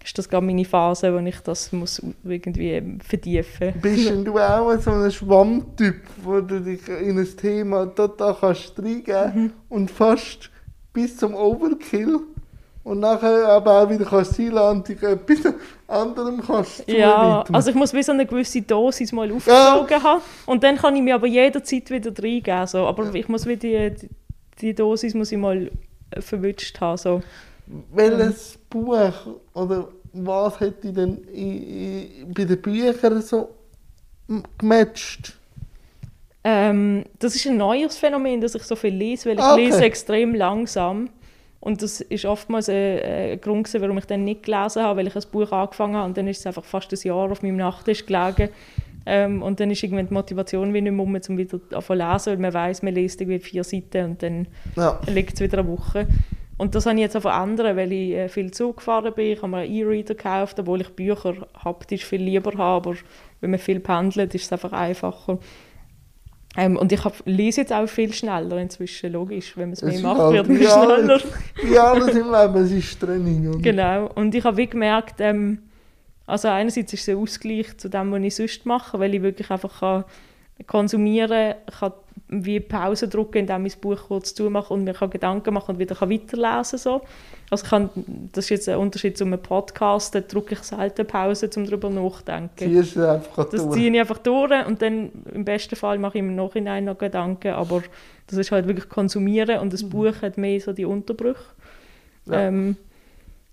ist 0.05 0.17
das 0.17 0.29
gerade 0.29 0.47
meine 0.47 0.65
Phase, 0.65 1.13
wo 1.13 1.19
ich 1.19 1.41
das 1.41 1.73
muss 1.73 2.01
irgendwie 2.25 2.99
vertiefen 3.05 3.75
Bist 3.83 4.09
denn 4.09 4.25
du 4.25 4.39
auch 4.39 4.79
so 4.81 4.93
ein 4.93 5.11
Schwammtyp, 5.11 5.97
wo 6.23 6.41
du 6.41 6.61
dich 6.61 6.87
in 6.89 7.19
ein 7.19 7.37
Thema 7.37 7.87
total 7.87 8.37
kannst 8.39 8.79
reingeben 8.79 9.33
Mhm. 9.35 9.53
und 9.69 9.91
fast 9.91 10.51
bis 10.93 11.17
zum 11.17 11.35
Overkill 11.35 12.21
und 12.85 13.01
nachher 13.01 13.49
aber 13.49 13.83
auch 13.83 13.91
wieder 13.91 14.05
kannst 14.07 14.39
dich 14.39 14.51
etwas 15.03 15.53
anderem 15.87 16.41
kannst 16.45 16.89
Ja, 16.89 17.41
zuwidmen? 17.43 17.55
also 17.55 17.71
ich 17.71 17.77
muss 17.77 17.93
wie 17.93 18.03
so 18.03 18.13
eine 18.13 18.25
gewisse 18.27 18.63
Dosis 18.63 19.13
mal 19.13 19.31
aufgesogen 19.31 20.03
haben 20.03 20.23
und 20.47 20.63
dann 20.65 20.77
kann 20.77 20.97
ich 20.97 21.03
mir 21.03 21.15
aber 21.15 21.27
jederzeit 21.27 21.91
wieder 21.91 22.11
reingeben. 22.11 22.67
So. 22.67 22.87
Aber 22.87 23.15
ich 23.15 23.29
muss 23.29 23.47
wie 23.47 23.57
die, 23.57 23.91
die, 23.91 24.09
die 24.61 24.75
Dosis 24.75 25.15
muss 25.15 25.31
ich 25.33 25.39
mal 25.39 25.71
verwünscht 26.19 26.81
haben. 26.81 26.97
So. 26.97 27.21
Welches 27.93 28.59
Buch 28.71 28.97
oder 29.55 29.89
was 30.15 30.59
hätte 30.59 30.91
denn 30.93 31.19
i- 31.35 32.21
i- 32.23 32.25
bei 32.35 32.45
den 32.45 32.61
Büchern 32.63 33.21
so 33.21 33.51
gematcht? 34.59 35.35
Ähm, 36.45 37.05
das 37.19 37.35
ist 37.35 37.47
ein 37.47 37.57
neues 37.57 37.97
Phänomen, 37.99 38.41
dass 38.41 38.55
ich 38.55 38.63
so 38.63 38.77
viel 38.77 38.95
lese, 38.95 39.29
weil 39.29 39.39
ich 39.39 39.43
Ah, 39.45 39.53
okay. 39.55 39.65
lese 39.67 39.85
extrem 39.85 40.35
langsam. 40.35 41.11
Und 41.61 41.83
das 41.83 42.01
ist 42.01 42.25
oftmals 42.25 42.69
ein, 42.69 42.75
ein 43.01 43.41
Grund, 43.41 43.65
gewesen, 43.65 43.83
warum 43.83 43.99
ich 43.99 44.05
dann 44.07 44.25
nicht 44.25 44.45
gelesen 44.45 44.83
habe, 44.83 45.01
weil 45.01 45.09
ich 45.09 45.17
ein 45.17 45.23
Buch 45.33 45.51
angefangen 45.51 45.97
habe 45.97 46.07
und 46.07 46.17
dann 46.17 46.29
ist 46.29 46.39
es 46.39 46.47
einfach 46.47 46.65
fast 46.65 46.93
ein 46.93 46.99
Jahr 47.03 47.31
auf 47.31 47.43
meinem 47.43 47.57
Nachttisch 47.57 48.07
gelegen. 48.07 48.51
Ähm, 49.05 49.43
und 49.43 49.59
dann 49.59 49.71
ist 49.71 49.83
irgendwann 49.83 50.07
die 50.07 50.15
Motivation 50.15 50.73
wie 50.73 50.81
nicht 50.81 50.93
mehr 50.93 51.03
um, 51.03 51.15
wieder 51.15 51.29
zu 51.29 51.93
lesen, 51.95 52.27
weil 52.27 52.37
man 52.37 52.55
weiß, 52.55 52.83
man 52.83 52.95
liest 52.95 53.21
irgendwie 53.21 53.41
vier 53.41 53.65
Seiten 53.65 54.05
und 54.05 54.23
dann 54.23 54.47
Ja. 54.77 55.01
liegt 55.09 55.35
es 55.35 55.41
wieder 55.41 55.59
eine 55.59 55.69
Woche. 55.69 56.07
Und 56.59 56.75
das 56.75 56.87
habe 56.87 56.97
ich 56.97 57.03
jetzt 57.03 57.17
auch 57.17 57.23
verändert, 57.23 57.75
weil 57.77 57.91
ich 57.93 58.11
äh, 58.13 58.29
viel 58.29 58.51
Zug 58.51 58.79
gefahren 58.79 59.13
bin. 59.15 59.33
Ich 59.33 59.39
habe 59.39 59.49
mir 59.49 59.59
einen 59.59 59.73
E-Reader 59.73 60.15
gekauft, 60.15 60.59
obwohl 60.61 60.81
ich 60.83 60.89
Bücher 60.91 61.35
haptisch 61.65 62.05
viel 62.05 62.21
lieber 62.23 62.53
habe. 62.59 62.91
Aber 62.91 62.97
wenn 63.41 63.51
man 63.51 63.59
viel 63.61 63.81
pendelt, 63.81 64.35
ist 64.35 64.45
es 64.45 64.53
einfach 64.53 64.73
einfacher. 64.73 65.39
Ähm, 66.59 66.77
und 66.77 66.91
ich 66.91 67.05
hab, 67.05 67.15
lese 67.25 67.61
jetzt 67.61 67.73
auch 67.73 67.87
viel 67.87 68.13
schneller 68.13 68.59
inzwischen, 68.59 69.13
logisch. 69.13 69.57
Wenn 69.57 69.69
man 69.69 69.73
es 69.75 69.83
mehr 69.83 70.01
macht, 70.01 70.19
halt 70.19 70.33
wird 70.35 70.49
man 70.49 70.67
alles- 70.67 71.23
schneller. 71.23 71.35
Wie 71.63 71.79
alles 71.79 72.17
im 72.17 72.33
Leben, 72.33 72.65
es 72.65 72.73
ist 72.73 73.01
Training. 73.01 73.49
Oder? 73.49 73.59
Genau. 73.61 74.11
Und 74.17 74.35
ich 74.35 74.43
habe 74.43 74.57
wie 74.57 74.67
gemerkt, 74.67 75.21
ähm, 75.21 75.59
also 76.27 76.49
einerseits 76.49 76.93
ist 76.93 77.03
es 77.03 77.09
ein 77.11 77.17
Ausgleich 77.17 77.77
zu 77.79 77.89
dem, 77.89 78.11
was 78.11 78.21
ich 78.23 78.35
sonst 78.35 78.67
mache, 78.67 78.99
weil 78.99 79.15
ich 79.15 79.23
wirklich 79.23 79.49
einfach 79.51 79.79
kann 79.79 80.05
konsumieren 80.67 81.55
kann, 81.79 81.93
wie 82.29 82.61
Pause 82.61 83.09
drücken, 83.09 83.39
indem 83.39 83.67
ich 83.67 83.75
das 83.75 83.81
Buch 83.81 84.09
kurz 84.09 84.35
zumache 84.35 84.75
und 84.75 84.85
mir 84.85 84.95
kann 84.95 85.11
Gedanken 85.11 85.55
machen 85.55 85.75
und 85.75 85.79
wieder 85.79 85.95
kann 85.95 86.11
weiterlesen 86.11 86.79
kann. 86.79 87.01
Also 87.51 87.67
kann, 87.67 87.91
das 88.33 88.45
ist 88.45 88.51
jetzt 88.51 88.69
ein 88.69 88.77
Unterschied 88.77 89.17
zu 89.17 89.25
einem 89.25 89.41
Podcast, 89.41 90.15
da 90.15 90.21
drücke 90.21 90.55
ich 90.55 90.61
selten 90.61 91.07
Pause, 91.07 91.49
um 91.57 91.65
darüber 91.65 91.89
nachzudenken. 91.89 92.51
Ziehst 92.57 92.97
du 92.97 93.11
einfach 93.11 93.49
Das 93.49 93.63
durch. 93.63 93.75
ziehe 93.75 93.91
ich 93.91 93.99
einfach 93.99 94.19
durch 94.19 94.67
und 94.67 94.83
dann 94.83 95.11
im 95.33 95.45
besten 95.45 95.77
Fall 95.77 95.99
mache 95.99 96.19
ich 96.19 96.25
im 96.25 96.35
Nachhinein 96.35 96.85
noch 96.85 96.99
Gedanken, 96.99 97.53
aber 97.53 97.83
das 98.27 98.39
ist 98.39 98.53
halt 98.53 98.67
wirklich 98.67 98.89
konsumieren 98.91 99.61
und 99.61 99.73
das 99.73 99.89
Buch 99.89 100.21
hat 100.21 100.37
mehr 100.37 100.61
so 100.61 100.73
die 100.73 100.85
Unterbrüche. 100.85 101.41
Ja. 102.27 102.41
Ähm, 102.41 102.77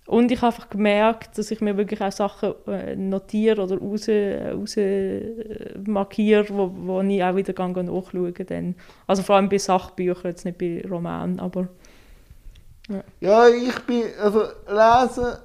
und 0.06 0.30
ich 0.30 0.38
habe 0.42 0.54
einfach 0.54 0.68
gemerkt, 0.70 1.36
dass 1.38 1.50
ich 1.50 1.60
mir 1.60 1.76
wirklich 1.76 2.00
auch 2.00 2.12
Sachen 2.12 2.54
äh, 2.68 2.94
notiere 2.96 3.62
oder 3.62 3.78
raus, 3.78 4.08
raus 4.08 4.76
äh, 4.76 5.74
markiere, 5.86 6.46
wo, 6.50 6.70
wo 6.74 7.00
ich 7.02 7.22
auch 7.24 7.36
wieder 7.36 7.52
gehe 7.52 7.68
nachschauen 7.84 8.34
dann. 8.46 8.74
Also 9.06 9.22
vor 9.22 9.36
allem 9.36 9.48
bei 9.48 9.58
Sachbüchern, 9.58 10.30
jetzt 10.30 10.44
nicht 10.44 10.58
bei 10.58 10.82
Romanen, 10.88 11.40
aber 11.40 11.68
Ja, 13.20 13.48
ich 13.48 13.78
bin, 13.80 14.04
also 14.22 14.42
lesen, 14.68 15.38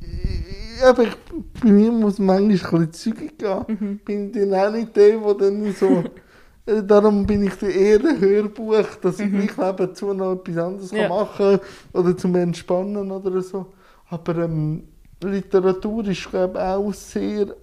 ich- 0.00 0.82
aber 0.84 1.02
ich, 1.04 1.16
bei 1.62 1.68
mir 1.68 1.92
muss 1.92 2.18
manchmal 2.18 2.42
ein 2.42 2.48
bisschen 2.48 2.92
zügig 2.92 3.38
gehen. 3.38 3.64
Mhm. 3.68 4.00
Bin 4.04 4.32
dann 4.32 4.54
auch 4.54 4.72
nicht 4.72 4.96
der, 4.96 5.18
der 5.18 5.34
dann 5.34 5.72
so, 5.72 5.86
äh, 5.86 6.04
darum 6.66 7.26
bin 7.26 7.44
ich 7.44 7.62
eher 7.62 8.00
ein 8.00 8.20
Hörbuch, 8.20 8.86
dass 9.02 9.20
ich 9.20 9.30
mich 9.30 9.56
nebenzu 9.56 10.12
noch 10.14 10.32
etwas 10.34 10.56
anderes 10.56 10.92
Mhm. 10.92 10.98
Ja. 10.98 11.08
machen 11.08 11.58
kann 11.58 11.60
oder 11.92 12.16
zum 12.16 12.34
Entspannen 12.36 13.10
oder 13.10 13.40
so. 13.42 13.66
Aber 14.08 14.36
ähm, 14.36 14.84
Literatur 15.22 16.06
ist, 16.08 16.28
glaube 16.30 16.58
ich, 16.58 16.64
auch 16.64 16.92
sehr 16.94 17.54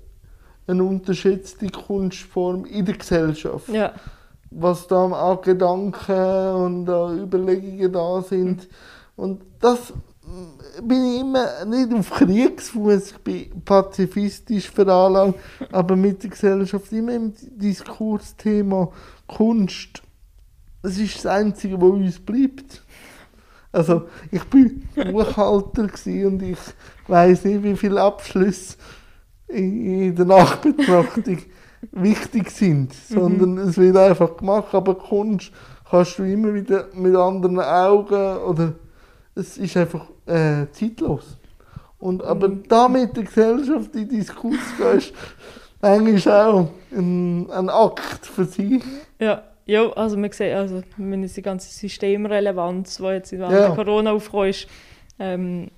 eine 0.67 0.83
unterschätzte 0.83 1.67
Kunstform 1.69 2.65
in 2.65 2.85
der 2.85 2.95
Gesellschaft 2.97 3.69
ja. 3.69 3.91
was 4.51 4.87
da 4.87 5.05
an 5.05 5.39
Gedanken 5.41 6.53
und 6.55 6.89
an 6.89 7.23
Überlegungen 7.23 7.91
da 7.91 8.21
sind. 8.21 8.67
Und 9.15 9.41
das 9.59 9.93
bin 10.83 11.05
ich 11.05 11.21
immer 11.21 11.65
nicht 11.65 11.93
auf 11.93 12.09
Kriegsfuß, 12.11 13.11
ich 13.11 13.17
bin 13.17 13.63
pazifistisch 13.65 14.69
veranlagt, 14.69 15.39
aber 15.71 15.95
mit 15.95 16.23
der 16.23 16.29
Gesellschaft 16.29 16.91
immer 16.91 17.13
im 17.13 17.33
Diskursthema 17.35 18.91
Kunst. 19.27 20.01
Das 20.83 20.97
ist 20.97 21.17
das 21.17 21.25
Einzige, 21.25 21.79
was 21.81 21.89
uns 21.89 22.19
bleibt. 22.19 22.83
Also, 23.71 24.07
ich 24.31 24.43
bin 24.45 24.87
Buchhalter 24.95 25.83
und 25.83 26.43
ich 26.43 26.57
weiß 27.07 27.45
nicht, 27.45 27.63
wie 27.63 27.75
viele 27.75 28.01
Abschlüsse 28.01 28.75
in, 29.47 30.03
in 30.03 30.15
der 30.15 30.25
Nachbetrachtung 30.25 31.37
wichtig 31.91 32.51
sind, 32.51 32.93
sondern 32.93 33.57
es 33.57 33.77
wird 33.77 33.95
einfach 33.95 34.37
gemacht. 34.37 34.73
Aber 34.73 34.95
Kunst 34.95 35.51
kannst 35.89 36.19
du 36.19 36.23
immer 36.23 36.53
wieder 36.53 36.87
mit 36.93 37.15
anderen 37.15 37.59
Augen 37.59 38.37
oder 38.43 38.73
es 39.35 39.57
ist 39.57 39.77
einfach 39.77 40.07
äh, 40.25 40.65
zeitlos. 40.71 41.37
Und, 41.99 42.23
aber 42.23 42.49
da 42.49 42.87
mit 42.87 43.15
der 43.15 43.23
Gesellschaft 43.23 43.95
in 43.95 44.09
Diskurs 44.09 44.57
gehst, 44.77 45.13
manchmal 45.81 46.51
auch 46.51 46.69
ein, 46.91 47.49
ein 47.51 47.69
Akt 47.69 48.25
für 48.25 48.45
sich. 48.45 48.81
Ja, 49.19 49.43
ja 49.65 49.91
also 49.93 50.17
man 50.17 50.31
sieht, 50.31 50.53
also 50.53 50.81
jetzt 50.97 51.37
die 51.37 51.41
ganze 51.41 51.71
Systemrelevanz, 51.71 52.97
die 52.97 53.03
jetzt 53.03 53.31
während 53.33 53.53
Ja. 53.53 53.67
der 53.67 53.75
Corona 53.75 54.11
aufgekommen 54.11 54.49
ist, 54.49 54.67
ähm, 55.19 55.71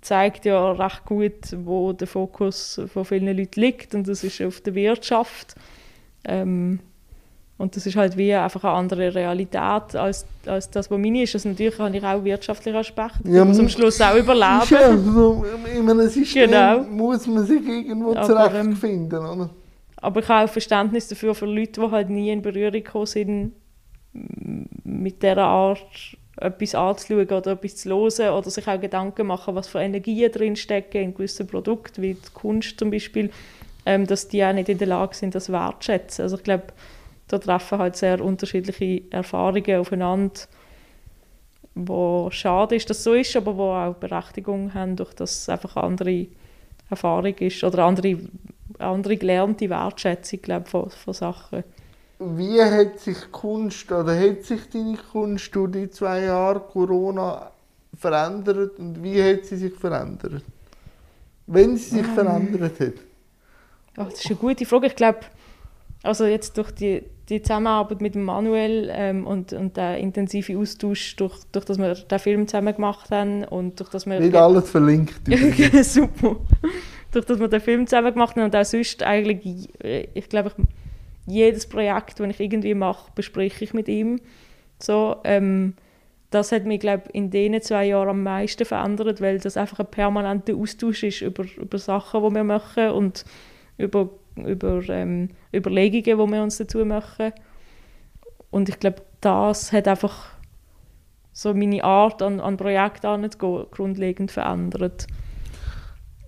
zeigt 0.00 0.44
ja 0.44 0.72
recht 0.72 1.04
gut, 1.04 1.56
wo 1.64 1.92
der 1.92 2.06
Fokus 2.06 2.80
von 2.92 3.04
vielen 3.04 3.36
Leuten 3.36 3.60
liegt 3.60 3.94
und 3.94 4.08
das 4.08 4.24
ist 4.24 4.40
auf 4.40 4.60
der 4.60 4.74
Wirtschaft. 4.74 5.54
Ähm, 6.24 6.80
und 7.58 7.74
das 7.76 7.84
ist 7.86 7.96
halt 7.96 8.16
wie 8.16 8.32
einfach 8.32 8.62
eine 8.64 8.72
andere 8.74 9.14
Realität 9.14 9.94
als, 9.96 10.24
als 10.46 10.70
das, 10.70 10.90
was 10.90 10.98
meine 10.98 11.22
ist. 11.24 11.34
Also 11.34 11.48
natürlich 11.48 11.78
habe 11.78 11.96
ich 11.96 12.04
auch 12.04 12.22
wirtschaftliche 12.24 12.78
Aspekte, 12.78 13.18
Ja, 13.28 13.42
ich 13.42 13.48
muss 13.48 13.58
am 13.58 13.68
Schluss 13.68 14.00
auch 14.00 14.14
überleben. 14.16 14.62
ja 14.70 14.96
so, 14.96 15.44
in 15.76 15.90
einem 15.90 16.08
System 16.08 16.50
Genau. 16.50 16.82
muss 16.84 17.26
man 17.26 17.44
sich 17.44 17.66
irgendwo 17.66 18.12
Aber, 18.14 18.22
zurechtfinden, 18.22 19.18
oder? 19.18 19.50
aber 19.96 20.20
ich 20.20 20.28
habe 20.28 20.44
auch 20.48 20.52
Verständnis 20.52 21.08
dafür 21.08 21.34
für 21.34 21.46
Leute, 21.46 21.80
die 21.80 21.90
halt 21.90 22.08
nie 22.10 22.30
in 22.30 22.40
Berührung 22.42 22.72
gekommen 22.72 23.06
sind 23.06 23.52
mit 24.84 25.22
dieser 25.22 25.38
Art 25.38 26.16
etwas 26.40 26.74
anzuschauen 26.74 27.26
oder 27.28 27.52
etwas 27.52 27.76
zu 27.76 27.88
hören 27.90 28.32
oder 28.34 28.50
sich 28.50 28.66
auch 28.68 28.80
Gedanken 28.80 29.26
machen, 29.26 29.54
was 29.54 29.66
für 29.68 29.80
Energien 29.80 30.30
drinstecken 30.30 31.02
in 31.02 31.14
gewissen 31.14 31.46
Produkten, 31.46 32.00
wie 32.02 32.14
die 32.14 32.30
Kunst 32.32 32.78
zum 32.78 32.90
Beispiel, 32.90 33.30
ähm, 33.84 34.06
dass 34.06 34.28
die 34.28 34.44
auch 34.44 34.52
nicht 34.52 34.68
in 34.68 34.78
der 34.78 34.86
Lage 34.86 35.14
sind, 35.16 35.34
das 35.34 35.50
wertschätzen. 35.50 36.22
Also 36.22 36.36
ich 36.36 36.44
glaube, 36.44 36.64
da 37.28 37.38
treffen 37.38 37.78
halt 37.78 37.96
sehr 37.96 38.22
unterschiedliche 38.22 39.02
Erfahrungen 39.10 39.80
aufeinander, 39.80 40.40
wo 41.74 42.28
schade 42.30 42.74
ist, 42.74 42.90
dass 42.90 42.98
es 42.98 43.04
so 43.04 43.14
ist, 43.14 43.36
aber 43.36 43.56
wo 43.56 43.70
auch 43.70 43.94
Berechtigung 43.94 44.74
haben, 44.74 44.96
durch 44.96 45.14
dass 45.14 45.42
es 45.42 45.48
einfach 45.48 45.76
andere 45.76 46.26
Erfahrung 46.90 47.34
ist 47.34 47.62
oder 47.62 47.84
andere, 47.84 48.18
andere 48.78 49.16
gelernte 49.16 49.70
Wertschätzung 49.70 50.40
glaub, 50.42 50.66
von, 50.68 50.90
von 50.90 51.14
Sachen 51.14 51.62
wie 52.18 52.60
hat 52.60 52.98
sich 52.98 53.30
Kunst 53.30 53.90
oder 53.92 54.18
hat 54.18 54.42
sich 54.42 54.68
deine 54.70 54.96
Kunst 54.96 55.54
durch 55.54 55.70
die 55.70 55.90
zwei 55.90 56.24
Jahre 56.24 56.60
Corona 56.60 57.50
verändert 57.96 58.78
und 58.78 59.02
wie 59.02 59.22
hat 59.22 59.44
sie 59.44 59.56
sich 59.56 59.74
verändert? 59.74 60.42
Wenn 61.46 61.76
sie 61.76 61.96
sich 61.96 62.06
ähm. 62.06 62.14
verändert 62.14 62.80
hat? 62.80 62.94
Oh, 63.96 64.04
das 64.04 64.20
ist 64.20 64.26
eine 64.26 64.36
gute 64.36 64.66
Frage. 64.66 64.88
Ich 64.88 64.96
glaube, 64.96 65.20
also 66.02 66.26
jetzt 66.26 66.56
durch 66.58 66.72
die, 66.72 67.04
die 67.28 67.42
Zusammenarbeit 67.42 68.00
mit 68.00 68.14
Manuel 68.14 68.90
ähm, 68.92 69.26
und, 69.26 69.52
und 69.52 69.76
der 69.76 69.98
intensive 69.98 70.56
Austausch, 70.56 71.16
durch, 71.16 71.36
durch 71.52 71.64
dass 71.64 71.78
wir 71.78 71.94
den 71.94 72.18
Film 72.18 72.48
zusammen 72.48 72.74
gemacht 72.74 73.10
haben 73.10 73.44
und 73.44 73.78
durch 73.78 73.90
dass 73.90 74.06
wir... 74.06 74.20
Nicht 74.20 74.34
alles 74.34 74.70
verlinkt. 74.70 75.14
Super. 75.82 76.36
durch 77.12 77.24
dass 77.24 77.38
wir 77.38 77.48
den 77.48 77.60
Film 77.60 77.86
zusammen 77.86 78.12
gemacht 78.12 78.36
haben 78.36 78.44
und 78.44 78.56
auch 78.56 78.64
sonst 78.64 79.02
eigentlich, 79.02 79.68
ich 80.14 80.28
glaube, 80.28 80.52
ich 80.56 80.64
jedes 81.28 81.66
Projekt, 81.66 82.18
das 82.18 82.28
ich 82.28 82.40
irgendwie 82.40 82.74
mache, 82.74 83.10
bespreche 83.14 83.64
ich 83.64 83.74
mit 83.74 83.88
ihm. 83.88 84.20
So, 84.80 85.16
ähm, 85.24 85.74
das 86.30 86.52
hat 86.52 86.64
mich, 86.64 86.80
glaube 86.80 87.04
in 87.12 87.30
diesen 87.30 87.60
zwei 87.62 87.86
Jahren 87.86 88.08
am 88.08 88.22
meisten 88.22 88.64
verändert, 88.64 89.20
weil 89.20 89.38
das 89.38 89.56
einfach 89.56 89.80
ein 89.80 89.90
permanenter 89.90 90.54
Austausch 90.56 91.02
ist 91.02 91.22
über, 91.22 91.44
über 91.56 91.78
Sachen, 91.78 92.22
die 92.22 92.34
wir 92.34 92.44
machen 92.44 92.90
und 92.90 93.24
über, 93.76 94.10
über 94.46 94.82
ähm, 94.88 95.30
Überlegungen, 95.54 96.04
die 96.04 96.32
wir 96.32 96.42
uns 96.42 96.58
dazu 96.58 96.84
machen. 96.84 97.32
Und 98.50 98.68
ich 98.68 98.78
glaube, 98.78 99.02
das 99.20 99.72
hat 99.72 99.88
einfach 99.88 100.30
so 101.32 101.54
meine 101.54 101.84
Art, 101.84 102.22
an, 102.22 102.40
an 102.40 102.56
Projekte 102.56 103.08
anzugehen, 103.08 103.66
grundlegend 103.70 104.30
verändert. 104.30 105.06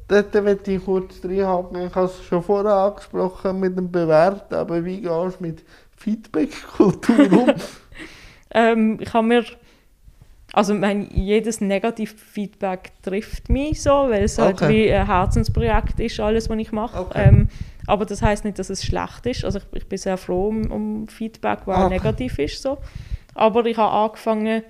Dort 0.08 0.34
möchte 0.42 0.72
ich 0.72 0.84
kurz 0.84 1.24
reinhaken. 1.24 1.86
Ich 1.86 1.94
habe 1.94 2.06
es 2.06 2.22
schon 2.24 2.42
vorher 2.42 2.72
angesprochen 2.72 3.60
mit 3.60 3.76
dem 3.76 3.90
Bewerten, 3.90 4.54
aber 4.54 4.84
wie 4.84 5.00
gehst 5.00 5.40
du 5.40 5.42
mit 5.42 5.64
Feedback-Kultur 5.96 7.32
um? 7.32 7.54
ähm, 8.54 8.98
ich 9.00 9.12
habe 9.12 9.26
mir 9.26 9.44
also 10.52 10.74
mein, 10.74 11.08
jedes 11.12 11.60
Negativ-Feedback 11.60 12.92
trifft 13.02 13.48
mich 13.48 13.82
so, 13.82 13.90
weil 13.90 14.24
es 14.24 14.38
halt 14.38 14.56
okay. 14.56 14.64
halt 14.64 14.74
wie 14.74 14.92
ein 14.92 15.06
Herzensprojekt 15.06 16.00
ist, 16.00 16.18
alles, 16.18 16.50
was 16.50 16.58
ich 16.58 16.72
mache. 16.72 16.98
Okay. 16.98 17.28
Ähm, 17.28 17.48
aber 17.90 18.06
das 18.06 18.22
heißt 18.22 18.44
nicht, 18.44 18.58
dass 18.58 18.70
es 18.70 18.84
schlecht 18.84 19.26
ist. 19.26 19.44
Also 19.44 19.58
ich, 19.58 19.64
ich 19.82 19.88
bin 19.88 19.98
sehr 19.98 20.16
froh 20.16 20.46
um, 20.48 20.70
um 20.70 21.08
Feedback, 21.08 21.60
was 21.66 21.86
okay. 21.86 21.94
negativ 21.94 22.38
ist. 22.38 22.62
So. 22.62 22.78
Aber 23.34 23.66
ich 23.66 23.76
habe 23.76 23.92
angefangen, 23.92 24.62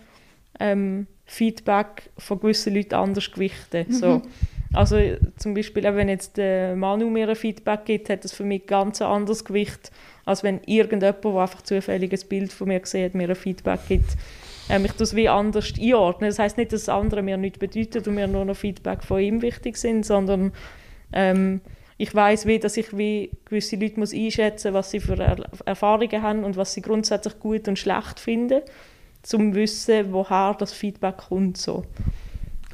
ähm, 0.58 1.06
Feedback 1.26 2.10
von 2.16 2.40
gewissen 2.40 2.74
Leuten 2.74 2.94
anders 2.94 3.30
gewichten. 3.30 3.86
Mhm. 3.88 3.92
So. 3.92 4.22
Also 4.72 4.98
zum 5.36 5.52
Beispiel, 5.52 5.82
wenn 5.82 6.08
jetzt 6.08 6.38
der 6.38 6.74
Manu 6.76 7.10
mir 7.10 7.28
ein 7.28 7.36
Feedback 7.36 7.84
gibt, 7.84 8.08
hat 8.08 8.24
das 8.24 8.32
für 8.32 8.44
mich 8.44 8.66
ganz 8.66 9.02
ein 9.02 9.08
anderes 9.08 9.44
Gewicht, 9.44 9.90
als 10.24 10.42
wenn 10.42 10.60
irgendjemand, 10.64 11.22
der 11.22 11.40
einfach 11.42 11.62
zufällig 11.62 12.12
ein 12.12 12.28
Bild 12.28 12.52
von 12.52 12.68
mir 12.68 12.80
gesehen 12.80 13.04
hat, 13.04 13.14
mir 13.14 13.28
ein 13.28 13.34
Feedback 13.34 13.80
gibt. 13.86 14.16
Ähm, 14.70 14.86
ich 14.86 14.92
das 14.92 15.14
wie 15.14 15.28
anders 15.28 15.74
einordnen. 15.78 16.30
Das 16.30 16.38
heißt 16.38 16.56
nicht, 16.56 16.72
dass 16.72 16.86
das 16.86 16.94
andere 16.94 17.20
mir 17.20 17.36
nichts 17.36 17.58
bedeutet 17.58 18.08
und 18.08 18.14
mir 18.14 18.26
nur 18.26 18.46
noch 18.46 18.56
Feedback 18.56 19.04
von 19.04 19.20
ihm 19.20 19.42
wichtig 19.42 19.76
sind, 19.76 20.06
sondern 20.06 20.52
ähm, 21.12 21.60
ich 22.00 22.14
weiß, 22.14 22.46
wie, 22.46 22.58
dass 22.58 22.78
ich 22.78 22.96
wie 22.96 23.30
gewisse 23.44 23.76
Leute 23.76 24.00
muss 24.00 24.14
einschätzen, 24.14 24.72
was 24.72 24.90
sie 24.90 25.00
für 25.00 25.18
er 25.18 25.36
Erfahrungen 25.66 26.22
haben 26.22 26.44
und 26.44 26.56
was 26.56 26.72
sie 26.72 26.80
grundsätzlich 26.80 27.38
gut 27.38 27.68
und 27.68 27.78
schlecht 27.78 28.18
finden, 28.18 28.62
um 29.34 29.52
zu 29.52 29.54
wissen, 29.54 30.10
woher 30.10 30.56
das 30.58 30.72
Feedback 30.72 31.18
kommt. 31.28 31.58
So. 31.58 31.84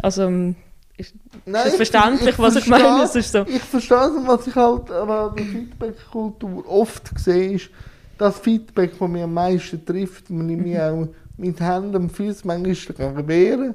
Also 0.00 0.22
ähm, 0.22 0.54
ist, 0.96 1.12
Nein, 1.44 1.62
ist 1.62 1.66
das 1.66 1.74
verständlich, 1.74 2.34
ich, 2.34 2.38
was 2.38 2.54
ich 2.54 2.66
meine? 2.68 3.02
Ist 3.02 3.32
so. 3.32 3.42
Ich 3.48 3.62
verstehe 3.62 3.98
es, 3.98 4.26
was 4.28 4.46
ich 4.46 4.54
halt 4.54 4.92
an 4.92 5.08
der 5.08 5.44
Feedback-Kultur 5.44 6.64
oft 6.68 7.18
sehe, 7.18 7.54
ist, 7.54 7.70
das 8.18 8.38
Feedback, 8.38 8.92
das 8.96 9.08
mich 9.08 9.22
am 9.24 9.34
meisten 9.34 9.84
trifft, 9.84 10.26
wenn 10.30 10.48
ich 10.50 10.56
mich 10.56 10.78
auch 10.78 11.08
mit 11.36 11.60
Händen 11.60 11.96
und 11.96 12.12
Füßen 12.12 12.46
manchmal 12.46 13.26
wehren 13.26 13.74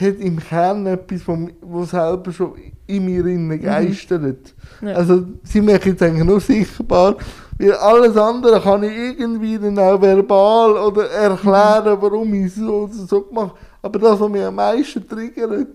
hat 0.00 0.20
im 0.20 0.38
Kern 0.38 0.86
etwas, 0.86 1.22
was 1.60 1.90
selber 1.90 2.32
schon 2.32 2.54
in 2.86 3.04
mir 3.04 3.26
innen 3.26 3.48
mhm. 3.48 3.62
geistert. 3.62 4.54
Mhm. 4.80 4.88
Ja. 4.88 4.94
Also 4.94 5.24
sie 5.42 5.60
machen 5.60 5.80
jetzt 5.84 6.02
eigentlich 6.02 6.24
nur 6.24 6.40
sichtbar, 6.40 7.16
weil 7.58 7.72
alles 7.72 8.16
andere 8.16 8.60
kann 8.60 8.84
ich 8.84 9.18
irgendwie 9.18 9.58
dann 9.58 9.78
auch 9.78 10.00
verbal 10.00 10.72
oder 10.76 11.10
erklären, 11.10 11.96
mhm. 11.96 12.02
warum 12.02 12.34
ich 12.34 12.54
so 12.54 12.84
oder 12.84 12.92
so 12.92 13.22
gemacht 13.22 13.50
habe. 13.50 13.58
Aber 13.82 13.98
das, 13.98 14.20
was 14.20 14.28
mich 14.28 14.42
am 14.42 14.54
meisten 14.54 15.06
triggert, 15.06 15.68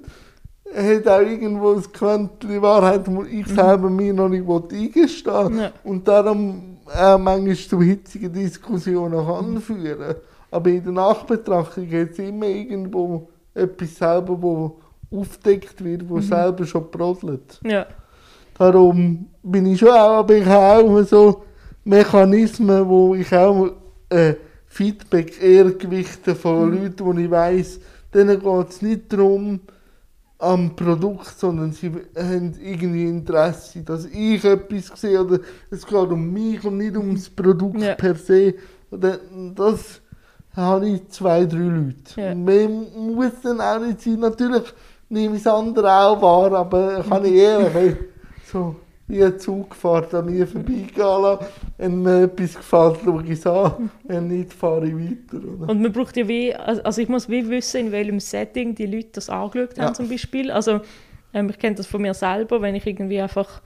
hat 0.75 1.07
auch 1.07 1.21
irgendwo 1.21 1.73
ein 1.73 1.83
Quäntchen 1.91 2.61
Wahrheit, 2.61 3.03
wo 3.05 3.23
ich 3.23 3.45
mhm. 3.47 3.55
selber 3.55 3.89
mir 3.89 4.13
noch 4.13 4.29
nicht 4.29 4.47
eingestehen 4.47 5.57
ja. 5.57 5.71
Und 5.83 6.07
darum 6.07 6.77
auch 6.85 7.17
manchmal 7.17 7.55
zu 7.55 7.81
hitzigen 7.81 8.31
Diskussionen 8.31 9.25
kann 9.25 9.61
führen. 9.61 10.15
Aber 10.49 10.69
in 10.69 10.83
der 10.83 10.93
Nachbetrachtung 10.93 11.87
hat 11.87 12.11
es 12.11 12.19
immer 12.19 12.45
irgendwo 12.45 13.29
etwas 13.53 13.95
selber, 13.95 14.41
wo 14.41 14.79
aufdeckt 15.11 15.83
wird, 15.83 16.07
wo 16.07 16.15
mhm. 16.15 16.21
selber 16.21 16.65
schon 16.65 16.89
brodelt. 16.89 17.59
Ja. 17.63 17.85
Darum 18.57 19.27
bin 19.41 19.65
ich 19.65 19.79
schon 19.79 19.89
auch, 19.89 20.19
aber 20.19 20.35
ich 20.35 20.45
habe 20.45 20.83
auch 20.83 21.03
so 21.03 21.43
Mechanismen, 21.83 22.87
wo 22.87 23.15
ich 23.15 23.33
auch 23.33 23.71
äh, 24.09 24.35
Feedback 24.67 25.41
eher 25.41 25.71
gewichte 25.71 26.35
von 26.35 26.69
mhm. 26.69 26.83
Leuten, 26.83 27.05
wo 27.05 27.13
ich 27.13 27.29
weiss, 27.29 27.79
denen 28.13 28.39
geht 28.39 28.69
es 28.69 28.81
nicht 28.81 29.13
darum, 29.13 29.59
am 30.43 30.75
Produkt, 30.75 31.39
sondern 31.39 31.71
sie 31.71 31.91
haben 32.17 32.53
irgendwie 32.61 33.07
Interesse, 33.07 33.81
dass 33.81 34.05
ich 34.05 34.43
etwas 34.43 34.99
sehe 34.99 35.21
oder 35.21 35.39
es 35.71 35.85
geht 35.85 35.93
um 35.93 36.33
mich 36.33 36.63
und 36.65 36.77
nicht 36.77 36.97
ums 36.97 37.29
Produkt 37.29 37.81
ja. 37.81 37.95
per 37.95 38.15
se. 38.15 38.55
Oder 38.91 39.19
das 39.55 40.01
habe 40.55 40.89
ich 40.89 41.07
zwei, 41.09 41.45
drei 41.45 41.57
Leute. 41.57 42.21
Ja. 42.21 42.35
Mehr 42.35 42.69
muss 42.69 43.41
dann 43.41 43.59
auch 43.59 43.79
nicht 43.79 44.01
sein. 44.01 44.19
Natürlich 44.19 44.63
nehme 45.09 45.35
ich 45.35 45.43
das 45.43 45.53
andere 45.53 45.91
auch 45.91 46.21
wahr, 46.21 46.51
aber 46.53 47.03
kann 47.07 47.25
ich 47.25 47.33
ehrlich 47.33 47.97
so 48.45 48.75
wie 49.07 49.23
ein 49.23 49.37
Zugfahrt 49.37 50.13
an 50.13 50.25
mir 50.25 50.47
vorbeigehen 50.47 50.91
lassen. 50.95 51.45
Wenn 51.77 52.01
mir 52.01 52.23
etwas 52.23 52.55
gefällt, 52.55 52.99
schaue 53.03 53.23
ich 53.23 53.31
es 53.31 53.47
an. 53.47 53.89
Wenn 54.05 54.27
nicht, 54.27 54.53
fahre 54.53 54.87
ich 54.87 54.95
weiter. 54.95 55.45
Oder? 55.45 55.69
Und 55.69 55.81
man 55.81 55.91
braucht 55.91 56.15
ja 56.15 56.27
wie, 56.27 56.55
also 56.55 57.01
ich 57.01 57.09
muss 57.09 57.27
wie 57.27 57.47
wissen, 57.49 57.87
in 57.87 57.91
welchem 57.91 58.19
Setting 58.19 58.75
die 58.75 58.85
Leute 58.85 59.09
das 59.13 59.29
angeschaut 59.29 59.77
haben 59.77 59.87
ja. 59.87 59.93
zum 59.93 60.07
Beispiel. 60.07 60.51
Also 60.51 60.81
ähm, 61.33 61.49
ich 61.49 61.59
kenne 61.59 61.75
das 61.75 61.87
von 61.87 62.01
mir 62.01 62.13
selber, 62.13 62.61
wenn 62.61 62.75
ich 62.75 62.87
irgendwie 62.87 63.19
einfach 63.19 63.61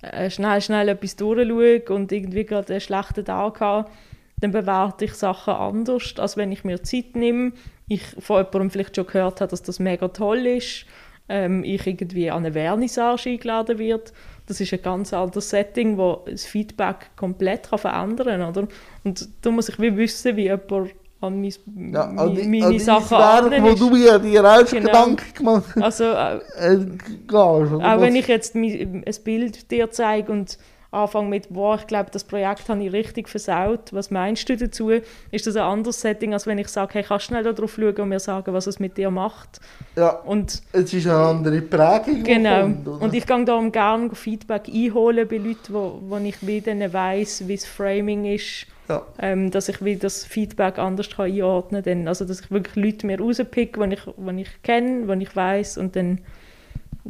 äh, 0.00 0.30
schnell, 0.30 0.60
schnell 0.60 0.88
etwas 0.88 1.16
durchschaue 1.16 1.82
und 1.90 2.10
irgendwie 2.10 2.44
gerade 2.44 2.72
einen 2.72 2.80
schlechten 2.80 3.24
Tag 3.24 3.60
habe, 3.60 3.90
dann 4.38 4.50
bewerte 4.50 5.04
ich 5.06 5.14
Sachen 5.14 5.54
anders, 5.54 6.14
als 6.18 6.36
wenn 6.36 6.52
ich 6.52 6.64
mir 6.64 6.82
Zeit 6.82 7.14
nehme. 7.14 7.52
Ich 7.88 8.04
von 8.18 8.38
jemandem 8.38 8.70
vielleicht 8.70 8.96
schon 8.96 9.06
gehört 9.06 9.40
habe, 9.40 9.50
dass 9.50 9.62
das 9.62 9.78
mega 9.78 10.08
toll 10.08 10.46
ist. 10.46 10.86
Ähm, 11.28 11.64
ich 11.64 11.86
irgendwie 11.86 12.30
an 12.30 12.44
eine 12.44 12.52
Vernissage 12.52 13.30
eingeladen 13.30 13.78
wird 13.78 14.12
das 14.46 14.60
ist 14.60 14.72
ein 14.72 14.82
ganz 14.82 15.12
anderes 15.12 15.50
Setting, 15.50 15.96
wo 15.96 16.22
das 16.26 16.44
Feedback 16.44 17.10
komplett 17.16 17.70
kann 17.70 17.78
verändern 17.78 18.40
kann. 18.40 18.50
Oder? 18.50 18.68
Und 19.04 19.28
da 19.42 19.50
muss 19.50 19.68
ich 19.68 19.78
wie 19.80 19.96
wissen, 19.96 20.36
wie 20.36 20.44
jemand 20.44 20.90
an 21.20 21.40
mein, 21.40 21.92
ja, 21.92 22.02
an 22.02 22.34
die, 22.34 22.46
meine 22.46 22.66
an 22.66 22.78
Sachen 22.78 23.16
an 23.16 23.62
wo 23.62 23.74
du 23.74 23.96
dir, 23.96 24.18
dir 24.18 24.44
auch 24.44 24.66
genau. 24.66 24.86
Gedanken 24.86 25.34
gemacht 25.34 25.74
hast. 25.76 26.00
Also, 26.00 26.04
äh, 26.04 26.74
äh, 26.74 27.34
auch 27.34 28.00
wenn 28.00 28.16
ich 28.16 28.26
jetzt 28.28 28.54
ein 28.54 29.02
Bild 29.24 29.70
dir 29.70 29.90
zeige 29.90 30.30
und 30.30 30.58
anfange 30.94 31.28
mit, 31.28 31.48
wow, 31.50 31.78
ich 31.78 31.86
glaube, 31.86 32.10
das 32.10 32.24
Projekt 32.24 32.68
habe 32.68 32.82
ich 32.82 32.92
richtig 32.92 33.28
versaut. 33.28 33.92
Was 33.92 34.10
meinst 34.10 34.48
du 34.48 34.56
dazu? 34.56 34.90
Ist 35.30 35.46
das 35.46 35.56
ein 35.56 35.62
anderes 35.62 36.00
Setting, 36.00 36.32
als 36.32 36.46
wenn 36.46 36.58
ich 36.58 36.68
sage, 36.68 36.94
hey, 36.94 37.02
kannst 37.02 37.26
du 37.26 37.34
schnell 37.34 37.42
darauf 37.42 37.74
schauen 37.74 37.96
und 37.96 38.08
mir 38.08 38.20
sagen, 38.20 38.52
was 38.54 38.66
es 38.66 38.78
mit 38.78 38.96
dir 38.96 39.10
macht? 39.10 39.60
Ja, 39.96 40.10
und 40.10 40.62
es 40.72 40.92
ist 40.92 41.06
eine 41.06 41.16
andere 41.16 41.60
Prägung. 41.60 42.22
Genau. 42.22 42.62
Kommt, 42.62 42.86
und 42.86 43.14
ich 43.14 43.26
gehe 43.26 43.44
darum 43.44 43.72
gerne 43.72 44.14
Feedback 44.14 44.68
einholen 44.72 45.28
bei 45.28 45.36
Leuten, 45.36 45.74
wo, 45.74 45.98
wo 46.02 46.16
ich 46.18 46.46
wieder 46.46 46.92
weiss, 46.92 47.46
wie 47.46 47.56
das 47.56 47.66
Framing 47.66 48.24
ist. 48.24 48.66
Ja. 48.88 49.02
Ähm, 49.18 49.50
dass 49.50 49.70
ich 49.70 49.82
wie 49.82 49.96
das 49.96 50.26
Feedback 50.26 50.78
anders 50.78 51.08
kann 51.08 51.24
einordnen 51.32 51.82
kann. 51.82 52.06
Also, 52.06 52.26
dass 52.26 52.40
ich 52.40 52.50
wirklich 52.50 52.76
Leute 52.76 53.06
mir 53.06 53.18
rauspicke, 53.18 53.88
die 53.88 53.94
ich, 53.94 54.02
die 54.04 54.40
ich 54.42 54.62
kenne, 54.62 55.16
die 55.16 55.22
ich 55.22 55.34
weiss 55.34 55.78
und 55.78 55.96
dann 55.96 56.20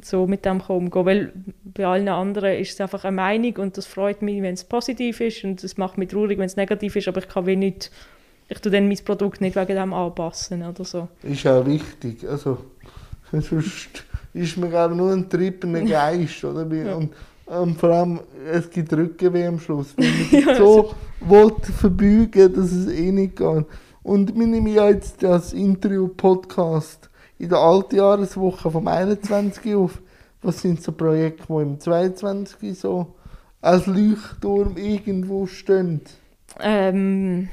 so 0.02 0.26
mit 0.26 0.44
dem 0.44 0.60
umgehen. 0.60 1.06
Weil 1.06 1.32
bei 1.64 1.86
allen 1.86 2.08
anderen 2.08 2.58
ist 2.58 2.72
es 2.72 2.80
einfach 2.80 3.04
eine 3.04 3.16
Meinung 3.16 3.56
und 3.56 3.76
das 3.76 3.86
freut 3.86 4.22
mich, 4.22 4.42
wenn 4.42 4.54
es 4.54 4.64
positiv 4.64 5.20
ist 5.20 5.44
und 5.44 5.62
es 5.62 5.76
macht 5.76 5.98
mich 5.98 6.08
traurig, 6.08 6.38
wenn 6.38 6.46
es 6.46 6.56
negativ 6.56 6.96
ist, 6.96 7.08
aber 7.08 7.20
ich 7.20 7.28
kann 7.28 7.46
wenig 7.46 7.74
nicht, 7.74 7.90
ich 8.48 8.58
tue 8.58 8.72
dann 8.72 8.88
mein 8.88 8.98
Produkt 9.04 9.40
nicht 9.40 9.56
wegen 9.56 9.76
dem 9.76 9.92
anpassen 9.92 10.62
oder 10.62 10.84
so. 10.84 11.08
Ist 11.22 11.46
auch 11.46 11.64
wichtig, 11.64 12.28
also 12.28 12.58
sonst 13.30 14.04
ist 14.34 14.56
man 14.56 14.70
glaube 14.70 14.94
nur 14.94 15.12
ein 15.12 15.28
triebener 15.28 15.80
Geist, 15.84 16.44
oder? 16.44 16.66
Und, 16.96 17.10
und 17.46 17.78
vor 17.78 17.90
allem, 17.90 18.20
es 18.50 18.70
gibt 18.70 18.92
Rückenweh 18.92 19.46
am 19.46 19.60
Schluss, 19.60 19.94
wenn 19.96 20.06
man 20.06 20.30
sich 20.30 20.56
so 20.56 20.94
will 21.20 21.52
verbeugen 21.78 22.52
dass 22.54 22.72
es 22.72 22.88
eh 22.88 23.12
nicht 23.12 23.36
geht. 23.36 23.66
Und 24.02 24.38
wir 24.38 24.46
nehmen 24.46 24.66
ja 24.66 24.90
jetzt 24.90 25.22
das 25.22 25.54
Interview-Podcast 25.54 27.08
in 27.38 27.48
der 27.48 27.58
Altjahreswoche 27.58 28.70
vom 28.70 28.86
21 28.88 29.74
auf. 29.74 30.00
Was 30.42 30.60
sind 30.60 30.82
so 30.82 30.92
Projekte, 30.92 31.44
die 31.48 31.62
im 31.62 31.80
22 31.80 32.78
so 32.78 33.14
als 33.62 33.86
Leuchtturm 33.86 34.76
irgendwo 34.76 35.46
stehen? 35.46 36.02
Ähm, 36.60 37.48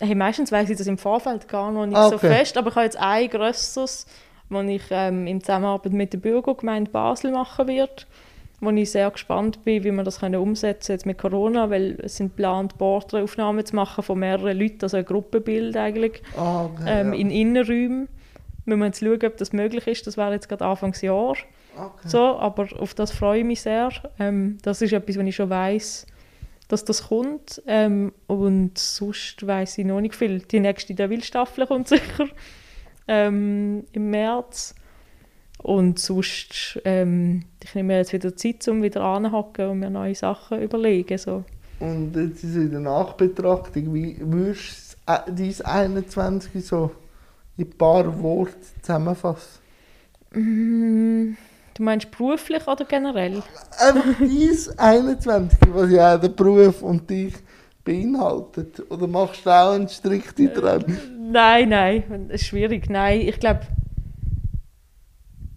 hey, 0.00 0.14
meistens 0.14 0.52
weiß 0.52 0.70
ich 0.70 0.78
das 0.78 0.86
im 0.86 0.98
Vorfeld 0.98 1.48
gar 1.48 1.72
noch 1.72 1.86
nicht 1.86 1.96
Ah, 1.96 2.08
so 2.08 2.14
okay. 2.16 2.28
fest, 2.28 2.56
aber 2.56 2.70
ich 2.70 2.76
habe 2.76 2.84
jetzt 2.84 2.98
ein 3.00 3.28
grösseres, 3.28 4.06
das 4.48 4.64
ich 4.66 4.82
ähm, 4.90 5.26
in 5.26 5.40
Zusammenarbeit 5.40 5.92
mit 5.92 6.12
der 6.12 6.18
Bürgergemeinde 6.18 6.90
Basel 6.90 7.32
machen 7.32 7.66
werde, 7.66 8.04
wo 8.60 8.70
ich 8.70 8.90
sehr 8.92 9.10
gespannt 9.10 9.64
bin, 9.64 9.82
wie 9.82 9.90
wir 9.90 10.04
das 10.04 10.20
können 10.20 10.40
umsetzen 10.40 10.92
jetzt 10.92 11.04
mit 11.06 11.18
Corona, 11.18 11.68
weil 11.68 11.98
es 12.00 12.16
sind 12.16 12.28
geplant, 12.36 12.78
Porträtaufnahmen 12.78 13.66
zu 13.66 13.74
machen 13.74 14.04
von 14.04 14.18
mehreren 14.20 14.56
Leuten, 14.56 14.78
also 14.82 14.96
ein 14.98 15.04
Gruppenbild 15.04 15.76
eigentlich, 15.76 16.22
Ah, 16.36 16.66
okay, 16.66 16.82
ähm, 16.86 17.12
ja. 17.12 17.18
in 17.18 17.30
Innenräumen. 17.30 18.08
Wir 18.64 18.76
müssen 18.76 18.88
jetzt 18.88 19.00
schauen, 19.00 19.30
ob 19.30 19.36
das 19.36 19.52
möglich 19.52 19.86
ist, 19.86 20.06
das 20.06 20.16
wäre 20.16 20.32
jetzt 20.32 20.48
gerade 20.48 20.64
Anfangsjahr. 20.64 21.36
okay. 21.76 22.08
So, 22.08 22.18
aber 22.18 22.68
auf 22.78 22.94
das 22.94 23.10
freue 23.10 23.40
ich 23.40 23.44
mich 23.44 23.62
sehr. 23.62 23.90
Ähm, 24.18 24.58
das 24.62 24.82
ist 24.82 24.92
etwas, 24.92 25.18
was 25.18 25.24
ich 25.24 25.36
schon 25.36 25.50
weiß, 25.50 26.06
dass 26.68 26.84
das 26.84 27.08
kommt. 27.08 27.62
Ähm, 27.66 28.12
und 28.26 28.78
sonst 28.78 29.44
weiß 29.46 29.78
ich 29.78 29.84
noch 29.84 30.00
nicht 30.00 30.14
viel. 30.14 30.40
Die 30.40 30.60
nächste 30.60 30.94
Deville-Staffel 30.94 31.66
kommt 31.66 31.88
sicher 31.88 32.28
ähm, 33.08 33.84
im 33.92 34.10
März. 34.10 34.74
Und 35.58 35.98
sonst, 35.98 36.80
ähm, 36.84 37.44
ich 37.62 37.74
nehme 37.74 37.88
mir 37.88 37.98
jetzt 37.98 38.12
wieder 38.12 38.34
Zeit, 38.36 38.66
um 38.68 38.82
wieder 38.82 39.02
anzuhocken 39.02 39.68
und 39.68 39.78
mir 39.78 39.90
neue 39.90 40.14
Sachen 40.14 40.60
überlegen. 40.60 41.18
So. 41.18 41.44
Und 41.78 42.14
jetzt 42.16 42.42
ist 42.42 42.56
in 42.56 42.70
der 42.70 42.80
Nachbetrachtung, 42.80 43.94
wie 43.94 44.16
würdest 44.20 44.96
du 45.06 45.32
dein 45.32 45.60
21 45.64 46.64
so 46.64 46.90
in 47.62 47.68
ein 47.68 47.78
paar 47.78 48.22
Worte 48.22 48.54
zusammenfassen? 48.80 49.60
Mm, 50.34 51.36
du 51.74 51.82
meinst 51.82 52.10
beruflich 52.10 52.66
oder 52.66 52.84
generell? 52.84 53.42
Einfach 53.78 54.04
dein 54.18 54.78
21, 54.78 55.58
was 55.72 55.90
ja 55.90 56.16
der 56.18 56.28
Beruf 56.28 56.82
und 56.82 57.08
dich 57.08 57.34
beinhaltet. 57.84 58.82
Oder 58.90 59.06
machst 59.06 59.44
du 59.44 59.50
auch 59.50 59.72
einen 59.74 59.88
strikten 59.88 60.52
Trend? 60.54 60.86
Nein, 61.18 61.68
nein, 61.68 62.26
das 62.28 62.40
ist 62.42 62.46
schwierig. 62.48 62.88
Nein, 62.88 63.20
ich 63.22 63.38
glaube, 63.40 63.60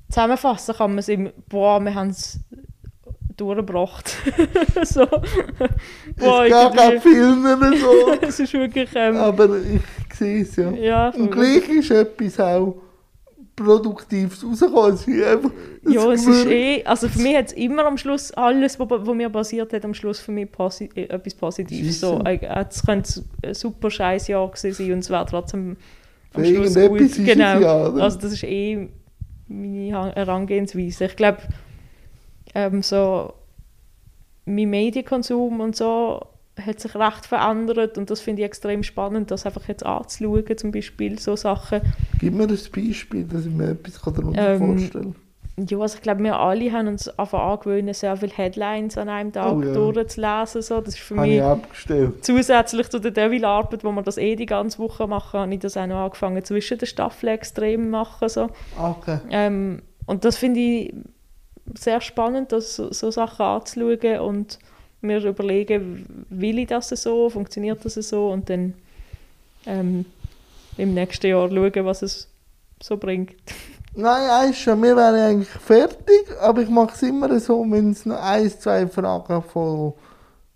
zusammenfassen 0.10 0.76
kann 0.76 0.92
man 0.92 1.00
es 1.00 1.10
im, 1.10 1.32
boah, 1.50 1.80
wir 1.80 1.94
haben 1.94 2.10
es 2.10 2.40
durchgebracht. 3.38 4.16
so. 4.84 5.06
boah, 5.06 6.46
Es 6.46 6.50
gab 6.52 6.78
auch 6.78 6.90
irgendwie- 6.92 7.10
Filme 7.10 7.78
so, 7.78 8.14
es 8.22 8.40
ist 8.40 8.54
wirklich, 8.54 8.90
ähm, 8.96 9.18
aber 9.18 9.58
ich 9.60 9.82
es 10.22 10.56
ja. 10.56 10.72
ja, 10.72 11.10
Und 11.10 11.32
gleich 11.32 11.68
ist 11.70 11.92
etwas 11.92 12.40
auch 12.40 12.76
Produktives 13.56 14.44
rausgekommen. 14.44 15.00
Ja, 15.88 16.12
es 16.12 16.28
ist 16.28 16.46
eh, 16.48 16.84
also 16.84 17.08
für 17.08 17.20
mich 17.20 17.38
hat 17.38 17.48
es 17.48 17.54
immer 17.54 17.86
am 17.86 17.98
Schluss, 17.98 18.32
alles, 18.32 18.80
was 18.80 18.90
wo 18.90 19.14
mir 19.14 19.30
passiert 19.30 19.72
hat, 19.72 19.86
am 19.86 19.94
Schluss 19.94 20.20
für 20.20 20.32
mich 20.32 20.52
posi 20.52 20.90
äh, 20.96 21.04
etwas 21.04 21.36
Positives. 21.36 22.02
So, 22.02 22.22
äh, 22.26 22.40
es 22.70 22.86
könnte 22.86 23.24
ein 23.44 23.54
super 23.54 23.90
scheiß 23.90 24.28
Jahr 24.28 24.50
gewesen 24.50 24.74
sein 24.74 24.94
und 24.94 25.00
es 25.00 25.10
wäre 25.10 25.26
trotzdem 25.26 25.78
am 26.34 26.44
Für 26.44 26.48
Schluss 26.48 26.76
gut. 26.76 27.02
ist 27.02 27.24
Genau. 27.24 27.60
ja, 27.60 27.88
oder? 27.88 28.04
also 28.04 28.20
das 28.20 28.34
ist 28.34 28.44
eh 28.44 28.90
meine 29.48 30.14
Herangehensweise. 30.16 31.06
Ich 31.06 31.16
glaube, 31.16 31.40
ähm, 32.54 32.82
so 32.82 33.34
mein 34.46 34.70
Medienkonsum 34.70 35.60
und 35.62 35.76
so 35.76 36.20
hat 36.62 36.80
sich 36.80 36.96
recht 36.96 37.26
verändert 37.26 37.98
und 37.98 38.10
das 38.10 38.22
finde 38.22 38.42
ich 38.42 38.46
extrem 38.46 38.84
spannend, 38.84 39.32
das 39.32 39.46
einfach 39.46 39.68
jetzt 39.68 39.86
anzuschauen, 39.86 40.58
zum 40.58 40.72
Beispiel 40.72 41.20
so 41.20 41.36
Sachen. 41.36 41.82
Gib 42.20 42.34
mir 42.34 42.44
ein 42.44 42.58
Beispiel, 42.74 43.24
dass 43.26 43.46
ich 43.46 43.52
mir 43.52 43.72
etwas 43.72 44.02
darunter 44.02 44.54
Ähm, 44.54 44.60
vorstellen. 44.60 45.16
Ja, 45.58 45.80
also 45.80 45.96
ich 45.96 46.02
glaube, 46.02 46.22
wir 46.22 46.38
alle 46.38 46.70
haben 46.74 46.90
uns 46.90 47.08
einfach 47.18 47.40
angewöhnt, 47.40 47.96
sehr 47.96 48.18
viele 48.18 48.34
Headlines 48.34 48.98
an 48.98 49.08
einem 49.08 49.32
Tag 49.32 49.54
Oh 49.54 49.62
ja. 49.62 49.74
durchzulesen. 49.74 50.62
So. 50.62 50.82
Das 50.82 50.96
ist 50.96 51.00
für 51.00 51.16
Habe 51.16 51.62
mich 51.62 52.22
zusätzlich 52.22 52.90
zu 52.90 53.00
der 53.00 53.12
Devil-Arbeit, 53.12 53.86
wo 53.86 53.92
wir 53.94 54.02
das 54.02 54.18
eh 54.18 54.36
die 54.36 54.46
ganze 54.48 54.80
Woche 54.80 55.08
machen, 55.08 55.40
habe 55.40 55.54
ich 55.54 55.62
das 55.62 55.78
auch 55.78 55.88
noch 55.88 56.04
angefangen, 56.04 56.44
zwischen 56.44 56.78
den 56.78 56.88
Staffeln 56.88 57.34
extrem 57.34 57.84
zu 57.84 57.90
machen. 57.90 58.28
So. 58.28 58.50
Okay. 58.78 59.20
Ähm, 59.30 59.82
und 60.06 60.26
das 60.26 60.36
finde 60.36 60.60
ich 60.60 60.94
sehr 61.80 62.02
spannend, 62.02 62.52
das, 62.52 62.76
so, 62.76 62.92
so 62.92 63.10
Sachen 63.10 63.46
anzuschauen 63.46 64.20
und 64.20 64.60
mir 65.06 65.24
überlegen, 65.24 66.26
will 66.30 66.60
ich 66.60 66.68
das 66.68 66.90
so, 66.90 67.30
funktioniert 67.30 67.84
das 67.84 67.96
so 67.96 68.32
und 68.32 68.50
dann 68.50 68.74
ähm, 69.66 70.06
im 70.78 70.94
nächsten 70.94 71.28
Jahr 71.28 71.50
schauen, 71.50 71.86
was 71.86 72.02
es 72.02 72.28
so 72.82 72.98
bringt. 72.98 73.36
Nein, 73.98 74.30
eins 74.30 74.58
schon, 74.58 74.84
wir 74.84 74.96
wären 74.96 75.16
eigentlich 75.16 75.50
fertig, 75.50 76.26
aber 76.42 76.62
ich 76.62 76.70
mache 76.70 76.94
es 76.94 77.02
immer 77.02 77.40
so, 77.40 77.66
wenn 77.70 77.92
es 77.92 78.06
noch 78.06 78.22
ein, 78.22 78.50
zwei 78.50 78.88
Fragen 78.88 79.42
von, 79.42 79.94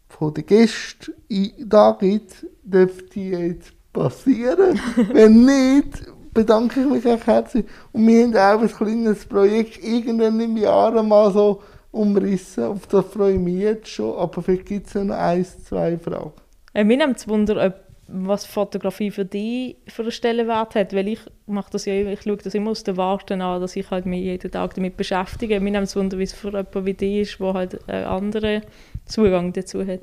von 0.10 0.34
den 0.34 0.46
Gästen 0.46 1.14
da 1.58 1.96
gibt, 1.98 2.46
dürfte 2.64 3.06
die 3.14 3.30
jetzt 3.30 3.72
passieren. 3.94 4.78
wenn 5.14 5.46
nicht, 5.46 6.04
bedanke 6.34 6.82
ich 6.82 6.86
mich 6.86 7.06
echt 7.06 7.28
herzlich. 7.28 7.66
Und 7.94 8.08
wir 8.08 8.24
haben 8.24 8.36
auch 8.36 8.62
ein 8.62 8.68
kleines 8.68 9.26
Projekt 9.26 9.82
irgendwann 9.84 10.40
im 10.40 10.58
Jahr 10.58 11.02
mal 11.02 11.32
so 11.32 11.62
umrissen, 11.92 12.64
auf 12.66 12.88
das 12.88 13.06
freue 13.06 13.34
ich 13.34 13.40
mich 13.40 13.56
jetzt 13.56 13.88
schon, 13.90 14.18
aber 14.18 14.42
vielleicht 14.42 14.66
gibt 14.68 14.88
es 14.88 14.94
ja 14.94 15.04
noch 15.04 15.16
ein, 15.16 15.46
zwei 15.46 15.98
Fragen. 15.98 16.32
Äh, 16.74 16.84
mir 16.84 16.98
nimmt 16.98 17.18
es 17.18 17.28
Wunder, 17.28 17.66
ob, 17.66 17.74
was 18.08 18.46
Fotografie 18.46 19.12
für 19.12 19.26
dich 19.26 19.78
für 19.88 20.02
einen 20.04 20.12
Stellenwert 20.12 20.76
hat, 20.76 20.94
weil 20.94 21.08
ich 21.08 21.20
mache 21.46 21.72
das 21.72 21.86
ja, 21.86 21.94
ich 21.94 22.22
schaue 22.22 22.38
das 22.38 22.56
immer 22.56 22.72
aus 22.72 22.84
der 22.84 22.98
Warte 22.98 23.36
an, 23.36 23.62
dass 23.62 23.76
ich 23.76 23.90
halt 23.92 24.06
mich 24.06 24.24
jeden 24.24 24.52
Tag 24.52 24.74
damit 24.76 24.98
beschäftige. 24.98 25.60
Mir 25.60 25.72
nimmt 25.72 25.88
es 25.88 25.96
Wunder, 25.96 26.18
wie 26.18 26.24
es 26.24 26.34
für 26.34 26.50
jemanden 26.50 26.86
wie 26.86 26.94
dich 26.94 27.22
ist, 27.22 27.40
der 27.40 27.54
halt 27.54 27.90
einen 27.90 28.06
anderen 28.06 28.62
Zugang 29.06 29.54
dazu 29.54 29.86
hat. 29.86 30.02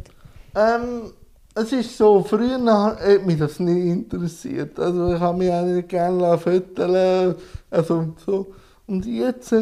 Ähm, 0.54 1.12
es 1.54 1.72
ist 1.72 1.96
so, 1.96 2.22
früher 2.22 2.58
ha- 2.66 2.96
hat 2.98 3.26
mich 3.26 3.38
das 3.38 3.58
nicht 3.60 3.86
interessiert. 3.86 4.78
Also 4.78 5.14
ich 5.14 5.20
habe 5.20 5.38
mich 5.38 5.50
auch 5.50 5.64
nicht 5.64 5.88
gerne 5.88 6.38
föteln 6.38 7.34
also 7.70 8.14
so. 8.24 8.54
Und 8.86 9.04
jetzt 9.06 9.52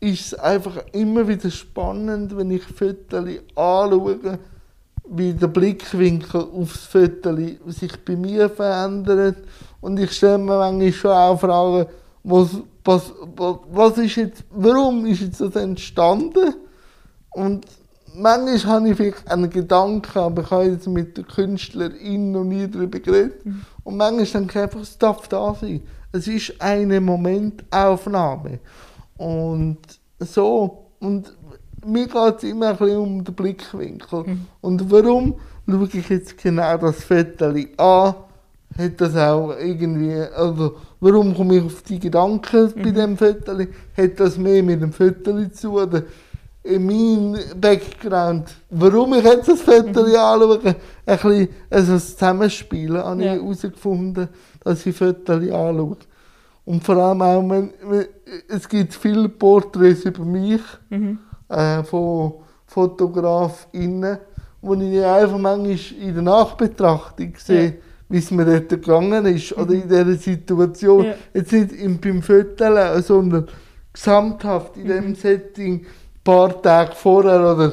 ist 0.00 0.32
es 0.32 0.34
einfach 0.34 0.78
immer 0.92 1.28
wieder 1.28 1.50
spannend, 1.50 2.36
wenn 2.36 2.50
ich 2.50 2.62
Föteli 2.62 3.40
anschaue, 3.54 4.38
wie 5.10 5.34
der 5.34 5.48
Blickwinkel 5.48 6.40
aufs 6.40 6.86
Föteli 6.86 7.58
sich 7.66 7.92
bei 8.04 8.16
mir 8.16 8.48
verändert. 8.48 9.36
Und 9.80 9.98
ich 9.98 10.12
stelle 10.12 10.38
mir 10.38 10.58
manchmal 10.58 10.92
schon 10.92 11.10
auch 11.10 11.40
Fragen, 11.40 11.86
was, 12.22 12.48
was, 12.84 13.12
was, 13.36 13.56
was 13.70 13.98
ist 13.98 14.16
jetzt, 14.16 14.44
warum 14.50 15.04
ist 15.06 15.20
jetzt 15.20 15.40
das 15.40 15.56
entstanden? 15.56 16.54
Und 17.30 17.66
manchmal 18.14 18.64
habe 18.64 18.90
ich 18.90 18.96
vielleicht 18.96 19.30
einen 19.30 19.50
Gedanken, 19.50 20.18
aber 20.18 20.42
ich 20.42 20.50
habe 20.50 20.64
jetzt 20.64 20.86
mit 20.86 21.16
der 21.16 21.24
Künstlerin 21.24 22.32
noch 22.32 22.44
nie 22.44 22.68
darüber 22.68 23.00
geredet. 23.00 23.42
Und 23.84 23.96
manchmal 23.96 24.26
denke 24.26 24.58
ich 24.58 24.62
einfach, 24.62 24.80
es 24.80 24.96
darf 24.96 25.28
da 25.28 25.54
sein. 25.54 25.82
Es 26.12 26.26
ist 26.26 26.54
eine 26.60 27.00
Momentaufnahme. 27.00 28.60
Und 29.20 29.78
so. 30.18 30.86
Und 30.98 31.36
mir 31.84 32.06
geht 32.06 32.36
es 32.38 32.42
immer 32.44 32.68
ein 32.70 32.76
bisschen 32.78 32.96
um 32.96 33.22
den 33.24 33.34
Blickwinkel. 33.34 34.24
Und 34.62 34.90
warum 34.90 35.34
schaue 35.68 35.88
ich 35.92 36.08
jetzt 36.08 36.38
genau 36.42 36.76
das 36.78 37.04
Foto 37.04 37.46
an? 37.76 38.14
Hat 38.78 39.00
das 39.00 39.16
auch 39.16 39.50
irgendwie, 39.58 40.14
also 40.34 40.76
warum 41.00 41.34
komme 41.34 41.56
ich 41.56 41.64
auf 41.64 41.82
die 41.82 41.98
Gedanken 41.98 42.72
bei 42.76 42.90
dem 42.92 43.16
Foto? 43.18 43.58
Hat 43.58 44.20
das 44.20 44.38
mehr 44.38 44.62
mit 44.62 44.80
dem 44.80 44.92
Foto 44.92 45.48
zu 45.48 45.68
tun? 45.68 45.74
Oder 45.82 46.02
in 46.62 46.86
meinem 46.86 47.38
Background, 47.60 48.44
warum 48.70 49.14
ich 49.14 49.24
jetzt 49.24 49.48
das 49.48 49.60
Foto 49.60 50.00
anschaue, 50.00 50.60
ein 50.64 50.74
bisschen 51.04 51.48
also 51.68 51.92
das 51.94 52.16
Zusammenspielen, 52.16 53.02
habe 53.02 53.22
Ja. 53.24 53.34
ich 53.34 53.42
herausgefunden, 53.42 54.28
dass 54.64 54.86
ich 54.86 54.96
Fotos 54.96 55.42
anschaue. 55.42 55.96
Und 56.64 56.84
vor 56.84 56.96
allem 56.96 57.22
auch, 57.22 57.40
wenn, 57.48 57.72
wenn, 57.84 58.06
es 58.48 58.68
gibt 58.68 58.94
viele 58.94 59.28
Porträts 59.28 60.04
über 60.04 60.24
mich 60.24 60.60
Mhm. 60.90 61.18
äh, 61.48 61.82
von 61.82 62.34
FotografInnen, 62.66 64.18
wo 64.62 64.74
ich 64.74 65.02
einfach 65.04 65.38
manchmal 65.38 65.78
in 66.00 66.14
der 66.14 66.22
Nachbetrachtung 66.22 67.32
sehe, 67.36 67.64
Ja. 67.66 67.72
wie 68.08 68.18
es 68.18 68.30
mir 68.30 68.44
dort 68.44 68.68
gegangen 68.68 69.24
ist, 69.26 69.56
oder 69.56 69.72
in 69.72 69.88
dieser 69.88 70.14
Situation. 70.14 71.04
Ja. 71.06 71.14
Jetzt 71.34 71.52
nicht 71.52 71.72
im, 71.72 71.98
beim 71.98 72.22
Foteln, 72.22 73.02
sondern 73.02 73.48
gesamthaft 73.92 74.76
in 74.76 74.88
dem 74.88 75.14
Setting 75.14 75.80
ein 75.80 75.86
paar 76.22 76.60
Tage 76.62 76.92
vorher 76.94 77.40
oder 77.40 77.72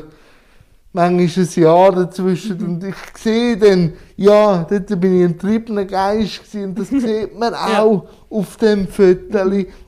manchmal 0.98 1.26
ist 1.26 1.58
ein 1.58 1.64
Jahr 1.64 1.92
dazwischen 1.92 2.60
und 2.66 2.84
ich 2.84 2.96
sehe 3.16 3.56
dann, 3.56 3.94
ja, 4.16 4.66
dort 4.68 5.00
bin 5.00 5.20
ich 5.20 5.26
ein 5.26 5.38
triebener 5.38 5.86
Geist 5.86 6.40
gewesen 6.44 6.70
und 6.70 6.80
das 6.80 6.90
sieht 6.90 7.38
man 7.38 7.54
Ja. 7.54 7.84
auch 7.84 8.06
auf 8.30 8.58
dem 8.58 8.88
Foto, 8.88 9.40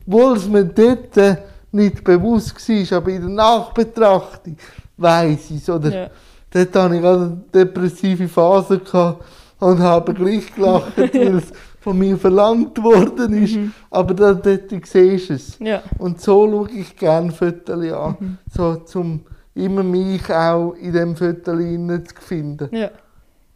obwohl 0.07 0.37
es 0.37 0.47
mir 0.47 0.65
dort 0.65 1.39
nicht 1.71 2.03
bewusst 2.03 2.55
war, 2.69 2.97
aber 2.97 3.09
in 3.09 3.21
der 3.21 3.29
Nachbetrachtung 3.29 4.55
weiss 4.97 5.49
ich 5.49 5.57
es. 5.57 5.69
Oder 5.69 5.89
Ja. 5.93 6.09
dort 6.51 6.75
hatte 6.75 6.95
ich 6.95 7.03
eine 7.03 7.41
depressive 7.53 8.27
Phase 8.27 8.79
gehabt 8.79 9.23
und 9.59 9.79
habe 9.79 10.13
gleich 10.13 10.53
gelacht, 10.53 10.95
weil 10.97 11.37
es 11.37 11.45
von 11.79 11.97
mir 11.97 12.17
verlangt 12.17 12.81
worden 12.83 13.43
ist. 13.43 13.57
Aber 13.89 14.13
da, 14.13 14.33
dort 14.33 14.69
siehst 14.85 15.29
du 15.29 15.33
es. 15.33 15.57
Ja. 15.59 15.81
Und 15.97 16.21
so 16.21 16.47
schaue 16.47 16.69
ich 16.71 16.95
gerne 16.95 17.31
Fotos 17.31 17.91
an, 17.93 18.37
so 18.53 18.75
zum 18.75 19.21
immer 19.65 19.83
mich 19.83 20.29
auch 20.29 20.73
in 20.73 20.93
dem 20.93 21.15
Foto 21.15 21.55
zu 21.55 22.15
finden. 22.21 22.69
Ja. 22.75 22.91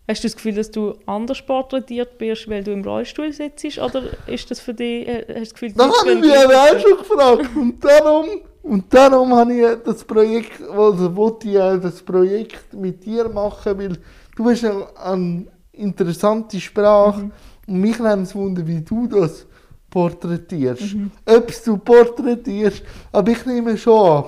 Hast 0.07 0.21
du 0.21 0.27
das 0.27 0.35
Gefühl, 0.35 0.55
dass 0.55 0.69
du 0.69 0.95
anders 1.05 1.41
porträtiert 1.41 2.17
bist, 2.17 2.49
weil 2.49 2.61
du 2.61 2.71
im 2.71 2.83
Rollstuhl 2.83 3.31
sitzt? 3.31 3.79
Oder 3.79 4.03
ist 4.27 4.51
das 4.51 4.59
für 4.59 4.73
dich, 4.73 5.07
äh, 5.07 5.25
hast 5.29 5.35
du 5.35 5.39
das 5.39 5.53
Gefühl, 5.53 5.73
Das 5.75 5.99
habe 6.01 6.11
ich 6.11 6.19
mich 6.19 6.31
auch 6.31 6.79
schon 6.79 6.97
gefragt. 6.97 7.49
Und 7.55 7.83
darum, 7.83 8.25
und 8.63 8.93
darum 8.93 9.33
habe 9.33 9.53
ich 9.53 9.77
das 9.85 10.03
Projekt, 10.03 10.61
also 10.69 11.15
wollte 11.15 11.49
ich 11.49 11.57
auch 11.57 11.77
das 11.77 12.01
Projekt 12.01 12.73
mit 12.73 13.05
dir 13.05 13.29
machen, 13.29 13.77
weil 13.77 13.97
du 14.35 14.49
hast 14.49 14.63
ja 14.63 14.87
eine 15.03 15.45
interessante 15.71 16.59
Sprache 16.59 17.31
und 17.65 17.79
mich 17.79 17.97
nimmt 17.97 18.27
es 18.27 18.35
Wunder, 18.35 18.65
wie 18.67 18.81
du 18.81 19.07
das 19.07 19.45
porträtierst. 19.89 20.95
Ob 21.25 21.63
du 21.63 21.77
porträtierst, 21.77 22.83
aber 23.11 23.31
ich 23.31 23.45
nehme 23.45 23.77
schon 23.77 24.05
an, 24.05 24.23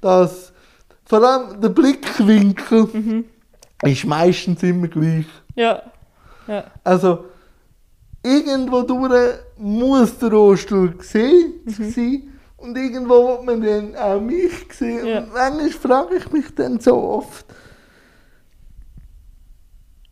dass 0.00 0.52
vor 1.06 1.22
allem 1.22 1.60
der 1.60 1.68
Blickwinkel 1.70 3.24
ist 3.82 4.04
meistens 4.04 4.62
immer 4.62 4.88
gleich. 4.88 5.26
Ja. 5.54 5.82
Ja. 6.46 6.64
Also, 6.84 7.24
irgendwo 8.22 8.82
durch 8.82 9.34
muss 9.56 10.18
der 10.18 10.30
Rohstuhl 10.30 10.96
gesehen 10.96 11.54
sein 11.66 12.22
und 12.56 12.76
irgendwo 12.76 13.28
wird 13.28 13.44
man 13.44 13.62
dann 13.62 13.96
auch 13.96 14.20
mich 14.20 14.52
sehen. 14.72 15.06
Ja. 15.06 15.18
Und 15.20 15.32
manchmal 15.32 15.70
frage 15.70 16.16
ich 16.16 16.32
mich 16.32 16.54
dann 16.54 16.80
so 16.80 16.96
oft, 16.96 17.46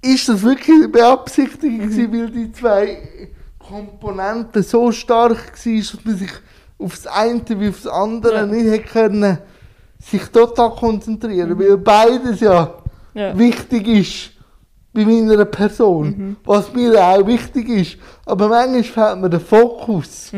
ist 0.00 0.28
das 0.28 0.42
wirklich 0.42 0.76
eine 0.76 0.88
Beabsichtigung 0.88 1.78
gewesen, 1.88 2.12
weil 2.12 2.30
die 2.30 2.52
zwei 2.52 3.30
Komponenten 3.58 4.62
so 4.62 4.92
stark 4.92 5.52
waren, 5.64 5.78
dass 5.78 6.04
man 6.04 6.16
sich 6.16 6.32
auf 6.78 6.96
das 6.96 7.06
eine 7.06 7.42
wie 7.60 7.68
auf 7.68 7.82
das 7.82 7.92
andere 7.92 8.34
Ja. 8.34 8.46
nicht 8.46 8.66
hätte 8.66 8.88
können, 8.88 9.38
sich 9.98 10.24
total 10.28 10.70
konzentrieren, 10.70 11.58
weil 11.58 11.76
beides 11.78 12.40
ja 12.40 12.74
Ja. 13.14 13.36
wichtig 13.38 13.86
ist 13.88 14.30
bei 14.92 15.04
meiner 15.04 15.44
Person, 15.44 16.36
was 16.44 16.72
mir 16.72 17.00
auch 17.02 17.26
wichtig 17.26 17.68
ist. 17.68 17.96
Aber 18.26 18.48
manchmal 18.48 18.82
fehlt 18.82 19.22
mir 19.22 19.30
der 19.30 19.40
Fokus 19.40 20.32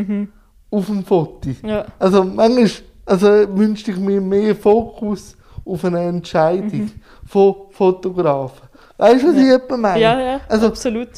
auf 0.71 0.89
ein 0.89 1.05
Foto. 1.05 1.51
Ja. 1.63 1.85
Also 1.99 2.25
manchmal 2.25 2.71
also 3.05 3.27
wünschte 3.57 3.93
ich 3.93 3.99
mir 3.99 4.21
mehr 4.21 4.55
Fokus 4.57 5.37
auf 5.65 5.85
eine 5.85 6.01
Entscheidung 6.01 6.91
von 7.25 7.55
Fotografen. 7.71 8.67
Weißt 8.99 9.23
du, 9.23 9.29
was 9.29 9.37
ich 9.37 9.49
etwa 9.49 9.77
meine? 9.77 10.01
Ja, 10.01 10.21
ja, 10.21 10.41
Also, 10.49 10.69
absolut. 10.69 11.09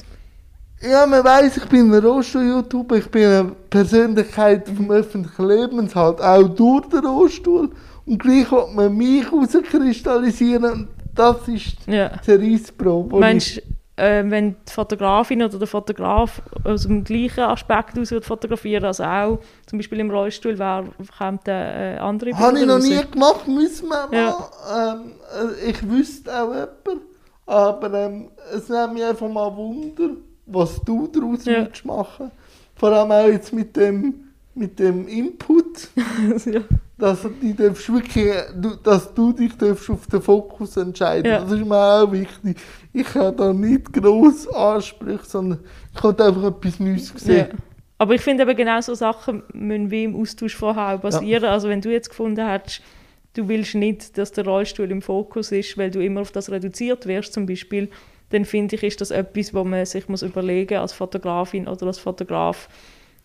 ja, 0.83 1.07
man 1.07 1.25
weiß, 1.25 1.57
ich 1.59 1.65
bin 1.67 1.93
ein 1.95 2.05
Rollstuhl-YouTuber, 2.05 2.97
ich 2.97 3.11
bin 3.11 3.25
eine 3.25 3.53
Persönlichkeit 3.71 4.69
vom 4.69 4.91
öffentlichen 4.91 5.47
Lebens, 5.47 5.95
halt 5.95 6.21
auch 6.21 6.49
durch 6.49 6.87
den 6.89 7.07
Rollstuhl. 7.07 7.71
Und 8.09 8.19
gleich 8.19 8.51
will 8.51 8.67
man 8.75 8.97
mich 8.97 9.31
rauskristallisieren 9.31 10.89
das 11.15 11.49
ist 11.49 11.77
Ja. 11.87 12.13
die 12.25 12.31
Reissprobe. 12.33 13.19
Meinst 13.19 13.57
du, 13.57 13.61
äh, 13.97 14.23
wenn 14.31 14.55
die 14.69 14.73
Fotografin 14.73 15.43
oder 15.43 15.59
der 15.59 15.67
Fotograf 15.67 16.41
aus 16.65 16.83
dem 16.85 17.03
gleichen 17.03 17.41
Aspekt 17.41 17.99
aus 17.99 18.13
würde 18.13 18.25
fotografieren, 18.25 18.85
also 18.85 19.03
auch 19.03 19.39
zum 19.67 19.79
Beispiel 19.81 19.99
im 19.99 20.11
Rollstuhl, 20.11 20.59
wäre, 20.59 20.85
kommt 21.19 21.49
äh, 21.49 21.97
andere 21.99 22.33
Habe 22.37 22.61
ich 22.61 22.67
noch 22.67 22.79
nie 22.79 23.01
gemacht, 23.11 23.49
müssen 23.49 23.89
wir 23.89 24.07
mal. 24.07 24.13
Ja. 24.13 24.93
Ähm, 24.95 25.13
äh, 25.67 25.71
ich 25.71 25.89
wüsste 25.91 26.31
auch 26.41 26.55
jemanden, 26.55 27.05
aber 27.47 27.93
ähm, 27.95 28.29
es 28.55 28.69
nimmt 28.69 28.95
mich 28.95 29.05
einfach 29.05 29.29
mal 29.29 29.55
Wunder, 29.57 30.11
was 30.47 30.81
du 30.85 31.09
daraus 31.09 31.45
Ja. 31.45 31.63
würdest 31.65 31.85
machen 31.85 32.31
Vor 32.77 32.91
allem 32.93 33.11
auch 33.11 33.27
jetzt 33.27 33.53
mit 33.53 33.77
dem, 33.77 34.29
mit 34.55 34.79
dem 34.79 35.09
Input, 35.09 35.89
ja. 36.47 36.61
Dass 36.99 37.23
du, 37.23 37.29
dich 37.29 37.57
darfst 37.57 37.93
wirklich, 37.93 38.33
dass 38.83 39.15
du 39.15 39.33
dich 39.33 39.57
darfst 39.57 39.89
auf 39.89 40.07
den 40.09 40.21
Fokus 40.21 40.77
entscheiden 40.77 41.31
Ja. 41.31 41.41
Das 41.41 41.53
ist 41.53 41.65
mir 41.65 41.77
auch 41.77 42.11
wichtig. 42.11 42.59
Ich 42.93 43.15
habe 43.15 43.37
da 43.37 43.53
nicht 43.53 43.93
gross 43.93 44.49
Ansprüche, 44.49 45.25
sondern 45.25 45.61
ich 45.95 46.03
habe 46.03 46.25
einfach 46.25 46.45
etwas 46.45 46.81
Neues 46.81 47.09
Ja. 47.09 47.15
gesehen. 47.15 47.49
Aber 47.99 48.15
ich 48.15 48.21
finde 48.21 48.45
eben 48.45 48.57
genau 48.57 48.81
so 48.81 48.95
Sachen 48.95 49.43
müssen 49.53 49.91
wie 49.91 50.05
im 50.05 50.17
Austausch 50.21 50.55
vorher 50.57 50.95
auch 50.97 51.01
passieren. 51.01 51.45
Also 51.45 51.69
wenn 51.69 51.81
du 51.81 51.91
jetzt 51.91 52.11
gefunden 52.11 52.47
hättest, 52.47 52.81
du 53.35 53.49
willst 53.49 53.75
nicht, 53.75 54.19
dass 54.19 54.33
der 54.33 54.45
Rollstuhl 54.45 54.91
im 54.91 55.03
Fokus 55.03 55.53
ist, 55.53 55.77
weil 55.79 55.91
du 55.91 56.01
immer 56.01 56.21
auf 56.21 56.31
das 56.33 56.51
reduziert 56.51 57.07
wirst 57.07 57.33
zum 57.33 57.47
Beispiel, 57.47 57.89
dann 58.31 58.45
finde 58.45 58.77
ich, 58.77 58.83
ist 58.83 59.01
das 59.01 59.11
etwas, 59.11 59.55
wo 59.55 59.65
man 59.65 59.85
sich 59.87 60.09
muss 60.09 60.23
überlegen 60.23 60.79
als 60.79 60.93
Fotografin 60.93 61.67
oder 61.67 61.87
als 61.87 61.99
Fotograf. 61.99 62.69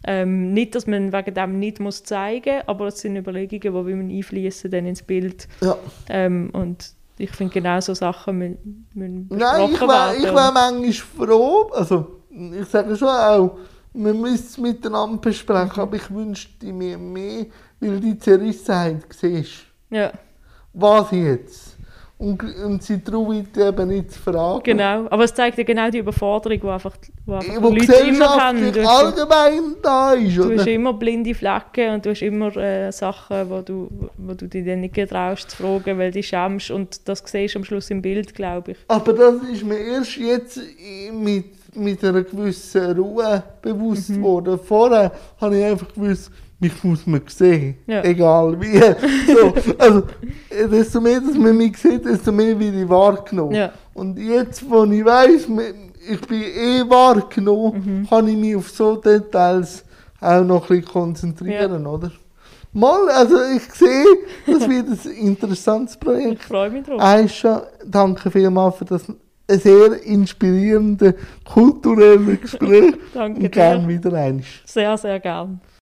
Ähm, 0.06 0.54
nicht, 0.54 0.76
dass 0.76 0.86
man 0.88 1.14
wegen 1.14 1.34
dem 1.34 1.60
nicht 1.60 1.80
muss 1.80 2.04
zeigen 2.04 2.58
muss, 2.58 2.68
aber 2.68 2.88
es 2.88 3.00
sind 3.00 3.16
Überlegungen, 3.16 3.88
die 3.88 3.94
man 3.94 4.10
einfließen 4.10 4.70
dann 4.70 4.86
ins 4.86 5.02
Bild. 5.02 5.48
Ja. 5.62 5.78
Ähm, 6.10 6.50
und 6.54 6.94
ich 7.18 7.32
finde, 7.32 7.54
genau 7.54 7.80
so 7.80 7.94
Sachen 7.94 8.38
müssen, 8.38 8.88
müssen 8.94 9.28
Nein, 9.30 9.72
ich 9.72 9.82
wäre 9.82 10.16
ich 10.18 10.24
wär 10.24 10.52
manchmal 10.52 10.92
froh, 10.92 11.70
also 11.74 12.22
ich 12.30 12.68
sage 12.68 12.96
schon 12.96 13.08
auch, 13.08 13.58
wir 13.94 14.14
müssen 14.14 14.46
es 14.46 14.58
miteinander 14.58 15.18
besprechen, 15.18 15.82
aber 15.82 15.96
ich 15.96 16.12
wünschte 16.12 16.74
mir 16.74 16.98
mehr, 16.98 17.46
weil 17.80 18.00
die 18.00 18.18
Zerrissenheit 18.18 19.06
siehst. 19.12 19.68
ja, 19.90 20.12
Was 20.74 21.12
jetzt? 21.12 21.73
Und, 22.24 22.82
sie 22.84 23.02
trauen 23.04 23.48
eben 23.58 23.88
nicht 23.90 24.12
zu 24.14 24.20
fragen. 24.20 24.64
genau. 24.64 25.08
Aber 25.10 25.26
es 25.26 25.34
zeigt 25.34 25.58
ja 25.58 25.64
genau 25.66 25.90
die 25.90 25.98
Überforderung, 25.98 26.60
die 26.62 26.68
einfach, 26.68 26.96
die 26.98 27.32
einfach 27.34 27.62
Wo 27.62 27.72
die 27.72 27.80
Leute 27.86 27.94
immer 28.08 28.30
haben. 28.38 28.72
Du 28.72 28.82
hast, 28.84 29.04
allgemein 29.06 29.76
da 29.82 30.14
ist, 30.14 30.38
du 30.38 30.44
hast 30.44 30.62
oder? 30.62 30.68
immer 30.72 30.94
blinde 30.94 31.34
Flecken 31.36 31.96
und 31.96 32.06
du 32.06 32.12
hast 32.12 32.22
immer 32.22 32.56
äh, 32.56 32.92
Sachen, 32.92 33.50
wo 33.50 33.62
du, 33.62 33.90
wo 34.18 34.34
du 34.34 34.48
dich 34.48 34.66
dann 34.66 34.80
nicht 34.82 34.94
getraust 34.94 35.52
zu 35.52 35.58
fragen, 35.58 35.98
weil 35.98 36.12
du 36.12 36.20
dich 36.20 36.28
schämst. 36.30 36.72
Und 36.72 37.08
das 37.10 37.24
siehst 37.26 37.56
du 37.56 37.60
am 37.60 37.66
Schluss 37.66 37.90
im 37.90 38.02
Bild, 38.02 38.34
glaube 38.34 38.72
ich. 38.72 38.78
Aber 38.88 39.12
das 39.14 39.36
ist 39.52 39.64
mir 39.64 39.78
erst 39.80 40.16
jetzt 40.18 40.60
mit, 41.12 41.76
mit 41.76 42.04
einer 42.04 42.24
gewissen 42.24 42.92
Ruhe 42.98 43.44
bewusst 43.62 44.12
Mhm. 44.12 44.22
worden. 44.24 44.60
Vorher 44.64 45.12
habe 45.42 45.58
ich 45.58 45.66
einfach 45.66 45.94
gewusst, 45.94 46.32
mich 46.64 46.84
muss 46.84 47.06
man 47.06 47.22
sehen. 47.28 47.76
Ja. 47.88 48.04
Egal 48.04 48.60
wie. 48.60 48.80
So, 48.80 49.54
also, 49.78 50.04
desto 50.72 51.00
mehr, 51.02 51.20
dass 51.22 51.38
man 51.38 51.56
mich 51.58 51.78
sieht, 51.78 52.06
desto 52.06 52.32
mehr 52.32 52.60
werde 52.60 52.82
ich 52.84 52.90
wahrgenommen. 52.90 53.56
Ja. 53.56 53.72
Und 53.94 54.18
jetzt, 54.18 54.68
wo 54.70 54.84
ich 54.86 55.06
weiss, 55.06 55.48
ich 56.10 56.22
bin 56.22 56.42
eh 56.42 56.90
wahrgenommen, 56.90 58.02
Mhm. 58.04 58.10
kann 58.10 58.28
ich 58.28 58.36
mich 58.38 58.56
auf 58.56 58.70
so 58.70 58.96
Details 58.96 59.84
auch 60.20 60.44
noch 60.44 60.64
ein 60.70 60.80
bisschen 60.80 60.86
konzentrieren, 60.92 61.86
oder? 61.86 62.12
Mal, 62.76 63.08
also 63.10 63.36
ich 63.56 63.72
sehe, 63.74 64.06
das 64.48 64.68
wird 64.68 64.88
ein 64.90 65.12
interessantes 65.28 65.96
Projekt. 65.96 66.42
Ich 66.42 66.48
freue 66.48 66.72
mich 66.72 66.84
drauf. 66.86 67.00
Aisha, 67.00 67.68
danke 67.86 68.32
vielmals 68.32 68.78
für 68.78 68.86
das 68.86 69.06
sehr 69.48 70.02
inspirierende 70.04 71.14
kulturelle 71.46 72.38
Gespräch 72.38 72.96
Danke 73.14 73.42
und 73.42 73.52
gerne 73.52 73.82
dir. 73.82 73.88
wieder 73.90 74.14
eins. 74.14 74.46
Sehr, 74.66 74.98
sehr 74.98 75.20
gern. 75.20 75.62